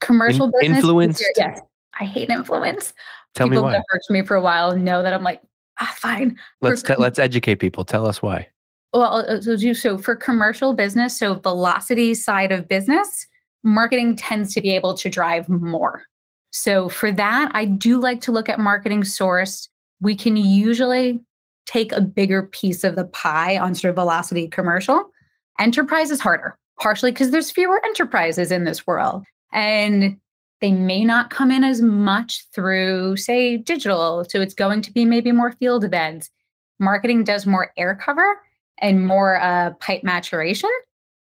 Commercial 0.00 0.46
In, 0.46 0.52
business 0.60 0.78
influence. 0.78 1.22
Yes. 1.36 1.60
I 2.00 2.04
hate 2.04 2.28
influence. 2.28 2.92
Tell 3.34 3.48
people 3.48 3.62
me 3.62 3.66
why. 3.66 3.72
that 3.72 3.84
worked 3.92 4.04
for 4.06 4.12
me 4.12 4.22
for 4.22 4.36
a 4.36 4.42
while 4.42 4.76
know 4.76 5.02
that 5.02 5.12
I'm 5.12 5.22
like, 5.22 5.40
ah, 5.80 5.94
fine. 5.96 6.38
Let's 6.60 6.82
te- 6.82 6.96
let's 6.96 7.18
educate 7.18 7.56
people. 7.56 7.84
Tell 7.84 8.06
us 8.06 8.22
why. 8.22 8.48
Well, 8.92 9.24
uh, 9.26 9.40
so, 9.40 9.72
so 9.72 9.98
for 9.98 10.14
commercial 10.14 10.74
business, 10.74 11.18
so 11.18 11.34
velocity 11.34 12.14
side 12.14 12.52
of 12.52 12.68
business, 12.68 13.26
marketing 13.64 14.16
tends 14.16 14.52
to 14.54 14.60
be 14.60 14.70
able 14.70 14.94
to 14.94 15.08
drive 15.08 15.48
more. 15.48 16.02
So 16.50 16.90
for 16.90 17.10
that, 17.12 17.50
I 17.54 17.64
do 17.64 17.98
like 17.98 18.20
to 18.22 18.32
look 18.32 18.50
at 18.50 18.60
marketing 18.60 19.04
source. 19.04 19.68
We 20.00 20.14
can 20.14 20.36
usually 20.36 21.20
take 21.66 21.92
a 21.92 22.00
bigger 22.02 22.42
piece 22.42 22.84
of 22.84 22.96
the 22.96 23.06
pie 23.06 23.56
on 23.56 23.74
sort 23.74 23.90
of 23.90 23.94
velocity 23.94 24.48
commercial. 24.48 25.10
Enterprise 25.58 26.10
is 26.10 26.20
harder, 26.20 26.58
partially 26.80 27.12
because 27.12 27.30
there's 27.30 27.50
fewer 27.50 27.82
enterprises 27.84 28.52
in 28.52 28.64
this 28.64 28.86
world. 28.86 29.24
And 29.52 30.18
they 30.62 30.72
may 30.72 31.04
not 31.04 31.28
come 31.28 31.50
in 31.50 31.64
as 31.64 31.82
much 31.82 32.46
through, 32.54 33.16
say, 33.16 33.56
digital. 33.56 34.24
So 34.28 34.40
it's 34.40 34.54
going 34.54 34.80
to 34.82 34.92
be 34.92 35.04
maybe 35.04 35.32
more 35.32 35.52
field 35.52 35.84
events. 35.84 36.30
Marketing 36.78 37.24
does 37.24 37.46
more 37.46 37.72
air 37.76 37.96
cover 37.96 38.40
and 38.78 39.04
more 39.04 39.40
uh, 39.40 39.72
pipe 39.80 40.04
maturation. 40.04 40.70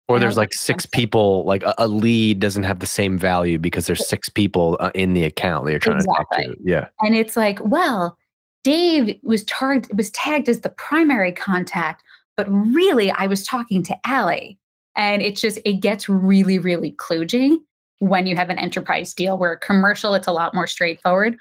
Or 0.09 0.18
there's 0.18 0.37
like 0.37 0.53
six 0.53 0.87
people, 0.87 1.44
like 1.44 1.62
a, 1.62 1.74
a, 1.79 1.88
lead 1.88 2.40
doesn't 2.40 2.64
have 2.64 2.81
the 2.81 2.87
same 2.87 3.16
value 3.16 3.59
because 3.59 3.87
there's 3.87 4.07
six 4.07 4.29
people 4.29 4.76
uh, 4.81 4.90
in 4.94 5.14
the 5.14 5.24
account 5.24 5.64
that 5.64 5.70
you're 5.70 5.79
trying 5.79 5.96
exactly. 5.96 6.42
to 6.42 6.48
talk 6.48 6.57
to. 6.57 6.62
Yeah. 6.64 6.88
And 7.00 7.14
it's 7.14 7.37
like, 7.37 7.61
well, 7.62 8.18
Dave 8.64 9.18
was 9.22 9.44
tagged 9.44 9.96
was 9.96 10.11
tagged 10.11 10.48
as 10.48 10.61
the 10.61 10.68
primary 10.68 11.33
contact, 11.33 12.03
but 12.37 12.46
really 12.50 13.11
I 13.12 13.26
was 13.26 13.46
talking 13.46 13.85
to 13.85 13.96
Allie. 14.05 14.59
And 14.96 15.22
it 15.22 15.37
just 15.37 15.61
it 15.64 15.74
gets 15.74 16.09
really, 16.09 16.59
really 16.59 16.92
kludgy 16.92 17.59
when 18.00 18.26
you 18.26 18.36
have 18.36 18.50
an 18.50 18.58
enterprise 18.58 19.14
deal 19.14 19.38
where 19.38 19.56
commercial 19.56 20.14
it's 20.14 20.26
a 20.26 20.32
lot 20.32 20.54
more 20.54 20.66
straightforward. 20.66 21.36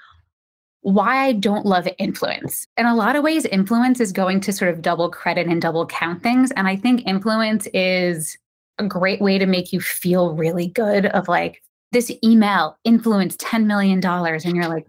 Why 0.82 1.26
i 1.26 1.32
don't 1.32 1.66
love 1.66 1.86
influence. 1.98 2.66
In 2.78 2.86
a 2.86 2.94
lot 2.94 3.16
of 3.16 3.22
ways 3.22 3.44
influence 3.46 4.00
is 4.00 4.12
going 4.12 4.40
to 4.40 4.52
sort 4.52 4.72
of 4.72 4.80
double 4.80 5.10
credit 5.10 5.46
and 5.46 5.60
double 5.60 5.86
count 5.86 6.22
things 6.22 6.50
and 6.52 6.66
i 6.66 6.76
think 6.76 7.06
influence 7.06 7.68
is 7.74 8.38
a 8.78 8.84
great 8.86 9.20
way 9.20 9.36
to 9.36 9.44
make 9.44 9.74
you 9.74 9.80
feel 9.80 10.34
really 10.34 10.68
good 10.68 11.06
of 11.06 11.28
like 11.28 11.62
this 11.92 12.10
email 12.24 12.78
influenced 12.84 13.40
$10 13.40 13.66
million 13.66 14.02
and 14.02 14.56
you're 14.56 14.68
like 14.68 14.86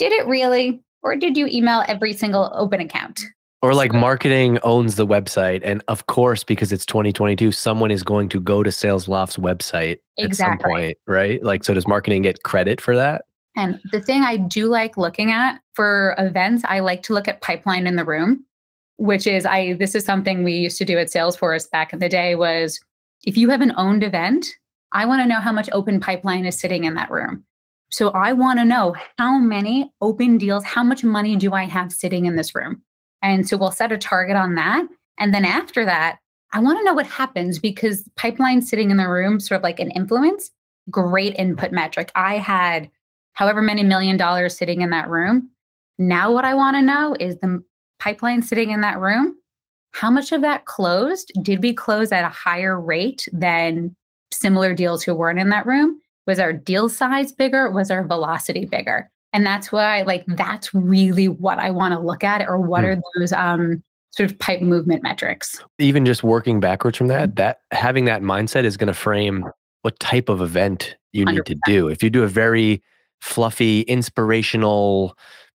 did 0.00 0.12
it 0.12 0.26
really? 0.26 0.82
Or 1.02 1.14
did 1.14 1.36
you 1.36 1.46
email 1.46 1.84
every 1.86 2.14
single 2.14 2.50
open 2.54 2.80
account 2.80 3.20
or 3.62 3.74
like 3.74 3.92
marketing 3.92 4.58
owns 4.62 4.96
the 4.96 5.06
website. 5.06 5.60
And 5.64 5.82
of 5.88 6.06
course, 6.06 6.44
because 6.44 6.72
it's 6.72 6.86
2022, 6.86 7.52
someone 7.52 7.90
is 7.90 8.02
going 8.02 8.28
to 8.30 8.40
go 8.40 8.62
to 8.62 8.70
SalesLoft's 8.70 9.36
website 9.36 9.98
exactly. 10.16 10.24
at 10.24 10.36
some 10.36 10.58
point, 10.58 10.98
right? 11.06 11.42
Like, 11.42 11.64
so 11.64 11.74
does 11.74 11.86
marketing 11.86 12.22
get 12.22 12.42
credit 12.42 12.80
for 12.80 12.96
that? 12.96 13.24
And 13.56 13.80
the 13.92 14.00
thing 14.00 14.22
I 14.22 14.36
do 14.36 14.66
like 14.66 14.96
looking 14.96 15.30
at 15.30 15.60
for 15.74 16.14
events, 16.18 16.64
I 16.68 16.80
like 16.80 17.02
to 17.04 17.12
look 17.12 17.28
at 17.28 17.42
pipeline 17.42 17.86
in 17.86 17.96
the 17.96 18.04
room, 18.04 18.44
which 18.96 19.26
is 19.26 19.44
I 19.44 19.74
this 19.74 19.94
is 19.94 20.04
something 20.04 20.42
we 20.42 20.54
used 20.54 20.78
to 20.78 20.84
do 20.84 20.98
at 20.98 21.08
Salesforce 21.08 21.70
back 21.70 21.92
in 21.92 21.98
the 21.98 22.08
day 22.08 22.36
was 22.36 22.80
if 23.24 23.36
you 23.36 23.50
have 23.50 23.60
an 23.60 23.74
owned 23.76 24.04
event, 24.04 24.46
I 24.92 25.04
want 25.04 25.20
to 25.20 25.26
know 25.26 25.40
how 25.40 25.52
much 25.52 25.68
open 25.72 26.00
pipeline 26.00 26.46
is 26.46 26.58
sitting 26.58 26.84
in 26.84 26.94
that 26.94 27.10
room. 27.10 27.44
So 27.90 28.10
I 28.10 28.32
want 28.32 28.60
to 28.60 28.64
know 28.64 28.94
how 29.18 29.38
many 29.38 29.92
open 30.00 30.38
deals, 30.38 30.64
how 30.64 30.84
much 30.84 31.02
money 31.02 31.36
do 31.36 31.52
I 31.52 31.64
have 31.64 31.92
sitting 31.92 32.26
in 32.26 32.36
this 32.36 32.54
room? 32.54 32.82
And 33.22 33.48
so 33.48 33.56
we'll 33.56 33.70
set 33.70 33.92
a 33.92 33.98
target 33.98 34.36
on 34.36 34.54
that. 34.54 34.86
And 35.18 35.34
then 35.34 35.44
after 35.44 35.84
that, 35.84 36.18
I 36.52 36.60
want 36.60 36.78
to 36.78 36.84
know 36.84 36.94
what 36.94 37.06
happens 37.06 37.58
because 37.58 38.08
pipeline 38.16 38.62
sitting 38.62 38.90
in 38.90 38.96
the 38.96 39.08
room, 39.08 39.38
sort 39.38 39.58
of 39.58 39.62
like 39.62 39.78
an 39.78 39.90
influence, 39.92 40.50
great 40.90 41.36
input 41.36 41.70
metric. 41.72 42.10
I 42.14 42.38
had 42.38 42.90
however 43.34 43.62
many 43.62 43.84
million 43.84 44.16
dollars 44.16 44.56
sitting 44.56 44.80
in 44.80 44.90
that 44.90 45.08
room. 45.08 45.50
Now, 45.98 46.32
what 46.32 46.44
I 46.44 46.54
want 46.54 46.76
to 46.76 46.82
know 46.82 47.14
is 47.20 47.36
the 47.36 47.62
pipeline 47.98 48.42
sitting 48.42 48.70
in 48.70 48.80
that 48.80 48.98
room. 48.98 49.36
How 49.92 50.10
much 50.10 50.32
of 50.32 50.40
that 50.42 50.64
closed? 50.64 51.32
Did 51.42 51.62
we 51.62 51.74
close 51.74 52.10
at 52.12 52.24
a 52.24 52.28
higher 52.28 52.80
rate 52.80 53.28
than 53.32 53.94
similar 54.32 54.74
deals 54.74 55.02
who 55.02 55.14
weren't 55.14 55.38
in 55.38 55.50
that 55.50 55.66
room? 55.66 56.00
Was 56.26 56.38
our 56.38 56.52
deal 56.52 56.88
size 56.88 57.32
bigger? 57.32 57.70
Was 57.70 57.90
our 57.90 58.04
velocity 58.04 58.64
bigger? 58.64 59.10
And 59.32 59.46
that's 59.46 59.70
why, 59.70 60.02
like, 60.02 60.24
that's 60.26 60.74
really 60.74 61.28
what 61.28 61.58
I 61.58 61.70
want 61.70 61.94
to 61.94 62.00
look 62.00 62.24
at, 62.24 62.48
or 62.48 62.58
what 62.58 62.84
mm. 62.84 62.96
are 62.96 63.02
those 63.16 63.32
um, 63.32 63.82
sort 64.10 64.30
of 64.30 64.38
pipe 64.38 64.60
movement 64.60 65.02
metrics. 65.02 65.62
Even 65.78 66.04
just 66.04 66.22
working 66.22 66.60
backwards 66.60 66.98
from 66.98 67.06
that, 67.08 67.36
that 67.36 67.60
having 67.70 68.06
that 68.06 68.22
mindset 68.22 68.64
is 68.64 68.76
going 68.76 68.88
to 68.88 68.94
frame 68.94 69.44
what 69.82 69.98
type 70.00 70.28
of 70.28 70.42
event 70.42 70.96
you 71.12 71.24
need 71.24 71.40
100%. 71.40 71.44
to 71.44 71.56
do. 71.64 71.88
If 71.88 72.02
you 72.02 72.10
do 72.10 72.22
a 72.22 72.28
very 72.28 72.82
fluffy, 73.20 73.82
inspirational 73.82 75.16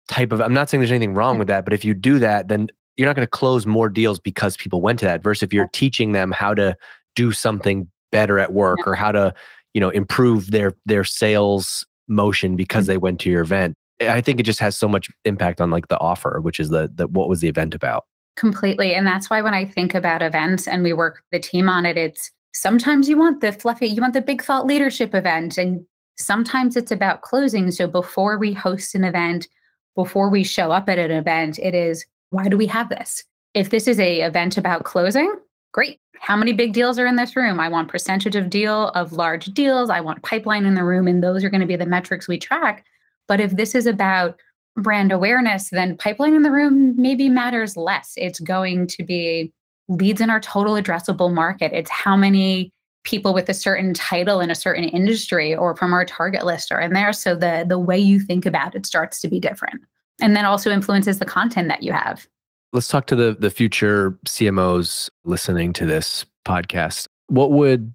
type 0.08 0.32
of, 0.32 0.40
I'm 0.40 0.54
not 0.54 0.68
saying 0.68 0.80
there's 0.80 0.92
anything 0.92 1.14
wrong 1.14 1.38
with 1.38 1.48
that, 1.48 1.64
but 1.64 1.72
if 1.72 1.84
you 1.84 1.94
do 1.94 2.18
that, 2.18 2.48
then 2.48 2.68
you're 2.96 3.06
not 3.06 3.16
going 3.16 3.26
to 3.26 3.30
close 3.30 3.66
more 3.66 3.88
deals 3.88 4.20
because 4.20 4.56
people 4.56 4.80
went 4.80 4.98
to 5.00 5.06
that. 5.06 5.22
Versus 5.22 5.42
if 5.42 5.52
you're 5.52 5.68
teaching 5.72 6.12
them 6.12 6.30
how 6.30 6.54
to 6.54 6.76
do 7.16 7.32
something 7.32 7.88
better 8.10 8.38
at 8.38 8.52
work 8.52 8.80
yeah. 8.80 8.90
or 8.90 8.94
how 8.94 9.12
to, 9.12 9.34
you 9.72 9.80
know, 9.80 9.88
improve 9.90 10.50
their 10.50 10.74
their 10.84 11.04
sales 11.04 11.86
motion 12.12 12.56
because 12.56 12.84
mm-hmm. 12.84 12.92
they 12.92 12.98
went 12.98 13.20
to 13.20 13.30
your 13.30 13.42
event. 13.42 13.74
I 14.00 14.20
think 14.20 14.40
it 14.40 14.44
just 14.44 14.60
has 14.60 14.76
so 14.76 14.88
much 14.88 15.08
impact 15.24 15.60
on 15.60 15.70
like 15.70 15.88
the 15.88 15.98
offer, 15.98 16.40
which 16.40 16.58
is 16.58 16.70
the, 16.70 16.90
the 16.92 17.06
what 17.06 17.28
was 17.28 17.40
the 17.40 17.48
event 17.48 17.74
about? 17.74 18.04
Completely. 18.36 18.94
And 18.94 19.06
that's 19.06 19.28
why 19.28 19.42
when 19.42 19.54
I 19.54 19.64
think 19.64 19.94
about 19.94 20.22
events 20.22 20.66
and 20.66 20.82
we 20.82 20.92
work 20.92 21.22
the 21.30 21.38
team 21.38 21.68
on 21.68 21.86
it, 21.86 21.96
it's 21.96 22.30
sometimes 22.54 23.08
you 23.08 23.16
want 23.16 23.40
the 23.40 23.52
fluffy, 23.52 23.86
you 23.86 24.00
want 24.00 24.14
the 24.14 24.22
big 24.22 24.42
thought 24.42 24.66
leadership 24.66 25.14
event. 25.14 25.58
And 25.58 25.84
sometimes 26.18 26.76
it's 26.76 26.90
about 26.90 27.22
closing. 27.22 27.70
So 27.70 27.86
before 27.86 28.38
we 28.38 28.52
host 28.52 28.94
an 28.94 29.04
event, 29.04 29.48
before 29.94 30.30
we 30.30 30.44
show 30.44 30.72
up 30.72 30.88
at 30.88 30.98
an 30.98 31.10
event, 31.10 31.58
it 31.58 31.74
is 31.74 32.04
why 32.30 32.48
do 32.48 32.56
we 32.56 32.66
have 32.66 32.88
this? 32.88 33.22
If 33.54 33.70
this 33.70 33.86
is 33.86 34.00
a 34.00 34.22
event 34.22 34.56
about 34.56 34.84
closing, 34.84 35.34
great. 35.72 35.98
How 36.18 36.36
many 36.36 36.52
big 36.52 36.72
deals 36.72 36.98
are 36.98 37.06
in 37.06 37.16
this 37.16 37.34
room? 37.34 37.58
I 37.58 37.68
want 37.68 37.88
percentage 37.88 38.36
of 38.36 38.48
deal 38.48 38.88
of 38.90 39.12
large 39.12 39.46
deals. 39.46 39.90
I 39.90 40.00
want 40.00 40.22
pipeline 40.22 40.66
in 40.66 40.74
the 40.74 40.84
room, 40.84 41.08
and 41.08 41.22
those 41.22 41.42
are 41.42 41.50
going 41.50 41.60
to 41.60 41.66
be 41.66 41.76
the 41.76 41.86
metrics 41.86 42.28
we 42.28 42.38
track. 42.38 42.84
But 43.26 43.40
if 43.40 43.56
this 43.56 43.74
is 43.74 43.86
about 43.86 44.38
brand 44.76 45.12
awareness, 45.12 45.70
then 45.70 45.96
pipeline 45.96 46.34
in 46.34 46.42
the 46.42 46.50
room 46.50 46.94
maybe 46.96 47.28
matters 47.28 47.76
less. 47.76 48.12
It's 48.16 48.40
going 48.40 48.86
to 48.88 49.02
be 49.02 49.52
leads 49.88 50.20
in 50.20 50.30
our 50.30 50.40
total 50.40 50.74
addressable 50.74 51.32
market. 51.32 51.72
It's 51.72 51.90
how 51.90 52.16
many 52.16 52.72
people 53.04 53.34
with 53.34 53.48
a 53.48 53.54
certain 53.54 53.94
title 53.94 54.40
in 54.40 54.50
a 54.50 54.54
certain 54.54 54.84
industry 54.84 55.54
or 55.54 55.76
from 55.76 55.92
our 55.92 56.04
target 56.04 56.46
list 56.46 56.70
are 56.70 56.80
in 56.80 56.92
there. 56.92 57.12
So 57.12 57.34
the 57.34 57.64
the 57.68 57.78
way 57.78 57.98
you 57.98 58.20
think 58.20 58.46
about 58.46 58.74
it 58.74 58.86
starts 58.86 59.20
to 59.22 59.28
be 59.28 59.40
different. 59.40 59.82
And 60.20 60.36
then 60.36 60.44
also 60.44 60.70
influences 60.70 61.18
the 61.18 61.24
content 61.24 61.68
that 61.68 61.82
you 61.82 61.92
have. 61.92 62.26
Let's 62.74 62.88
talk 62.88 63.06
to 63.08 63.16
the 63.16 63.36
the 63.38 63.50
future 63.50 64.18
CMOs 64.26 65.10
listening 65.24 65.74
to 65.74 65.84
this 65.84 66.24
podcast. 66.46 67.06
What 67.26 67.52
would 67.52 67.92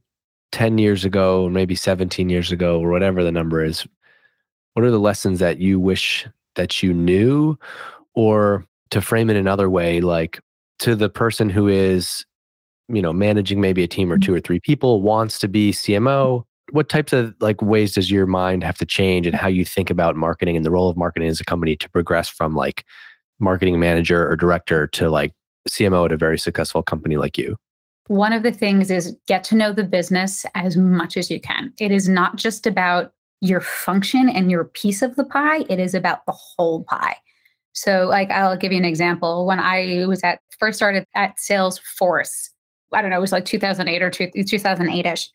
10 0.52 0.78
years 0.78 1.04
ago, 1.04 1.50
maybe 1.50 1.76
17 1.76 2.30
years 2.30 2.52
ago, 2.52 2.80
or 2.80 2.92
whatever 2.92 3.24
the 3.24 3.32
number 3.32 3.64
is, 3.64 3.88
what 4.74 4.86
are 4.86 4.92
the 4.92 5.00
lessons 5.00 5.40
that 5.40 5.58
you 5.58 5.80
wish 5.80 6.28
that 6.56 6.84
you 6.84 6.94
knew? 6.94 7.58
Or 8.14 8.66
to 8.92 9.02
frame 9.02 9.32
it 9.32 9.36
another 9.36 9.68
way, 9.68 10.00
like 10.00 10.40
to 10.80 10.96
the 10.96 11.10
person 11.10 11.50
who 11.50 11.68
is, 11.68 12.24
you 12.88 13.02
know, 13.02 13.12
managing 13.12 13.60
maybe 13.60 13.84
a 13.84 13.88
team 13.88 14.12
or 14.12 14.20
two 14.20 14.32
mm-hmm. 14.32 14.38
or 14.38 14.42
three 14.42 14.60
people, 14.60 15.02
wants 15.02 15.40
to 15.40 15.48
be 15.48 15.72
CMO, 15.72 16.44
what 16.72 16.90
types 16.90 17.14
of 17.14 17.34
like 17.40 17.62
ways 17.62 17.94
does 17.94 18.12
your 18.12 18.26
mind 18.26 18.64
have 18.64 18.78
to 18.78 18.86
change 18.86 19.26
and 19.26 19.36
how 19.36 19.48
you 19.48 19.66
think 19.66 19.90
about 19.90 20.16
marketing 20.16 20.56
and 20.56 20.66
the 20.66 20.72
role 20.72 20.90
of 20.90 20.98
marketing 20.98 21.30
as 21.30 21.40
a 21.40 21.46
company 21.46 21.76
to 21.78 21.90
progress 21.90 22.30
from 22.30 22.56
like 22.56 22.86
marketing 23.40 23.80
manager 23.80 24.30
or 24.30 24.36
director 24.36 24.88
to 24.88 25.10
like 25.10 25.34
CMO 25.70 26.06
at 26.06 26.12
a 26.12 26.18
very 26.18 26.38
successful 26.38 26.84
company 26.84 27.18
like 27.18 27.38
you? 27.38 27.58
One 28.08 28.32
of 28.32 28.44
the 28.44 28.52
things 28.52 28.90
is 28.90 29.16
get 29.28 29.44
to 29.46 29.56
know 29.56 29.74
the 29.74 29.84
business 29.84 30.46
as 30.56 30.78
much 30.78 31.18
as 31.18 31.30
you 31.30 31.42
can. 31.42 31.74
It 31.80 31.92
is 31.92 32.08
not 32.08 32.38
just 32.38 32.66
about 32.66 33.12
your 33.42 33.62
function 33.62 34.30
and 34.30 34.50
your 34.50 34.66
piece 34.66 35.02
of 35.02 35.16
the 35.16 35.26
pie, 35.26 35.66
it 35.70 35.80
is 35.80 35.94
about 35.94 36.26
the 36.26 36.32
whole 36.32 36.84
pie. 36.84 37.18
So, 37.74 38.08
like, 38.08 38.32
I'll 38.32 38.58
give 38.58 38.72
you 38.72 38.80
an 38.80 38.86
example. 38.86 39.46
When 39.46 39.60
I 39.60 40.06
was 40.08 40.24
at 40.24 40.40
first 40.58 40.78
started 40.78 41.06
at 41.14 41.38
Salesforce, 41.38 42.50
I 42.92 43.02
don't 43.02 43.12
know, 43.12 43.18
it 43.18 43.22
was 43.22 43.32
like 43.32 43.46
2008 43.46 44.02
or 44.02 44.10
2008 44.10 45.06
ish. 45.06 45.30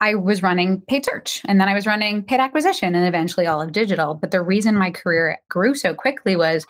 I 0.00 0.14
was 0.14 0.42
running 0.42 0.80
paid 0.82 1.04
search 1.04 1.42
and 1.46 1.60
then 1.60 1.68
I 1.68 1.74
was 1.74 1.86
running 1.86 2.22
paid 2.22 2.38
acquisition 2.38 2.94
and 2.94 3.04
eventually 3.04 3.48
all 3.48 3.60
of 3.60 3.72
digital. 3.72 4.14
But 4.14 4.30
the 4.30 4.42
reason 4.42 4.76
my 4.76 4.92
career 4.92 5.38
grew 5.48 5.74
so 5.74 5.92
quickly 5.92 6.36
was 6.36 6.64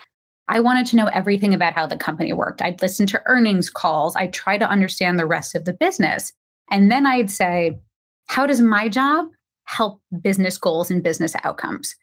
I 0.49 0.61
wanted 0.61 0.87
to 0.87 0.97
know 0.97 1.07
everything 1.07 1.55
about 1.55 1.75
how 1.75 1.87
the 1.87 1.97
company 1.97 2.33
worked. 2.33 2.63
I'd 2.63 2.81
listen 2.83 3.07
to 3.09 3.23
earnings 3.27 3.71
calls, 3.71 4.17
I'd 4.17 4.33
try 4.33 4.59
to 4.59 4.69
understand 4.69 5.19
the 5.19 5.27
rest 5.27 5.55
of 5.55 5.65
the 5.65 5.73
business. 5.73 6.33
And 6.71 6.91
then 6.91 7.07
I'd 7.07 7.31
say, 7.31 7.79
how 8.27 8.47
does 8.47 8.61
my 8.61 8.89
job 8.89 9.29
help 9.69 10.01
business 10.23 10.57
goals 10.57 10.91
and 10.91 11.03
business 11.03 11.35
outcomes. 11.45 11.95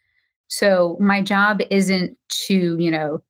So 0.48 0.98
my 1.00 1.22
job 1.22 1.62
isn't 1.72 2.16
to, 2.48 2.78
you 2.80 2.92
know, 2.92 3.22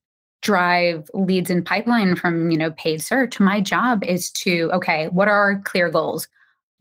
drive 0.42 1.10
leads 1.14 1.50
and 1.50 1.66
pipeline 1.66 2.16
from, 2.18 2.52
you 2.52 2.58
know, 2.58 2.72
paid 2.72 3.02
search. 3.02 3.40
My 3.40 3.62
job 3.62 4.04
is 4.04 4.30
to, 4.32 4.70
okay, 4.74 5.08
what 5.08 5.30
are 5.30 5.40
our 5.40 5.62
clear 5.62 5.90
goals? 5.90 6.28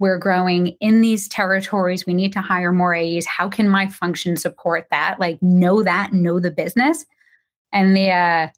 We're 0.00 0.18
growing 0.18 0.76
in 0.80 1.00
these 1.00 1.28
territories. 1.28 2.04
We 2.04 2.12
need 2.12 2.32
to 2.32 2.40
hire 2.40 2.72
more 2.72 2.94
AEs. 2.94 3.24
How 3.24 3.48
can 3.48 3.68
my 3.68 3.86
function 3.86 4.36
support 4.36 4.88
that? 4.90 5.20
Like 5.20 5.40
know 5.40 5.84
that, 5.84 6.12
know 6.12 6.40
the 6.40 6.50
business. 6.50 7.06
And 7.74 7.94
the 7.94 8.10
uh 8.10 8.48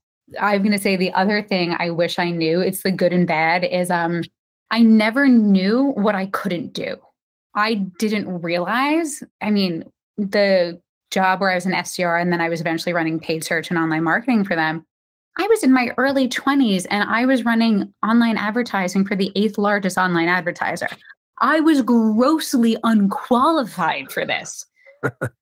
I'm 0.41 0.63
going 0.63 0.73
to 0.73 0.79
say 0.79 0.97
the 0.97 1.13
other 1.13 1.41
thing 1.41 1.77
I 1.79 1.91
wish 1.91 2.19
I 2.19 2.31
knew, 2.31 2.61
it's 2.61 2.83
the 2.83 2.91
good 2.91 3.13
and 3.13 3.27
bad 3.27 3.65
is 3.65 3.91
um 3.91 4.23
I 4.71 4.83
never 4.83 5.29
knew 5.29 5.93
what 5.97 6.15
I 6.15 6.27
couldn't 6.27 6.73
do. 6.73 6.97
I 7.55 7.75
didn't 7.99 8.43
realize, 8.43 9.23
I 9.41 9.51
mean, 9.51 9.85
the 10.19 10.81
job 11.11 11.41
where 11.41 11.51
I 11.51 11.55
was 11.55 11.67
an 11.67 11.73
SDR 11.73 12.21
and 12.21 12.33
then 12.33 12.41
I 12.41 12.49
was 12.49 12.61
eventually 12.61 12.93
running 12.93 13.19
paid 13.19 13.45
search 13.45 13.71
and 13.71 13.79
online 13.79 14.05
marketing 14.05 14.45
for 14.45 14.57
them. 14.57 14.85
I 15.39 15.47
was 15.49 15.63
in 15.63 15.73
my 15.73 15.93
early 15.99 16.29
20s 16.29 16.87
and 16.91 17.09
I 17.09 17.27
was 17.27 17.45
running 17.45 17.93
online 18.03 18.37
advertising 18.37 19.05
for 19.05 19.17
the 19.17 19.33
eighth 19.37 19.59
largest 19.59 19.99
online 19.99 20.29
advertiser. 20.29 20.89
I 21.39 21.61
was 21.61 21.83
grossly 21.83 22.77
unqualified 22.83 24.11
for 24.11 24.25
this. 24.25 24.67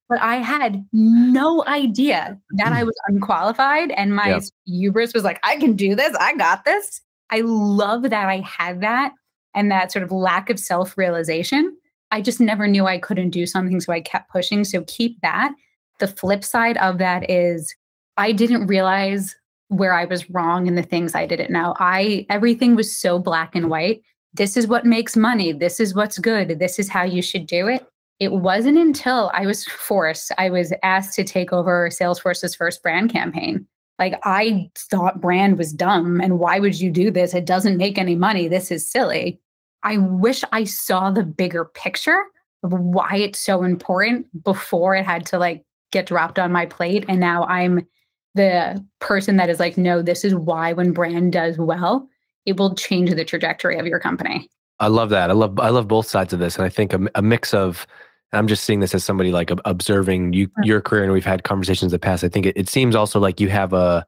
But 0.09 0.21
I 0.21 0.37
had 0.37 0.85
no 0.93 1.65
idea 1.67 2.39
that 2.57 2.73
I 2.73 2.85
was 2.85 2.95
unqualified. 3.09 3.91
And 3.93 4.15
my 4.15 4.29
yep. 4.29 4.43
hubris 4.67 5.15
was 5.15 5.25
like, 5.25 5.41
I 5.43 5.57
can 5.57 5.75
do 5.75 5.95
this. 5.95 6.15
I 6.19 6.37
got 6.37 6.65
this. 6.65 7.01
I 7.31 7.41
love 7.41 8.03
that 8.03 8.29
I 8.29 8.41
had 8.41 8.81
that 8.83 9.12
and 9.55 9.71
that 9.71 9.93
sort 9.93 10.03
of 10.03 10.12
lack 10.12 10.51
of 10.51 10.59
self 10.59 10.97
realization 10.99 11.77
I 12.15 12.21
just 12.21 12.41
never 12.41 12.69
knew 12.69 12.87
I 12.87 12.99
couldn't 12.99 13.31
do 13.31 13.45
something. 13.45 13.81
So 13.81 13.93
I 13.93 14.01
kept 14.01 14.31
pushing. 14.31 14.62
So 14.62 14.85
keep 14.87 15.21
that. 15.23 15.53
The 15.99 16.07
flip 16.07 16.45
side 16.45 16.77
of 16.77 16.99
that 16.99 17.29
is 17.29 17.75
I 18.17 18.31
didn't 18.31 18.69
realize 18.69 19.35
where 19.67 19.93
I 19.93 20.05
was 20.05 20.31
wrong 20.31 20.69
and 20.69 20.79
the 20.79 20.85
things 20.85 21.17
I 21.17 21.27
didn't 21.27 21.51
know. 21.51 21.75
I 21.81 22.25
everything 22.31 22.77
was 22.77 22.97
so 22.97 23.19
black 23.19 23.57
and 23.57 23.69
white. 23.69 24.01
This 24.33 24.57
is 24.57 24.69
what 24.69 24.87
makes 24.87 25.17
money. 25.17 25.53
This 25.53 25.81
is 25.81 25.93
what's 25.93 26.19
good. 26.19 26.61
This 26.61 26.79
is 26.79 26.89
how 26.89 27.03
you 27.03 27.21
should 27.21 27.49
do 27.49 27.67
it. 27.67 27.85
It 28.21 28.33
wasn't 28.33 28.79
until 28.79 29.31
I 29.35 29.47
was 29.47 29.65
forced, 29.65 30.33
I 30.39 30.51
was 30.51 30.73
asked 30.83 31.15
to 31.17 31.25
take 31.25 31.53
over 31.53 31.89
Salesforce's 31.91 32.55
first 32.55 32.83
brand 32.83 33.12
campaign. 33.12 33.67
Like 33.99 34.19
I 34.25 34.71
thought 34.77 35.21
brand 35.21 35.59
was 35.59 35.73
dumb 35.73 36.21
and 36.21 36.39
why 36.39 36.59
would 36.59 36.81
you 36.81 36.91
do 36.91 37.11
this? 37.11 37.35
It 37.35 37.45
doesn't 37.45 37.77
make 37.77 37.99
any 37.99 38.17
money. 38.17 38.49
This 38.49 38.71
is 38.71 38.89
silly. 38.89 39.41
I 39.83 39.99
wish 39.99 40.43
I 40.53 40.65
saw 40.65 41.11
the 41.11 41.23
bigger 41.23 41.65
picture 41.65 42.25
of 42.62 42.73
why 42.73 43.17
it's 43.17 43.39
so 43.39 43.62
important 43.62 44.27
before 44.43 44.95
it 44.95 45.05
had 45.05 45.27
to 45.27 45.39
like 45.39 45.65
get 45.93 46.07
dropped 46.07 46.39
on 46.39 46.51
my 46.51 46.67
plate. 46.67 47.05
And 47.09 47.21
now 47.21 47.45
I'm 47.45 47.87
the 48.35 48.85
person 49.01 49.37
that 49.37 49.51
is 49.51 49.61
like, 49.61 49.77
no, 49.77 50.03
this 50.03 50.25
is 50.25 50.35
why 50.35 50.73
when 50.73 50.93
brand 50.93 51.33
does 51.33 51.59
well, 51.59 52.09
it 52.47 52.57
will 52.57 52.75
change 52.75 53.11
the 53.15 53.25
trajectory 53.25 53.79
of 53.79 53.87
your 53.87 54.01
company. 54.01 54.49
I 54.81 54.89
love 54.89 55.11
that. 55.11 55.31
I 55.31 55.33
love 55.33 55.59
I 55.59 55.68
love 55.68 55.89
both 55.89 56.07
sides 56.07 56.33
of 56.33 56.39
this, 56.39 56.57
and 56.57 56.64
I 56.64 56.68
think 56.68 56.93
a, 56.93 57.01
a 57.14 57.22
mix 57.22 57.55
of. 57.55 57.87
I'm 58.33 58.49
just 58.49 58.64
seeing 58.64 58.81
this 58.81 58.93
as 58.97 59.05
somebody 59.05 59.31
like 59.31 59.53
observing 59.64 60.33
you, 60.33 60.51
your 60.64 60.81
career, 60.81 61.05
and 61.05 61.12
we've 61.12 61.25
had 61.25 61.45
conversations 61.45 61.93
in 61.93 61.95
the 61.95 62.01
past. 62.01 62.25
I 62.25 62.29
think 62.29 62.47
it, 62.47 62.57
it 62.57 62.68
seems 62.68 62.97
also 62.97 63.20
like 63.20 63.39
you 63.39 63.49
have 63.49 63.72
a 63.72 64.05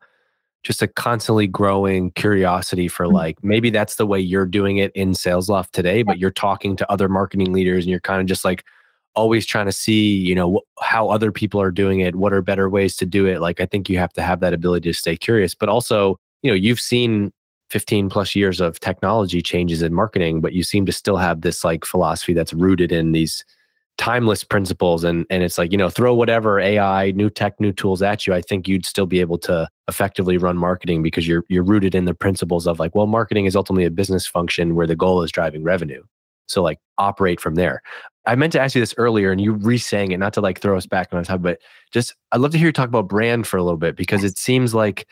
just 0.66 0.82
a 0.82 0.88
constantly 0.88 1.46
growing 1.46 2.10
curiosity 2.10 2.88
for 2.88 3.06
mm-hmm. 3.06 3.14
like 3.14 3.44
maybe 3.44 3.70
that's 3.70 3.94
the 3.94 4.06
way 4.06 4.18
you're 4.18 4.44
doing 4.44 4.78
it 4.78 4.90
in 4.96 5.14
sales 5.14 5.48
SalesLoft 5.48 5.70
today, 5.70 6.02
but 6.02 6.18
you're 6.18 6.32
talking 6.32 6.74
to 6.74 6.90
other 6.90 7.08
marketing 7.08 7.52
leaders 7.52 7.84
and 7.84 7.90
you're 7.90 8.00
kind 8.00 8.20
of 8.20 8.26
just 8.26 8.44
like 8.44 8.64
always 9.14 9.46
trying 9.46 9.66
to 9.66 9.72
see, 9.72 10.16
you 10.16 10.34
know, 10.34 10.56
wh- 10.56 10.84
how 10.84 11.08
other 11.08 11.30
people 11.30 11.60
are 11.60 11.70
doing 11.70 12.00
it, 12.00 12.16
what 12.16 12.32
are 12.32 12.42
better 12.42 12.68
ways 12.68 12.96
to 12.96 13.06
do 13.06 13.26
it. 13.26 13.40
Like 13.40 13.60
I 13.60 13.66
think 13.66 13.88
you 13.88 13.98
have 13.98 14.12
to 14.14 14.22
have 14.22 14.40
that 14.40 14.52
ability 14.52 14.90
to 14.90 14.98
stay 14.98 15.16
curious, 15.16 15.54
but 15.54 15.68
also, 15.68 16.18
you 16.42 16.50
know, 16.50 16.56
you've 16.56 16.80
seen 16.80 17.32
15 17.70 18.08
plus 18.08 18.34
years 18.34 18.60
of 18.60 18.78
technology 18.80 19.42
changes 19.42 19.82
in 19.82 19.92
marketing, 19.92 20.40
but 20.40 20.52
you 20.52 20.62
seem 20.62 20.86
to 20.86 20.92
still 20.92 21.16
have 21.16 21.40
this 21.40 21.64
like 21.64 21.84
philosophy 21.84 22.32
that's 22.32 22.52
rooted 22.52 22.92
in 22.92 23.12
these 23.12 23.44
timeless 23.98 24.44
principles. 24.44 25.04
And 25.04 25.26
and 25.30 25.42
it's 25.42 25.58
like 25.58 25.72
you 25.72 25.78
know 25.78 25.88
throw 25.88 26.14
whatever 26.14 26.60
ai 26.60 27.12
new 27.12 27.30
tech 27.30 27.58
new 27.60 27.72
tools 27.72 28.02
at 28.02 28.26
you 28.26 28.34
i 28.34 28.42
think 28.42 28.68
you'd 28.68 28.84
still 28.84 29.06
be 29.06 29.20
able 29.20 29.38
to 29.38 29.68
effectively 29.88 30.36
run 30.36 30.58
marketing 30.58 31.02
because 31.02 31.26
you're 31.26 31.44
you're 31.48 31.62
rooted 31.62 31.94
in 31.94 32.04
the 32.04 32.14
principles 32.14 32.66
of 32.66 32.78
like 32.78 32.94
well 32.94 33.06
marketing 33.06 33.46
is 33.46 33.56
ultimately 33.56 33.84
a 33.84 33.90
business 33.90 34.26
function 34.26 34.74
where 34.74 34.86
the 34.86 34.96
goal 34.96 35.22
is 35.22 35.32
driving 35.32 35.62
revenue. 35.62 36.02
So 36.48 36.62
like 36.62 36.78
operate 36.98 37.40
from 37.40 37.56
there. 37.56 37.82
I 38.26 38.34
meant 38.34 38.52
to 38.52 38.60
ask 38.60 38.74
you 38.74 38.82
this 38.82 38.94
earlier 38.98 39.32
and 39.32 39.40
you 39.40 39.52
re-saying 39.52 40.12
it 40.12 40.18
not 40.18 40.32
to 40.34 40.40
like 40.40 40.60
throw 40.60 40.76
us 40.76 40.86
back 40.86 41.12
on 41.12 41.24
time 41.24 41.42
but 41.42 41.58
just 41.92 42.14
i'd 42.32 42.40
love 42.40 42.52
to 42.52 42.58
hear 42.58 42.68
you 42.68 42.72
talk 42.72 42.88
about 42.88 43.08
brand 43.08 43.46
for 43.46 43.56
a 43.56 43.62
little 43.62 43.78
bit 43.78 43.96
because 43.96 44.24
it 44.24 44.36
seems 44.36 44.74
like 44.74 45.06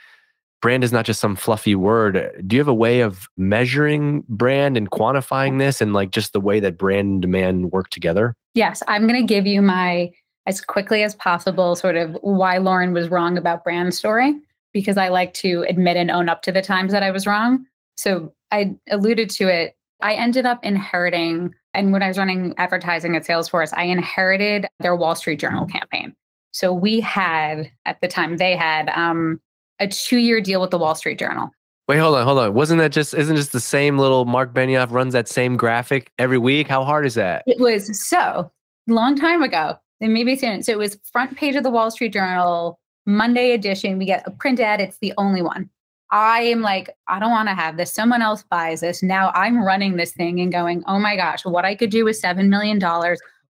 brand 0.64 0.82
is 0.82 0.92
not 0.92 1.04
just 1.04 1.20
some 1.20 1.36
fluffy 1.36 1.74
word. 1.74 2.42
Do 2.46 2.56
you 2.56 2.60
have 2.60 2.68
a 2.68 2.72
way 2.72 3.00
of 3.00 3.28
measuring 3.36 4.24
brand 4.30 4.78
and 4.78 4.90
quantifying 4.90 5.58
this 5.58 5.82
and 5.82 5.92
like 5.92 6.10
just 6.10 6.32
the 6.32 6.40
way 6.40 6.58
that 6.58 6.78
brand 6.78 7.06
and 7.06 7.20
demand 7.20 7.70
work 7.70 7.90
together? 7.90 8.34
Yes, 8.54 8.82
I'm 8.88 9.06
going 9.06 9.20
to 9.20 9.26
give 9.26 9.46
you 9.46 9.60
my 9.60 10.10
as 10.46 10.62
quickly 10.62 11.02
as 11.02 11.14
possible 11.16 11.76
sort 11.76 11.96
of 11.96 12.16
why 12.22 12.56
Lauren 12.56 12.94
was 12.94 13.10
wrong 13.10 13.36
about 13.36 13.62
brand 13.62 13.92
story 13.92 14.40
because 14.72 14.96
I 14.96 15.08
like 15.08 15.34
to 15.34 15.66
admit 15.68 15.98
and 15.98 16.10
own 16.10 16.30
up 16.30 16.40
to 16.44 16.52
the 16.52 16.62
times 16.62 16.92
that 16.92 17.02
I 17.02 17.10
was 17.10 17.26
wrong. 17.26 17.66
So 17.98 18.32
I 18.50 18.74
alluded 18.90 19.28
to 19.32 19.48
it. 19.48 19.76
I 20.00 20.14
ended 20.14 20.46
up 20.46 20.64
inheriting, 20.64 21.54
and 21.74 21.92
when 21.92 22.02
I 22.02 22.08
was 22.08 22.16
running 22.16 22.54
advertising 22.56 23.16
at 23.16 23.26
Salesforce, 23.26 23.74
I 23.76 23.84
inherited 23.84 24.66
their 24.80 24.96
Wall 24.96 25.14
Street 25.14 25.40
Journal 25.40 25.66
campaign. 25.66 26.14
So 26.52 26.72
we 26.72 27.00
had 27.00 27.70
at 27.84 28.00
the 28.00 28.08
time 28.08 28.38
they 28.38 28.56
had 28.56 28.88
um, 28.88 29.40
a 29.80 29.88
two 29.88 30.18
year 30.18 30.40
deal 30.40 30.60
with 30.60 30.70
the 30.70 30.78
Wall 30.78 30.94
Street 30.94 31.18
Journal. 31.18 31.50
Wait, 31.86 31.98
hold 31.98 32.16
on, 32.16 32.24
hold 32.24 32.38
on. 32.38 32.54
Wasn't 32.54 32.78
that 32.78 32.92
just 32.92 33.12
isn't 33.12 33.36
just 33.36 33.52
the 33.52 33.60
same 33.60 33.98
little 33.98 34.24
Mark 34.24 34.54
Benioff 34.54 34.90
runs 34.90 35.12
that 35.12 35.28
same 35.28 35.56
graphic 35.56 36.10
every 36.18 36.38
week? 36.38 36.66
How 36.66 36.82
hard 36.84 37.04
is 37.04 37.14
that? 37.14 37.42
It 37.46 37.60
was 37.60 38.00
so 38.08 38.50
long 38.86 39.16
time 39.16 39.42
ago. 39.42 39.78
And 40.00 40.12
maybe 40.12 40.36
soon. 40.36 40.62
So 40.62 40.72
it 40.72 40.78
was 40.78 40.98
front 41.12 41.36
page 41.36 41.54
of 41.54 41.62
the 41.62 41.70
Wall 41.70 41.90
Street 41.90 42.12
Journal, 42.12 42.78
Monday 43.06 43.52
edition. 43.52 43.96
We 43.96 44.04
get 44.06 44.26
a 44.26 44.30
print 44.30 44.60
ad. 44.60 44.80
It's 44.80 44.98
the 44.98 45.14
only 45.18 45.40
one. 45.40 45.70
I 46.10 46.42
am 46.42 46.60
like, 46.60 46.90
I 47.08 47.18
don't 47.18 47.30
want 47.30 47.48
to 47.48 47.54
have 47.54 47.76
this. 47.76 47.92
Someone 47.92 48.22
else 48.22 48.42
buys 48.42 48.80
this. 48.80 49.02
Now 49.02 49.30
I'm 49.34 49.64
running 49.64 49.96
this 49.96 50.12
thing 50.12 50.40
and 50.40 50.52
going, 50.52 50.84
oh 50.86 50.98
my 50.98 51.16
gosh, 51.16 51.44
what 51.44 51.64
I 51.64 51.74
could 51.74 51.90
do 51.90 52.04
with 52.04 52.20
$7 52.20 52.48
million. 52.48 52.80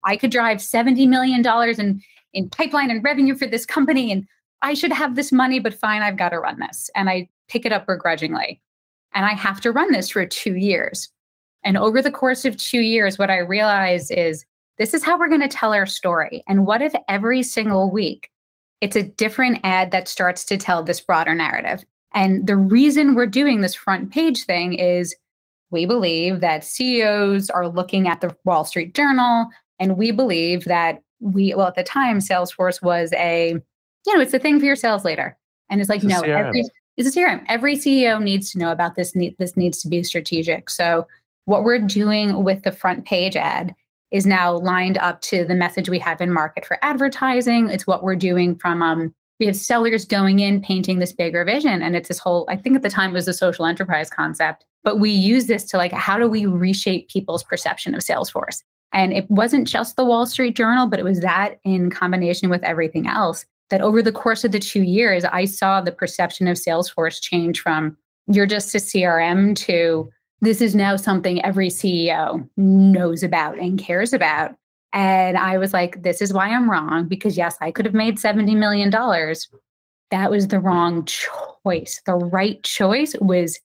I 0.04 0.18
could 0.18 0.32
drive 0.32 0.58
$70 0.58 1.08
million 1.08 1.46
in, 1.80 2.02
in 2.34 2.50
pipeline 2.50 2.92
and 2.92 3.04
revenue 3.04 3.36
for 3.36 3.48
this 3.48 3.66
company. 3.66 4.12
And 4.12 4.28
I 4.62 4.74
should 4.74 4.92
have 4.92 5.16
this 5.16 5.32
money, 5.32 5.60
but 5.60 5.74
fine, 5.74 6.02
I've 6.02 6.18
got 6.18 6.30
to 6.30 6.40
run 6.40 6.60
this. 6.60 6.90
And 6.96 7.10
I 7.10 7.30
pick 7.50 7.66
it 7.66 7.72
up 7.72 7.88
begrudgingly. 7.88 8.62
And 9.14 9.26
I 9.26 9.34
have 9.34 9.60
to 9.62 9.72
run 9.72 9.92
this 9.92 10.10
for 10.10 10.26
two 10.26 10.56
years. 10.56 11.10
And 11.64 11.78
over 11.78 12.02
the 12.02 12.12
course 12.12 12.46
of 12.46 12.58
two 12.58 12.82
years, 12.82 13.18
what 13.18 13.30
I 13.30 13.38
realize 13.38 14.10
is 14.12 14.46
this 14.78 14.94
is 14.94 15.04
how 15.04 15.18
we're 15.18 15.30
going 15.30 15.42
to 15.42 15.48
tell 15.48 15.74
our 15.74 15.86
story. 15.86 16.44
And 16.48 16.66
what 16.66 16.82
if 16.82 16.94
every 17.08 17.44
single 17.44 17.92
week 17.92 18.30
it's 18.80 18.96
a 18.96 19.04
different 19.04 19.60
ad 19.64 19.92
that 19.92 20.08
starts 20.08 20.44
to 20.46 20.58
tell 20.58 20.84
this 20.84 21.02
broader 21.02 21.36
narrative? 21.36 21.84
And 22.14 22.48
the 22.48 22.58
reason 22.58 23.16
we're 23.16 23.28
doing 23.28 23.62
this 23.62 23.76
front 23.76 24.12
page 24.12 24.46
thing 24.46 24.74
is 24.74 25.16
we 25.70 25.86
believe 25.86 26.42
that 26.42 26.66
CEOs 26.66 27.50
are 27.50 27.68
looking 27.68 28.08
at 28.08 28.22
the 28.22 28.36
Wall 28.44 28.66
Street 28.66 28.94
Journal, 28.94 29.48
and 29.80 29.98
we 29.98 30.12
believe 30.12 30.66
that 30.66 31.02
we, 31.20 31.54
well, 31.56 31.68
at 31.68 31.76
the 31.76 31.84
time, 31.84 32.20
Salesforce 32.20 32.82
was 32.82 33.14
a, 33.14 33.62
you 34.06 34.16
know, 34.16 34.22
it's 34.22 34.34
a 34.34 34.40
thing 34.40 34.60
for 34.60 34.66
your 34.66 34.76
sales 34.76 35.06
leader. 35.06 35.38
And 35.70 35.80
it's 35.80 35.90
like, 35.90 36.04
It's 36.04 36.14
no, 36.14 36.22
every, 36.22 36.64
it's 36.98 37.16
a 37.16 37.20
CRM. 37.20 37.44
Every 37.48 37.78
CEO 37.78 38.22
needs 38.22 38.52
to 38.52 38.60
know 38.60 38.72
about 38.72 38.96
this. 38.96 39.14
This 39.40 39.56
needs 39.56 39.82
to 39.82 39.88
be 39.88 40.04
strategic. 40.04 40.70
So, 40.70 41.08
what 41.46 41.64
we're 41.64 41.80
doing 41.80 42.44
with 42.44 42.64
the 42.64 42.72
front 42.72 43.06
page 43.06 43.36
ad 43.36 43.74
is 44.12 44.26
now 44.26 44.58
lined 44.58 44.98
up 44.98 45.22
to 45.22 45.46
the 45.46 45.56
message 45.56 45.90
we 45.90 46.00
have 46.00 46.22
in 46.22 46.32
market 46.32 46.66
for 46.66 46.78
advertising. 46.82 47.70
It's 47.70 47.88
what 47.88 48.04
we're 48.04 48.16
doing 48.16 48.56
from 48.58 48.84
um, 48.84 49.14
we 49.42 49.48
have 49.48 49.58
sellers 49.58 50.06
going 50.06 50.40
in 50.40 50.62
painting 50.62 51.00
this 51.00 51.12
bigger 51.12 51.44
vision 51.44 51.82
and 51.82 51.96
it's 51.96 52.08
this 52.08 52.20
whole 52.20 52.46
i 52.48 52.56
think 52.56 52.76
at 52.76 52.84
the 52.84 52.90
time 52.90 53.10
it 53.10 53.14
was 53.14 53.28
a 53.28 53.34
social 53.34 53.66
enterprise 53.66 54.08
concept 54.08 54.66
but 54.84 55.00
we 55.00 55.10
use 55.10 55.48
this 55.48 55.66
to 55.66 55.78
like 55.78 55.92
how 55.92 56.16
do 56.16 56.30
we 56.30 56.46
reshape 56.46 57.10
people's 57.10 57.44
perception 57.44 57.96
of 57.96 58.02
salesforce 58.02 58.62
and 58.94 59.14
it 59.14 59.30
wasn't 59.32 59.68
just 59.68 59.96
the 59.96 60.06
wall 60.06 60.28
street 60.28 60.56
journal 60.56 60.86
but 60.86 61.00
it 61.00 61.04
was 61.04 61.22
that 61.22 61.60
in 61.64 61.90
combination 61.90 62.52
with 62.52 62.64
everything 62.64 63.08
else 63.08 63.44
that 63.72 63.82
over 63.82 64.02
the 64.02 64.12
course 64.12 64.44
of 64.44 64.52
the 64.52 64.60
two 64.60 64.84
years 64.84 65.26
i 65.26 65.46
saw 65.46 65.82
the 65.82 65.92
perception 65.92 66.48
of 66.48 66.58
salesforce 66.58 67.20
change 67.20 67.60
from 67.60 67.98
you're 68.28 68.46
just 68.46 68.76
a 68.76 68.78
crm 68.78 69.56
to 69.56 70.10
this 70.42 70.62
is 70.62 70.76
now 70.76 70.96
something 70.96 71.44
every 71.44 71.70
ceo 71.70 72.48
knows 72.58 73.24
about 73.24 73.58
and 73.58 73.80
cares 73.80 74.14
about 74.14 74.56
and 74.94 75.38
I 75.38 75.58
was 75.58 75.74
like, 75.74 76.04
this 76.04 76.22
is 76.22 76.34
why 76.34 76.50
I'm 76.50 76.70
wrong. 76.70 77.08
Because 77.08 77.38
yes, 77.38 77.56
I 77.62 77.72
could 77.72 77.86
have 77.86 77.94
made 77.94 78.18
$70 78.18 78.56
million. 78.58 78.90
That 78.90 80.32
was 80.32 80.48
the 80.48 80.60
wrong 80.60 81.06
choice. 81.06 82.02
The 82.06 82.16
right 82.16 82.62
choice 82.64 83.16
was 83.22 83.60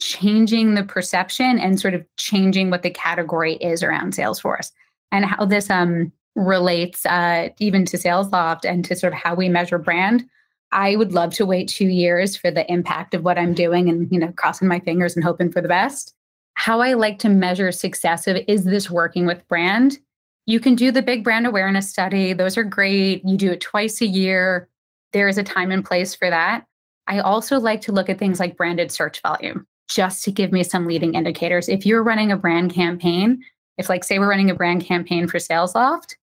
changing 0.00 0.74
the 0.74 0.82
perception 0.82 1.60
and 1.60 1.78
sort 1.78 1.94
of 1.94 2.04
changing 2.16 2.70
what 2.70 2.82
the 2.82 2.90
category 2.90 3.54
is 3.54 3.84
around 3.84 4.14
Salesforce 4.14 4.72
and 5.12 5.24
how 5.24 5.44
this 5.44 5.70
um, 5.70 6.12
relates 6.34 7.04
uh, 7.06 7.48
even 7.58 7.84
to 7.86 7.96
SalesLoft 7.96 8.64
and 8.64 8.84
to 8.86 8.96
sort 8.96 9.12
of 9.12 9.18
how 9.18 9.34
we 9.34 9.48
measure 9.48 9.78
brand. 9.78 10.24
I 10.72 10.96
would 10.96 11.12
love 11.12 11.34
to 11.34 11.46
wait 11.46 11.68
two 11.68 11.88
years 11.88 12.36
for 12.36 12.50
the 12.50 12.70
impact 12.72 13.14
of 13.14 13.24
what 13.24 13.38
I'm 13.38 13.52
doing 13.52 13.88
and, 13.88 14.10
you 14.10 14.18
know, 14.18 14.32
crossing 14.36 14.68
my 14.68 14.80
fingers 14.80 15.14
and 15.14 15.24
hoping 15.24 15.52
for 15.52 15.60
the 15.60 15.68
best. 15.68 16.14
How 16.54 16.80
I 16.80 16.94
like 16.94 17.18
to 17.20 17.28
measure 17.28 17.70
success 17.72 18.26
of 18.26 18.38
is 18.48 18.64
this 18.64 18.90
working 18.90 19.26
with 19.26 19.46
brand? 19.48 19.98
you 20.46 20.58
can 20.60 20.74
do 20.74 20.90
the 20.90 21.02
big 21.02 21.22
brand 21.22 21.46
awareness 21.46 21.88
study. 21.88 22.32
Those 22.32 22.56
are 22.56 22.64
great. 22.64 23.22
You 23.24 23.36
do 23.36 23.52
it 23.52 23.60
twice 23.60 24.00
a 24.00 24.06
year. 24.06 24.68
There 25.12 25.28
is 25.28 25.38
a 25.38 25.42
time 25.42 25.70
and 25.70 25.84
place 25.84 26.14
for 26.14 26.28
that. 26.30 26.64
I 27.06 27.20
also 27.20 27.60
like 27.60 27.80
to 27.82 27.92
look 27.92 28.08
at 28.08 28.18
things 28.18 28.40
like 28.40 28.56
branded 28.56 28.90
search 28.90 29.20
volume 29.22 29.66
just 29.88 30.24
to 30.24 30.32
give 30.32 30.52
me 30.52 30.62
some 30.62 30.86
leading 30.86 31.14
indicators. 31.14 31.68
If 31.68 31.84
you're 31.84 32.02
running 32.02 32.32
a 32.32 32.36
brand 32.36 32.72
campaign, 32.72 33.42
if 33.78 33.88
like 33.88 34.04
say 34.04 34.18
we're 34.18 34.30
running 34.30 34.50
a 34.50 34.54
brand 34.54 34.84
campaign 34.84 35.28
for 35.28 35.38
SalesLoft, 35.38 36.14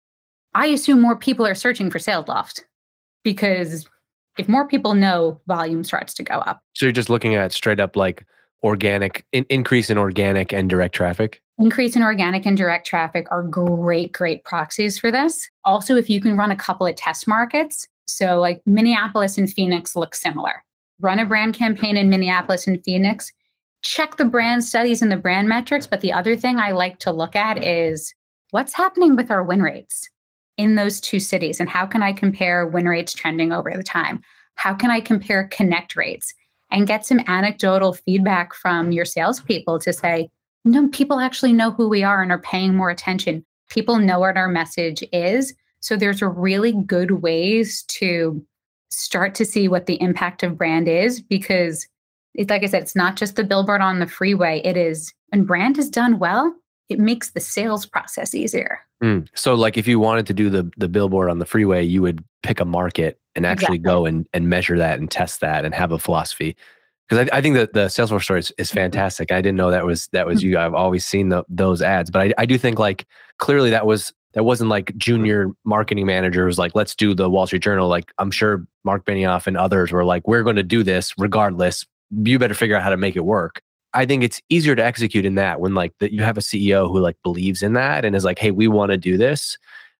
I 0.55 0.67
assume 0.67 1.01
more 1.01 1.15
people 1.15 1.45
are 1.45 1.55
searching 1.55 1.91
for 1.91 1.99
sales 1.99 2.27
loft 2.27 2.65
because 3.23 3.87
if 4.37 4.47
more 4.47 4.67
people 4.67 4.93
know, 4.93 5.39
volume 5.47 5.83
starts 5.83 6.13
to 6.15 6.23
go 6.23 6.35
up. 6.35 6.61
So 6.73 6.85
you're 6.85 6.93
just 6.93 7.09
looking 7.09 7.35
at 7.35 7.51
straight 7.51 7.79
up 7.79 7.95
like 7.95 8.25
organic 8.63 9.25
in, 9.31 9.45
increase 9.49 9.89
in 9.89 9.97
organic 9.97 10.53
and 10.53 10.69
direct 10.69 10.95
traffic. 10.95 11.41
Increase 11.57 11.95
in 11.95 12.03
organic 12.03 12.45
and 12.45 12.57
direct 12.57 12.87
traffic 12.87 13.27
are 13.31 13.43
great, 13.43 14.13
great 14.13 14.43
proxies 14.45 14.97
for 14.97 15.11
this. 15.11 15.49
Also, 15.65 15.95
if 15.97 16.09
you 16.09 16.21
can 16.21 16.37
run 16.37 16.51
a 16.51 16.55
couple 16.55 16.87
of 16.87 16.95
test 16.95 17.27
markets, 17.27 17.87
so 18.05 18.39
like 18.39 18.61
Minneapolis 18.65 19.37
and 19.37 19.51
Phoenix 19.51 19.95
look 19.95 20.15
similar. 20.15 20.63
Run 21.01 21.19
a 21.19 21.25
brand 21.25 21.53
campaign 21.53 21.97
in 21.97 22.09
Minneapolis 22.09 22.65
and 22.65 22.83
Phoenix, 22.83 23.31
check 23.81 24.17
the 24.17 24.25
brand 24.25 24.63
studies 24.63 25.01
and 25.01 25.11
the 25.11 25.17
brand 25.17 25.47
metrics. 25.47 25.87
But 25.87 26.01
the 26.01 26.13
other 26.13 26.35
thing 26.35 26.59
I 26.59 26.71
like 26.71 26.99
to 26.99 27.11
look 27.11 27.35
at 27.35 27.63
is 27.63 28.13
what's 28.51 28.73
happening 28.73 29.15
with 29.15 29.31
our 29.31 29.43
win 29.43 29.61
rates 29.61 30.09
in 30.59 30.75
those 30.75 30.99
two 30.99 31.21
cities 31.21 31.61
and 31.61 31.69
how 31.69 31.85
can 31.85 32.03
I 32.03 32.11
compare 32.11 32.67
win 32.67 32.85
rates 32.85 33.13
trending 33.13 33.53
over 33.53 33.71
the 33.73 33.81
time? 33.81 34.21
How 34.55 34.73
can 34.73 34.91
I 34.91 34.99
compare 34.99 35.47
connect 35.47 35.95
rates 35.95 36.33
and 36.69 36.85
get 36.85 37.05
some 37.05 37.21
anecdotal 37.27 37.93
feedback 37.93 38.53
from 38.53 38.91
your 38.91 39.05
salespeople 39.05 39.79
to 39.79 39.93
say, 39.93 40.29
no, 40.65 40.89
people 40.89 41.21
actually 41.21 41.53
know 41.53 41.71
who 41.71 41.87
we 41.87 42.03
are 42.03 42.21
and 42.21 42.29
are 42.29 42.41
paying 42.41 42.75
more 42.75 42.89
attention. 42.89 43.45
People 43.69 43.99
know 43.99 44.19
what 44.19 44.35
our 44.35 44.49
message 44.49 45.01
is. 45.13 45.53
So 45.79 45.95
there's 45.95 46.21
really 46.21 46.73
good 46.73 47.11
ways 47.21 47.83
to 47.83 48.45
start 48.89 49.35
to 49.35 49.45
see 49.45 49.69
what 49.69 49.85
the 49.85 50.01
impact 50.01 50.43
of 50.43 50.57
brand 50.57 50.89
is 50.89 51.21
because 51.21 51.87
it's 52.33 52.49
like 52.49 52.63
I 52.63 52.65
said, 52.65 52.83
it's 52.83 52.97
not 52.97 53.15
just 53.15 53.37
the 53.37 53.45
billboard 53.45 53.79
on 53.79 53.99
the 53.99 54.07
freeway. 54.07 54.61
It 54.65 54.75
is 54.75 55.13
when 55.29 55.45
brand 55.45 55.77
is 55.77 55.89
done 55.89 56.19
well, 56.19 56.53
it 56.89 56.99
makes 56.99 57.31
the 57.31 57.39
sales 57.39 57.85
process 57.85 58.33
easier. 58.33 58.79
Mm. 59.03 59.27
So 59.35 59.53
like 59.53 59.77
if 59.77 59.87
you 59.87 59.99
wanted 59.99 60.25
to 60.27 60.33
do 60.33 60.49
the 60.49 60.69
the 60.77 60.89
billboard 60.89 61.29
on 61.29 61.39
the 61.39 61.45
freeway, 61.45 61.83
you 61.83 62.01
would 62.01 62.23
pick 62.43 62.59
a 62.59 62.65
market 62.65 63.19
and 63.35 63.45
actually 63.45 63.77
Exactly. 63.77 64.01
go 64.01 64.05
and, 64.05 64.27
and 64.33 64.49
measure 64.49 64.77
that 64.77 64.99
and 64.99 65.09
test 65.09 65.39
that 65.41 65.63
and 65.63 65.73
have 65.73 65.91
a 65.91 65.99
philosophy. 65.99 66.57
Because 67.07 67.29
I, 67.31 67.37
I 67.37 67.41
think 67.41 67.55
that 67.55 67.73
the 67.73 67.85
Salesforce 67.85 68.23
story 68.23 68.39
is, 68.39 68.51
is 68.57 68.71
fantastic. 68.71 69.31
I 69.31 69.41
didn't 69.41 69.57
know 69.57 69.71
that 69.71 69.85
was 69.85 70.07
that 70.11 70.25
was 70.25 70.43
you. 70.43 70.57
I've 70.57 70.73
always 70.73 71.05
seen 71.05 71.29
the, 71.29 71.43
those 71.47 71.81
ads, 71.81 72.11
but 72.11 72.21
I, 72.21 72.33
I 72.37 72.45
do 72.45 72.57
think 72.57 72.79
like 72.79 73.05
clearly 73.37 73.69
that 73.69 73.85
was 73.85 74.13
that 74.33 74.43
wasn't 74.43 74.69
like 74.69 74.95
junior 74.97 75.49
marketing 75.63 76.05
manager 76.05 76.45
was 76.45 76.59
like 76.59 76.75
let's 76.75 76.95
do 76.95 77.13
the 77.15 77.29
Wall 77.29 77.47
Street 77.47 77.63
Journal. 77.63 77.87
Like 77.87 78.11
I'm 78.17 78.31
sure 78.31 78.65
Mark 78.83 79.05
Benioff 79.05 79.47
and 79.47 79.57
others 79.57 79.91
were 79.91 80.05
like 80.05 80.27
we're 80.27 80.43
going 80.43 80.55
to 80.57 80.63
do 80.63 80.83
this 80.83 81.13
regardless. 81.17 81.85
You 82.11 82.37
better 82.39 82.53
figure 82.53 82.75
out 82.75 82.83
how 82.83 82.89
to 82.89 82.97
make 82.97 83.15
it 83.15 83.25
work. 83.25 83.61
I 83.93 84.05
think 84.05 84.23
it's 84.23 84.41
easier 84.49 84.75
to 84.75 84.83
execute 84.83 85.25
in 85.25 85.35
that 85.35 85.59
when 85.59 85.73
like 85.73 85.93
that 85.99 86.11
you 86.13 86.21
have 86.23 86.37
a 86.37 86.41
CEO 86.41 86.87
who 86.91 86.99
like 86.99 87.17
believes 87.23 87.63
in 87.63 87.73
that 87.73 88.05
and 88.05 88.15
is 88.15 88.23
like, 88.23 88.39
hey, 88.39 88.51
we 88.51 88.67
want 88.67 88.91
to 88.91 88.97
do 88.97 89.17
this. 89.17 89.57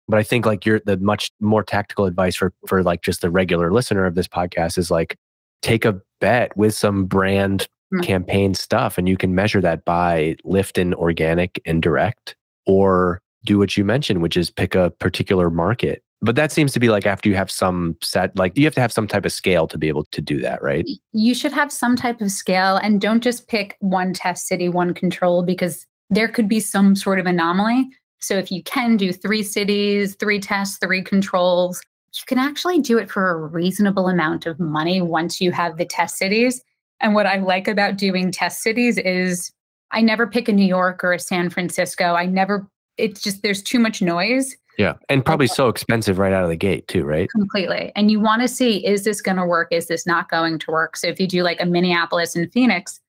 But 0.07 0.19
I 0.19 0.23
think 0.23 0.45
like 0.45 0.65
you're 0.65 0.81
the 0.85 0.97
much 0.97 1.31
more 1.39 1.63
tactical 1.63 2.05
advice 2.05 2.35
for 2.35 2.53
for 2.67 2.83
like 2.83 3.01
just 3.01 3.21
the 3.21 3.31
regular 3.31 3.71
listener 3.71 4.05
of 4.05 4.15
this 4.15 4.27
podcast 4.27 4.77
is 4.77 4.89
like 4.91 5.15
take 5.61 5.85
a 5.85 5.99
bet 6.19 6.55
with 6.57 6.73
some 6.73 7.05
brand 7.05 7.67
Mm. 7.91 8.03
campaign 8.03 8.53
stuff 8.53 8.99
and 8.99 9.09
you 9.09 9.17
can 9.17 9.33
measure 9.33 9.61
that 9.61 9.83
by 9.83 10.35
lift 10.43 10.77
in 10.77 10.93
organic 10.93 11.59
and 11.65 11.81
direct 11.81 12.35
or 12.67 13.19
do 13.45 13.57
what 13.57 13.75
you 13.75 13.83
mentioned, 13.83 14.21
which 14.21 14.37
is 14.37 14.51
pick 14.51 14.75
a 14.75 14.91
particular 14.99 15.49
market. 15.49 16.03
But 16.21 16.35
that 16.35 16.51
seems 16.51 16.73
to 16.73 16.79
be 16.79 16.89
like 16.89 17.05
after 17.05 17.29
you 17.29 17.35
have 17.35 17.49
some 17.49 17.95
set, 18.01 18.35
like 18.37 18.57
you 18.57 18.65
have 18.65 18.75
to 18.75 18.81
have 18.81 18.91
some 18.91 19.07
type 19.07 19.25
of 19.25 19.31
scale 19.31 19.67
to 19.67 19.77
be 19.77 19.87
able 19.87 20.03
to 20.05 20.21
do 20.21 20.41
that, 20.41 20.61
right? 20.61 20.85
You 21.13 21.33
should 21.33 21.53
have 21.53 21.71
some 21.71 21.95
type 21.95 22.19
of 22.19 22.29
scale 22.31 22.75
and 22.75 22.99
don't 22.99 23.23
just 23.23 23.47
pick 23.47 23.77
one 23.79 24.13
test 24.13 24.47
city, 24.47 24.67
one 24.67 24.93
control, 24.93 25.43
because 25.43 25.85
there 26.09 26.27
could 26.27 26.49
be 26.49 26.59
some 26.59 26.95
sort 26.95 27.19
of 27.19 27.25
anomaly. 27.25 27.87
So 28.19 28.35
if 28.35 28.51
you 28.51 28.61
can 28.63 28.97
do 28.97 29.13
three 29.13 29.43
cities, 29.43 30.15
three 30.15 30.39
tests, 30.41 30.77
three 30.81 31.01
controls, 31.01 31.81
you 32.13 32.23
can 32.25 32.37
actually 32.37 32.79
do 32.79 32.97
it 32.97 33.09
for 33.09 33.29
a 33.29 33.47
reasonable 33.47 34.09
amount 34.09 34.45
of 34.45 34.59
money 34.59 35.01
once 35.01 35.39
you 35.39 35.51
have 35.51 35.77
the 35.77 35.85
test 35.85 36.17
cities. 36.17 36.61
And 36.99 37.15
what 37.15 37.27
I 37.27 37.37
like 37.37 37.69
about 37.69 37.97
doing 37.97 38.31
test 38.31 38.61
cities 38.61 38.97
is 38.97 39.53
I 39.91 40.01
never 40.01 40.27
pick 40.27 40.49
a 40.49 40.51
New 40.51 40.65
York 40.65 41.01
or 41.03 41.13
a 41.13 41.19
San 41.19 41.49
Francisco. 41.49 42.15
I 42.15 42.25
never, 42.25 42.67
it's 42.97 43.21
just, 43.21 43.41
there's 43.41 43.63
too 43.63 43.79
much 43.79 44.01
noise. 44.01 44.55
Yeah. 44.79 44.93
And 45.09 45.25
probably 45.25 45.47
so 45.47 45.67
expensive 45.67 46.17
right 46.17 46.31
out 46.31 46.43
of 46.43 46.49
the 46.49 46.55
gate, 46.55 46.87
too, 46.87 47.03
right? 47.03 47.29
Completely. 47.29 47.91
And 47.97 48.09
you 48.09 48.19
want 48.21 48.41
to 48.41 48.47
see 48.47 48.83
is 48.85 49.03
this 49.03 49.21
going 49.21 49.35
to 49.37 49.45
work? 49.45 49.67
Is 49.71 49.87
this 49.87 50.07
not 50.07 50.29
going 50.29 50.57
to 50.57 50.71
work? 50.71 50.95
So 50.95 51.07
if 51.07 51.19
you 51.19 51.27
do 51.27 51.43
like 51.43 51.61
a 51.61 51.65
Minneapolis 51.65 52.33
and 52.33 52.51
Phoenix, 52.53 53.01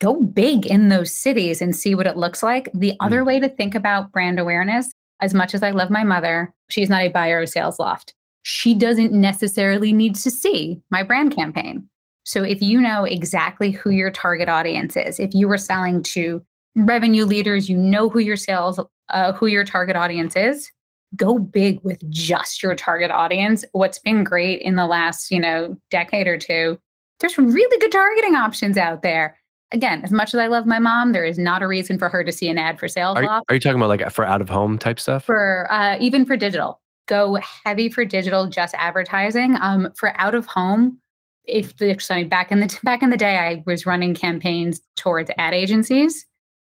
go 0.00 0.22
big 0.22 0.64
in 0.64 0.88
those 0.88 1.14
cities 1.14 1.60
and 1.60 1.76
see 1.76 1.94
what 1.94 2.06
it 2.06 2.16
looks 2.16 2.42
like. 2.42 2.70
The 2.72 2.94
other 3.00 3.24
way 3.24 3.38
to 3.40 3.48
think 3.48 3.74
about 3.74 4.10
brand 4.10 4.40
awareness, 4.40 4.90
as 5.20 5.34
much 5.34 5.54
as 5.54 5.62
I 5.62 5.70
love 5.70 5.90
my 5.90 6.02
mother, 6.02 6.50
she's 6.70 6.88
not 6.88 7.02
a 7.02 7.08
buyer 7.08 7.42
of 7.42 7.48
Sales 7.50 7.78
Loft. 7.78 8.14
she 8.48 8.72
doesn't 8.72 9.12
necessarily 9.12 9.92
need 9.92 10.14
to 10.14 10.30
see 10.30 10.80
my 10.90 11.02
brand 11.02 11.36
campaign. 11.36 11.86
So 12.24 12.42
if 12.42 12.62
you 12.62 12.80
know 12.80 13.04
exactly 13.04 13.70
who 13.70 13.90
your 13.90 14.10
target 14.10 14.48
audience 14.48 14.96
is, 14.96 15.20
if 15.20 15.34
you 15.34 15.48
were 15.48 15.58
selling 15.58 16.02
to 16.04 16.42
revenue 16.74 17.26
leaders, 17.26 17.68
you 17.68 17.76
know 17.76 18.08
who 18.08 18.20
your 18.20 18.36
sales, 18.36 18.80
uh, 19.10 19.32
who 19.32 19.48
your 19.48 19.64
target 19.64 19.96
audience 19.96 20.34
is, 20.34 20.70
go 21.16 21.38
big 21.38 21.80
with 21.82 21.98
just 22.10 22.62
your 22.62 22.74
target 22.74 23.10
audience. 23.10 23.64
What's 23.72 23.98
been 23.98 24.24
great 24.24 24.60
in 24.62 24.76
the 24.76 24.86
last, 24.86 25.30
you 25.30 25.40
know, 25.40 25.76
decade 25.90 26.26
or 26.26 26.38
two, 26.38 26.78
there's 27.20 27.36
really 27.38 27.78
good 27.78 27.92
targeting 27.92 28.34
options 28.34 28.76
out 28.76 29.02
there. 29.02 29.36
Again, 29.72 30.02
as 30.02 30.10
much 30.12 30.32
as 30.32 30.40
I 30.40 30.46
love 30.46 30.66
my 30.66 30.78
mom, 30.78 31.12
there 31.12 31.24
is 31.24 31.38
not 31.38 31.62
a 31.62 31.66
reason 31.66 31.98
for 31.98 32.08
her 32.08 32.24
to 32.24 32.32
see 32.32 32.48
an 32.48 32.56
ad 32.58 32.78
for 32.78 32.88
sales. 32.88 33.16
Are, 33.16 33.22
you- 33.22 33.28
are 33.28 33.54
you 33.54 33.60
talking 33.60 33.76
about 33.76 33.88
like 33.88 34.10
for 34.10 34.24
out 34.24 34.40
of 34.40 34.48
home 34.48 34.78
type 34.78 34.98
stuff? 35.00 35.24
for 35.24 35.66
uh, 35.70 35.96
even 36.00 36.24
for 36.24 36.36
digital 36.36 36.80
go 37.08 37.38
heavy 37.64 37.88
for 37.88 38.04
digital 38.04 38.46
just 38.46 38.74
advertising 38.78 39.56
um, 39.60 39.90
for 39.96 40.12
out 40.20 40.34
of 40.34 40.46
home 40.46 40.98
if 41.44 41.76
the 41.78 41.98
sorry, 41.98 42.24
back 42.24 42.52
in 42.52 42.60
the 42.60 42.78
back 42.84 43.02
in 43.02 43.10
the 43.10 43.16
day 43.16 43.38
i 43.38 43.62
was 43.66 43.86
running 43.86 44.14
campaigns 44.14 44.80
towards 44.96 45.30
ad 45.38 45.54
agencies 45.54 46.26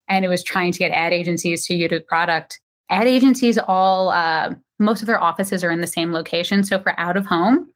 and 0.09 0.25
it 0.25 0.27
was 0.27 0.43
trying 0.43 0.71
to 0.73 0.79
get 0.79 0.91
ad 0.91 1.13
agencies 1.13 1.65
to 1.65 1.75
use 1.75 1.89
the 1.89 1.99
product 2.01 2.59
ad 2.91 3.07
agencies 3.07 3.57
all 3.67 4.09
uh, 4.09 4.53
most 4.79 5.01
of 5.01 5.07
their 5.07 5.21
offices 5.21 5.63
are 5.63 5.71
in 5.71 5.81
the 5.81 5.87
same 5.87 6.11
location 6.13 6.63
so 6.63 6.79
for 6.79 6.97
out 6.99 7.17
of 7.17 7.25
home 7.25 7.67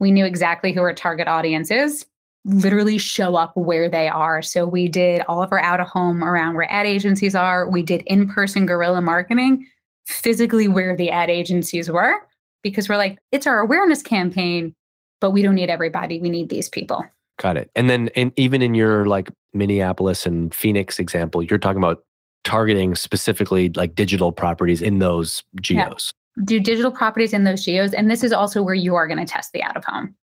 we 0.00 0.10
knew 0.10 0.24
exactly 0.24 0.72
who 0.72 0.80
our 0.80 0.94
target 0.94 1.28
audience 1.28 1.70
is 1.70 2.06
literally 2.44 2.98
show 2.98 3.36
up 3.36 3.56
where 3.56 3.88
they 3.88 4.08
are 4.08 4.42
so 4.42 4.66
we 4.66 4.88
did 4.88 5.22
all 5.28 5.42
of 5.42 5.52
our 5.52 5.60
out 5.60 5.78
of 5.78 5.86
home 5.86 6.24
around 6.24 6.54
where 6.54 6.70
ad 6.72 6.86
agencies 6.86 7.36
are 7.36 7.68
we 7.68 7.82
did 7.82 8.02
in-person 8.06 8.66
guerrilla 8.66 9.00
marketing 9.00 9.64
physically 10.06 10.66
where 10.66 10.96
the 10.96 11.10
ad 11.10 11.30
agencies 11.30 11.88
were 11.90 12.16
because 12.62 12.88
we're 12.88 12.96
like, 12.96 13.18
it's 13.30 13.46
our 13.46 13.60
awareness 13.60 14.02
campaign, 14.02 14.74
but 15.20 15.30
we 15.30 15.42
don't 15.42 15.54
need 15.54 15.70
everybody. 15.70 16.20
We 16.20 16.30
need 16.30 16.48
these 16.48 16.68
people. 16.68 17.04
Got 17.38 17.56
it. 17.56 17.70
And 17.74 17.90
then 17.90 18.08
in, 18.08 18.32
even 18.36 18.62
in 18.62 18.74
your 18.74 19.06
like 19.06 19.30
Minneapolis 19.52 20.26
and 20.26 20.54
Phoenix 20.54 20.98
example, 20.98 21.42
you're 21.42 21.58
talking 21.58 21.78
about 21.78 22.04
targeting 22.44 22.94
specifically 22.94 23.70
like 23.70 23.94
digital 23.94 24.32
properties 24.32 24.82
in 24.82 24.98
those 24.98 25.42
geos. 25.60 26.12
Yeah. 26.36 26.44
Do 26.44 26.60
digital 26.60 26.90
properties 26.90 27.32
in 27.32 27.44
those 27.44 27.64
geos. 27.64 27.92
And 27.92 28.10
this 28.10 28.24
is 28.24 28.32
also 28.32 28.62
where 28.62 28.74
you 28.74 28.94
are 28.94 29.06
going 29.06 29.24
to 29.24 29.30
test 29.30 29.52
the 29.52 29.62
out 29.62 29.76
of 29.76 29.84
home. 29.84 30.14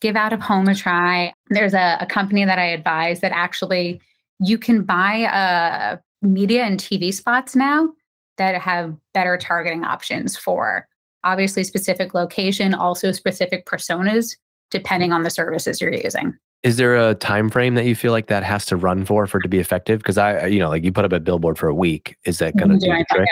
Give 0.00 0.16
out 0.16 0.32
of 0.32 0.40
home 0.40 0.68
a 0.68 0.74
try. 0.74 1.32
There's 1.48 1.74
a, 1.74 1.96
a 2.00 2.06
company 2.06 2.44
that 2.44 2.58
I 2.58 2.66
advise 2.66 3.20
that 3.20 3.32
actually 3.32 4.00
you 4.40 4.58
can 4.58 4.82
buy 4.82 5.24
uh, 5.24 5.96
media 6.20 6.64
and 6.64 6.78
TV 6.78 7.12
spots 7.14 7.56
now 7.56 7.88
that 8.36 8.60
have 8.60 8.94
better 9.14 9.36
targeting 9.36 9.84
options 9.84 10.36
for 10.36 10.86
obviously 11.22 11.64
specific 11.64 12.12
location, 12.14 12.74
also 12.74 13.12
specific 13.12 13.64
personas, 13.66 14.36
depending 14.70 15.12
on 15.12 15.22
the 15.22 15.30
services 15.30 15.80
you're 15.80 15.92
using. 15.92 16.36
Is 16.64 16.78
there 16.78 16.96
a 16.96 17.14
time 17.14 17.50
frame 17.50 17.74
that 17.74 17.84
you 17.84 17.94
feel 17.94 18.10
like 18.10 18.26
that 18.28 18.42
has 18.42 18.64
to 18.66 18.76
run 18.76 19.04
for 19.04 19.26
for 19.26 19.38
it 19.38 19.42
to 19.42 19.48
be 19.48 19.58
effective? 19.58 19.98
Because 19.98 20.16
I, 20.16 20.46
you 20.46 20.58
know, 20.58 20.70
like 20.70 20.82
you 20.82 20.92
put 20.92 21.04
up 21.04 21.12
a 21.12 21.20
billboard 21.20 21.58
for 21.58 21.68
a 21.68 21.74
week, 21.74 22.16
is 22.24 22.38
that 22.38 22.56
going 22.56 22.70
to 22.70 22.78
do 22.78 22.86
the 22.86 23.04
trick? 23.12 23.28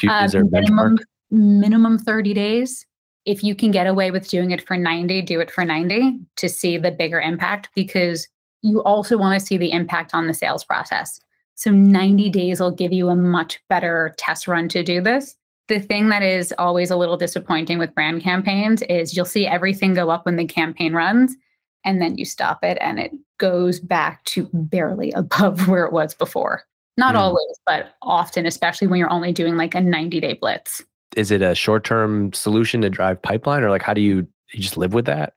Do 0.00 0.06
you, 0.08 0.12
uh, 0.12 0.24
is 0.24 0.32
there 0.32 0.42
a 0.42 0.44
minimum, 0.44 0.98
minimum 1.30 1.98
30 1.98 2.34
days. 2.34 2.84
If 3.26 3.42
you 3.42 3.54
can 3.54 3.70
get 3.70 3.86
away 3.86 4.10
with 4.10 4.28
doing 4.28 4.50
it 4.50 4.66
for 4.66 4.76
90, 4.76 5.22
do 5.22 5.40
it 5.40 5.50
for 5.50 5.64
90 5.64 6.18
to 6.36 6.48
see 6.48 6.76
the 6.76 6.90
bigger 6.90 7.20
impact 7.20 7.70
because 7.74 8.28
you 8.62 8.82
also 8.82 9.16
want 9.16 9.38
to 9.38 9.44
see 9.44 9.56
the 9.56 9.72
impact 9.72 10.12
on 10.12 10.26
the 10.26 10.34
sales 10.34 10.64
process. 10.64 11.20
So 11.54 11.70
90 11.70 12.28
days 12.30 12.60
will 12.60 12.70
give 12.70 12.92
you 12.92 13.08
a 13.08 13.16
much 13.16 13.60
better 13.68 14.14
test 14.18 14.48
run 14.48 14.68
to 14.70 14.82
do 14.82 15.00
this. 15.00 15.36
The 15.68 15.80
thing 15.80 16.08
that 16.08 16.22
is 16.22 16.52
always 16.58 16.90
a 16.90 16.96
little 16.96 17.16
disappointing 17.16 17.78
with 17.78 17.94
brand 17.94 18.22
campaigns 18.22 18.82
is 18.82 19.16
you'll 19.16 19.24
see 19.24 19.46
everything 19.46 19.94
go 19.94 20.10
up 20.10 20.26
when 20.26 20.36
the 20.36 20.44
campaign 20.44 20.92
runs 20.92 21.36
and 21.84 22.00
then 22.00 22.16
you 22.16 22.24
stop 22.24 22.62
it 22.62 22.78
and 22.80 22.98
it 22.98 23.12
goes 23.38 23.80
back 23.80 24.24
to 24.24 24.48
barely 24.52 25.12
above 25.12 25.68
where 25.68 25.84
it 25.84 25.92
was 25.92 26.14
before. 26.14 26.62
Not 26.96 27.14
mm. 27.14 27.18
always, 27.18 27.58
but 27.66 27.94
often, 28.02 28.46
especially 28.46 28.86
when 28.86 28.98
you're 28.98 29.10
only 29.10 29.32
doing 29.32 29.56
like 29.56 29.74
a 29.74 29.80
90 29.80 30.20
day 30.20 30.34
blitz. 30.34 30.82
Is 31.16 31.30
it 31.30 31.42
a 31.42 31.54
short 31.54 31.84
term 31.84 32.32
solution 32.32 32.80
to 32.82 32.90
drive 32.90 33.20
pipeline 33.22 33.62
or 33.62 33.70
like 33.70 33.82
how 33.82 33.94
do 33.94 34.00
you, 34.00 34.26
you 34.52 34.60
just 34.60 34.76
live 34.76 34.94
with 34.94 35.06
that? 35.06 35.34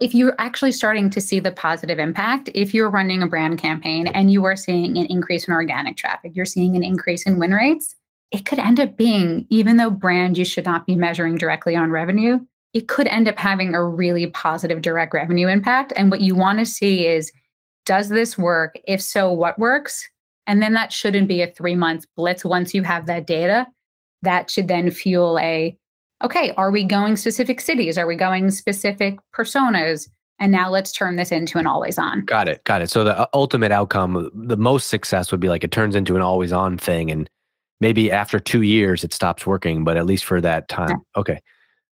if 0.00 0.14
you're 0.14 0.34
actually 0.38 0.72
starting 0.72 1.10
to 1.10 1.20
see 1.20 1.40
the 1.40 1.52
positive 1.52 1.98
impact, 1.98 2.48
if 2.54 2.72
you're 2.72 2.90
running 2.90 3.22
a 3.22 3.26
brand 3.26 3.58
campaign 3.58 4.06
and 4.06 4.32
you 4.32 4.44
are 4.44 4.56
seeing 4.56 4.96
an 4.96 5.06
increase 5.06 5.46
in 5.46 5.52
organic 5.52 5.96
traffic, 5.96 6.32
you're 6.34 6.46
seeing 6.46 6.74
an 6.74 6.82
increase 6.82 7.26
in 7.26 7.38
win 7.38 7.52
rates, 7.52 7.94
it 8.30 8.46
could 8.46 8.58
end 8.58 8.80
up 8.80 8.96
being, 8.96 9.46
even 9.50 9.76
though 9.76 9.90
brand 9.90 10.38
you 10.38 10.44
should 10.44 10.64
not 10.64 10.86
be 10.86 10.96
measuring 10.96 11.36
directly 11.36 11.76
on 11.76 11.90
revenue, 11.90 12.40
it 12.72 12.88
could 12.88 13.06
end 13.08 13.28
up 13.28 13.38
having 13.38 13.74
a 13.74 13.84
really 13.84 14.28
positive 14.28 14.82
direct 14.82 15.12
revenue 15.12 15.48
impact. 15.48 15.92
And 15.96 16.10
what 16.10 16.20
you 16.20 16.34
want 16.34 16.58
to 16.60 16.66
see 16.66 17.06
is 17.06 17.32
does 17.86 18.08
this 18.08 18.38
work? 18.38 18.78
If 18.86 19.02
so, 19.02 19.32
what 19.32 19.58
works? 19.58 20.08
And 20.46 20.62
then 20.62 20.74
that 20.74 20.92
shouldn't 20.92 21.28
be 21.28 21.42
a 21.42 21.50
three 21.50 21.74
month 21.74 22.06
blitz. 22.16 22.44
Once 22.44 22.74
you 22.74 22.82
have 22.82 23.06
that 23.06 23.26
data, 23.26 23.66
that 24.22 24.50
should 24.50 24.68
then 24.68 24.90
fuel 24.90 25.38
a 25.38 25.76
okay, 26.22 26.52
are 26.56 26.70
we 26.70 26.84
going 26.84 27.16
specific 27.16 27.60
cities? 27.60 27.96
Are 27.96 28.06
we 28.06 28.14
going 28.14 28.50
specific 28.50 29.18
personas? 29.34 30.08
And 30.38 30.52
now 30.52 30.70
let's 30.70 30.92
turn 30.92 31.16
this 31.16 31.32
into 31.32 31.58
an 31.58 31.66
always 31.66 31.98
on. 31.98 32.24
Got 32.24 32.48
it. 32.48 32.62
Got 32.64 32.82
it. 32.82 32.90
So 32.90 33.04
the 33.04 33.18
uh, 33.18 33.26
ultimate 33.34 33.72
outcome, 33.72 34.30
the 34.34 34.56
most 34.56 34.88
success 34.88 35.30
would 35.30 35.40
be 35.40 35.48
like 35.48 35.64
it 35.64 35.70
turns 35.70 35.94
into 35.94 36.16
an 36.16 36.22
always 36.22 36.52
on 36.52 36.78
thing. 36.78 37.10
And 37.10 37.28
maybe 37.80 38.10
after 38.10 38.38
two 38.38 38.62
years, 38.62 39.04
it 39.04 39.12
stops 39.12 39.46
working, 39.46 39.84
but 39.84 39.96
at 39.96 40.06
least 40.06 40.24
for 40.24 40.40
that 40.40 40.68
time. 40.68 40.90
Yeah. 40.90 41.20
Okay. 41.20 41.40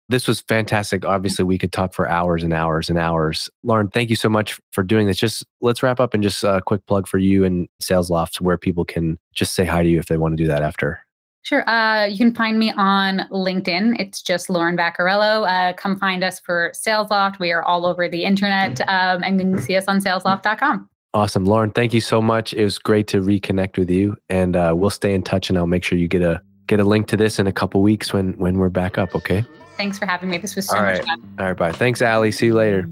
This 0.08 0.28
was 0.28 0.40
fantastic. 0.40 1.04
Obviously, 1.04 1.44
we 1.44 1.58
could 1.58 1.72
talk 1.72 1.92
for 1.92 2.08
hours 2.08 2.44
and 2.44 2.52
hours 2.52 2.88
and 2.88 2.98
hours. 2.98 3.50
Lauren, 3.64 3.88
thank 3.88 4.08
you 4.08 4.16
so 4.16 4.28
much 4.28 4.60
for 4.72 4.84
doing 4.84 5.06
this. 5.06 5.16
Just 5.16 5.44
let's 5.60 5.82
wrap 5.82 5.98
up 5.98 6.14
and 6.14 6.22
just 6.22 6.44
a 6.44 6.62
quick 6.64 6.86
plug 6.86 7.08
for 7.08 7.18
you 7.18 7.44
and 7.44 7.68
Sales 7.80 8.08
Loft 8.08 8.40
where 8.40 8.56
people 8.56 8.84
can 8.84 9.18
just 9.34 9.54
say 9.54 9.64
hi 9.64 9.82
to 9.82 9.88
you 9.88 9.98
if 9.98 10.06
they 10.06 10.16
want 10.16 10.36
to 10.36 10.42
do 10.42 10.48
that 10.48 10.62
after. 10.62 11.00
Sure. 11.42 11.68
Uh, 11.68 12.06
you 12.06 12.18
can 12.18 12.34
find 12.34 12.58
me 12.58 12.72
on 12.76 13.20
LinkedIn. 13.30 14.00
It's 14.00 14.20
just 14.20 14.50
Lauren 14.50 14.76
Vaccarello. 14.76 15.48
Uh, 15.48 15.72
come 15.74 15.96
find 15.96 16.24
us 16.24 16.40
for 16.40 16.72
SalesLoft. 16.74 17.38
We 17.38 17.52
are 17.52 17.62
all 17.62 17.86
over 17.86 18.08
the 18.08 18.24
internet, 18.24 18.80
um, 18.88 19.22
and 19.22 19.40
you 19.40 19.54
can 19.54 19.62
see 19.62 19.76
us 19.76 19.84
on 19.86 20.00
salesloft.com. 20.00 20.90
Awesome, 21.14 21.44
Lauren. 21.44 21.70
Thank 21.70 21.94
you 21.94 22.00
so 22.00 22.20
much. 22.20 22.52
It 22.52 22.64
was 22.64 22.78
great 22.78 23.06
to 23.08 23.22
reconnect 23.22 23.78
with 23.78 23.90
you, 23.90 24.16
and 24.28 24.56
uh, 24.56 24.74
we'll 24.76 24.90
stay 24.90 25.14
in 25.14 25.22
touch. 25.22 25.48
And 25.48 25.56
I'll 25.56 25.68
make 25.68 25.84
sure 25.84 25.96
you 25.96 26.08
get 26.08 26.20
a 26.20 26.42
get 26.66 26.80
a 26.80 26.84
link 26.84 27.06
to 27.08 27.16
this 27.16 27.38
in 27.38 27.46
a 27.46 27.52
couple 27.52 27.82
weeks 27.82 28.12
when 28.12 28.32
when 28.34 28.58
we're 28.58 28.68
back 28.68 28.98
up. 28.98 29.14
Okay. 29.14 29.44
Thanks 29.76 29.98
for 29.98 30.06
having 30.06 30.30
me. 30.30 30.38
This 30.38 30.56
was 30.56 30.66
so 30.66 30.76
all 30.76 30.82
right. 30.82 30.96
much 30.98 31.06
fun. 31.06 31.22
All 31.38 31.46
right. 31.46 31.56
Bye. 31.56 31.72
Thanks, 31.72 32.00
Allie. 32.00 32.32
See 32.32 32.46
you 32.46 32.54
later. 32.54 32.88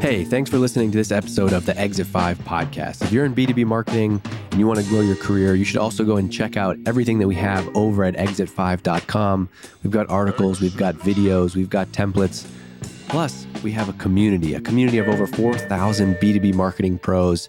Hey, 0.00 0.22
thanks 0.24 0.50
for 0.50 0.58
listening 0.58 0.90
to 0.90 0.98
this 0.98 1.10
episode 1.10 1.52
of 1.52 1.64
the 1.64 1.78
Exit 1.78 2.06
5 2.06 2.38
podcast. 2.40 3.02
If 3.02 3.10
you're 3.10 3.24
in 3.24 3.34
B2B 3.34 3.64
marketing 3.64 4.20
and 4.50 4.60
you 4.60 4.66
want 4.66 4.78
to 4.80 4.86
grow 4.86 5.00
your 5.00 5.16
career, 5.16 5.54
you 5.54 5.64
should 5.64 5.78
also 5.78 6.04
go 6.04 6.16
and 6.16 6.30
check 6.30 6.58
out 6.58 6.76
everything 6.84 7.18
that 7.20 7.28
we 7.28 7.34
have 7.36 7.74
over 7.74 8.04
at 8.04 8.14
exitfive.com. 8.14 9.48
We've 9.82 9.90
got 9.90 10.10
articles, 10.10 10.60
we've 10.60 10.76
got 10.76 10.94
videos, 10.96 11.56
we've 11.56 11.70
got 11.70 11.88
templates. 11.88 12.46
Plus, 13.08 13.46
we 13.62 13.72
have 13.72 13.88
a 13.88 13.94
community, 13.94 14.54
a 14.54 14.60
community 14.60 14.98
of 14.98 15.08
over 15.08 15.26
4,000 15.26 16.16
B2B 16.16 16.54
marketing 16.54 16.98
pros. 16.98 17.48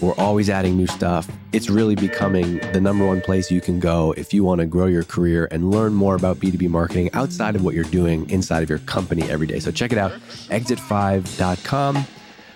We're 0.00 0.14
always 0.14 0.50
adding 0.50 0.76
new 0.76 0.86
stuff. 0.86 1.28
It's 1.52 1.68
really 1.68 1.94
becoming 1.94 2.58
the 2.72 2.80
number 2.80 3.06
one 3.06 3.20
place 3.20 3.50
you 3.50 3.60
can 3.60 3.78
go 3.78 4.12
if 4.12 4.32
you 4.32 4.44
want 4.44 4.60
to 4.60 4.66
grow 4.66 4.86
your 4.86 5.04
career 5.04 5.48
and 5.50 5.70
learn 5.70 5.94
more 5.94 6.14
about 6.14 6.38
B2B 6.38 6.68
marketing 6.68 7.10
outside 7.12 7.54
of 7.54 7.64
what 7.64 7.74
you're 7.74 7.84
doing 7.84 8.28
inside 8.30 8.62
of 8.62 8.70
your 8.70 8.80
company 8.80 9.22
every 9.30 9.46
day. 9.46 9.60
So 9.60 9.70
check 9.70 9.92
it 9.92 9.98
out, 9.98 10.12
exitfive.com. 10.48 12.06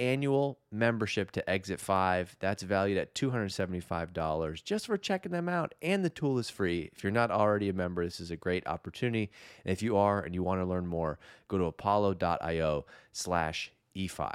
annual 0.00 0.58
membership 0.72 1.30
to 1.32 1.48
Exit 1.48 1.78
5. 1.78 2.36
That's 2.40 2.62
valued 2.62 2.98
at 2.98 3.14
$275 3.14 4.64
just 4.64 4.86
for 4.86 4.96
checking 4.96 5.32
them 5.32 5.48
out. 5.48 5.74
And 5.82 6.04
the 6.04 6.10
tool 6.10 6.38
is 6.38 6.50
free. 6.50 6.90
If 6.94 7.04
you're 7.04 7.12
not 7.12 7.30
already 7.30 7.68
a 7.68 7.74
member, 7.74 8.04
this 8.04 8.18
is 8.18 8.30
a 8.30 8.36
great 8.36 8.66
opportunity. 8.66 9.30
And 9.64 9.72
if 9.72 9.82
you 9.82 9.96
are 9.96 10.20
and 10.20 10.34
you 10.34 10.42
want 10.42 10.60
to 10.60 10.66
learn 10.66 10.86
more, 10.86 11.18
go 11.48 11.58
to 11.58 11.64
apollo.io 11.64 12.86
slash 13.12 13.72
E5. 13.94 14.32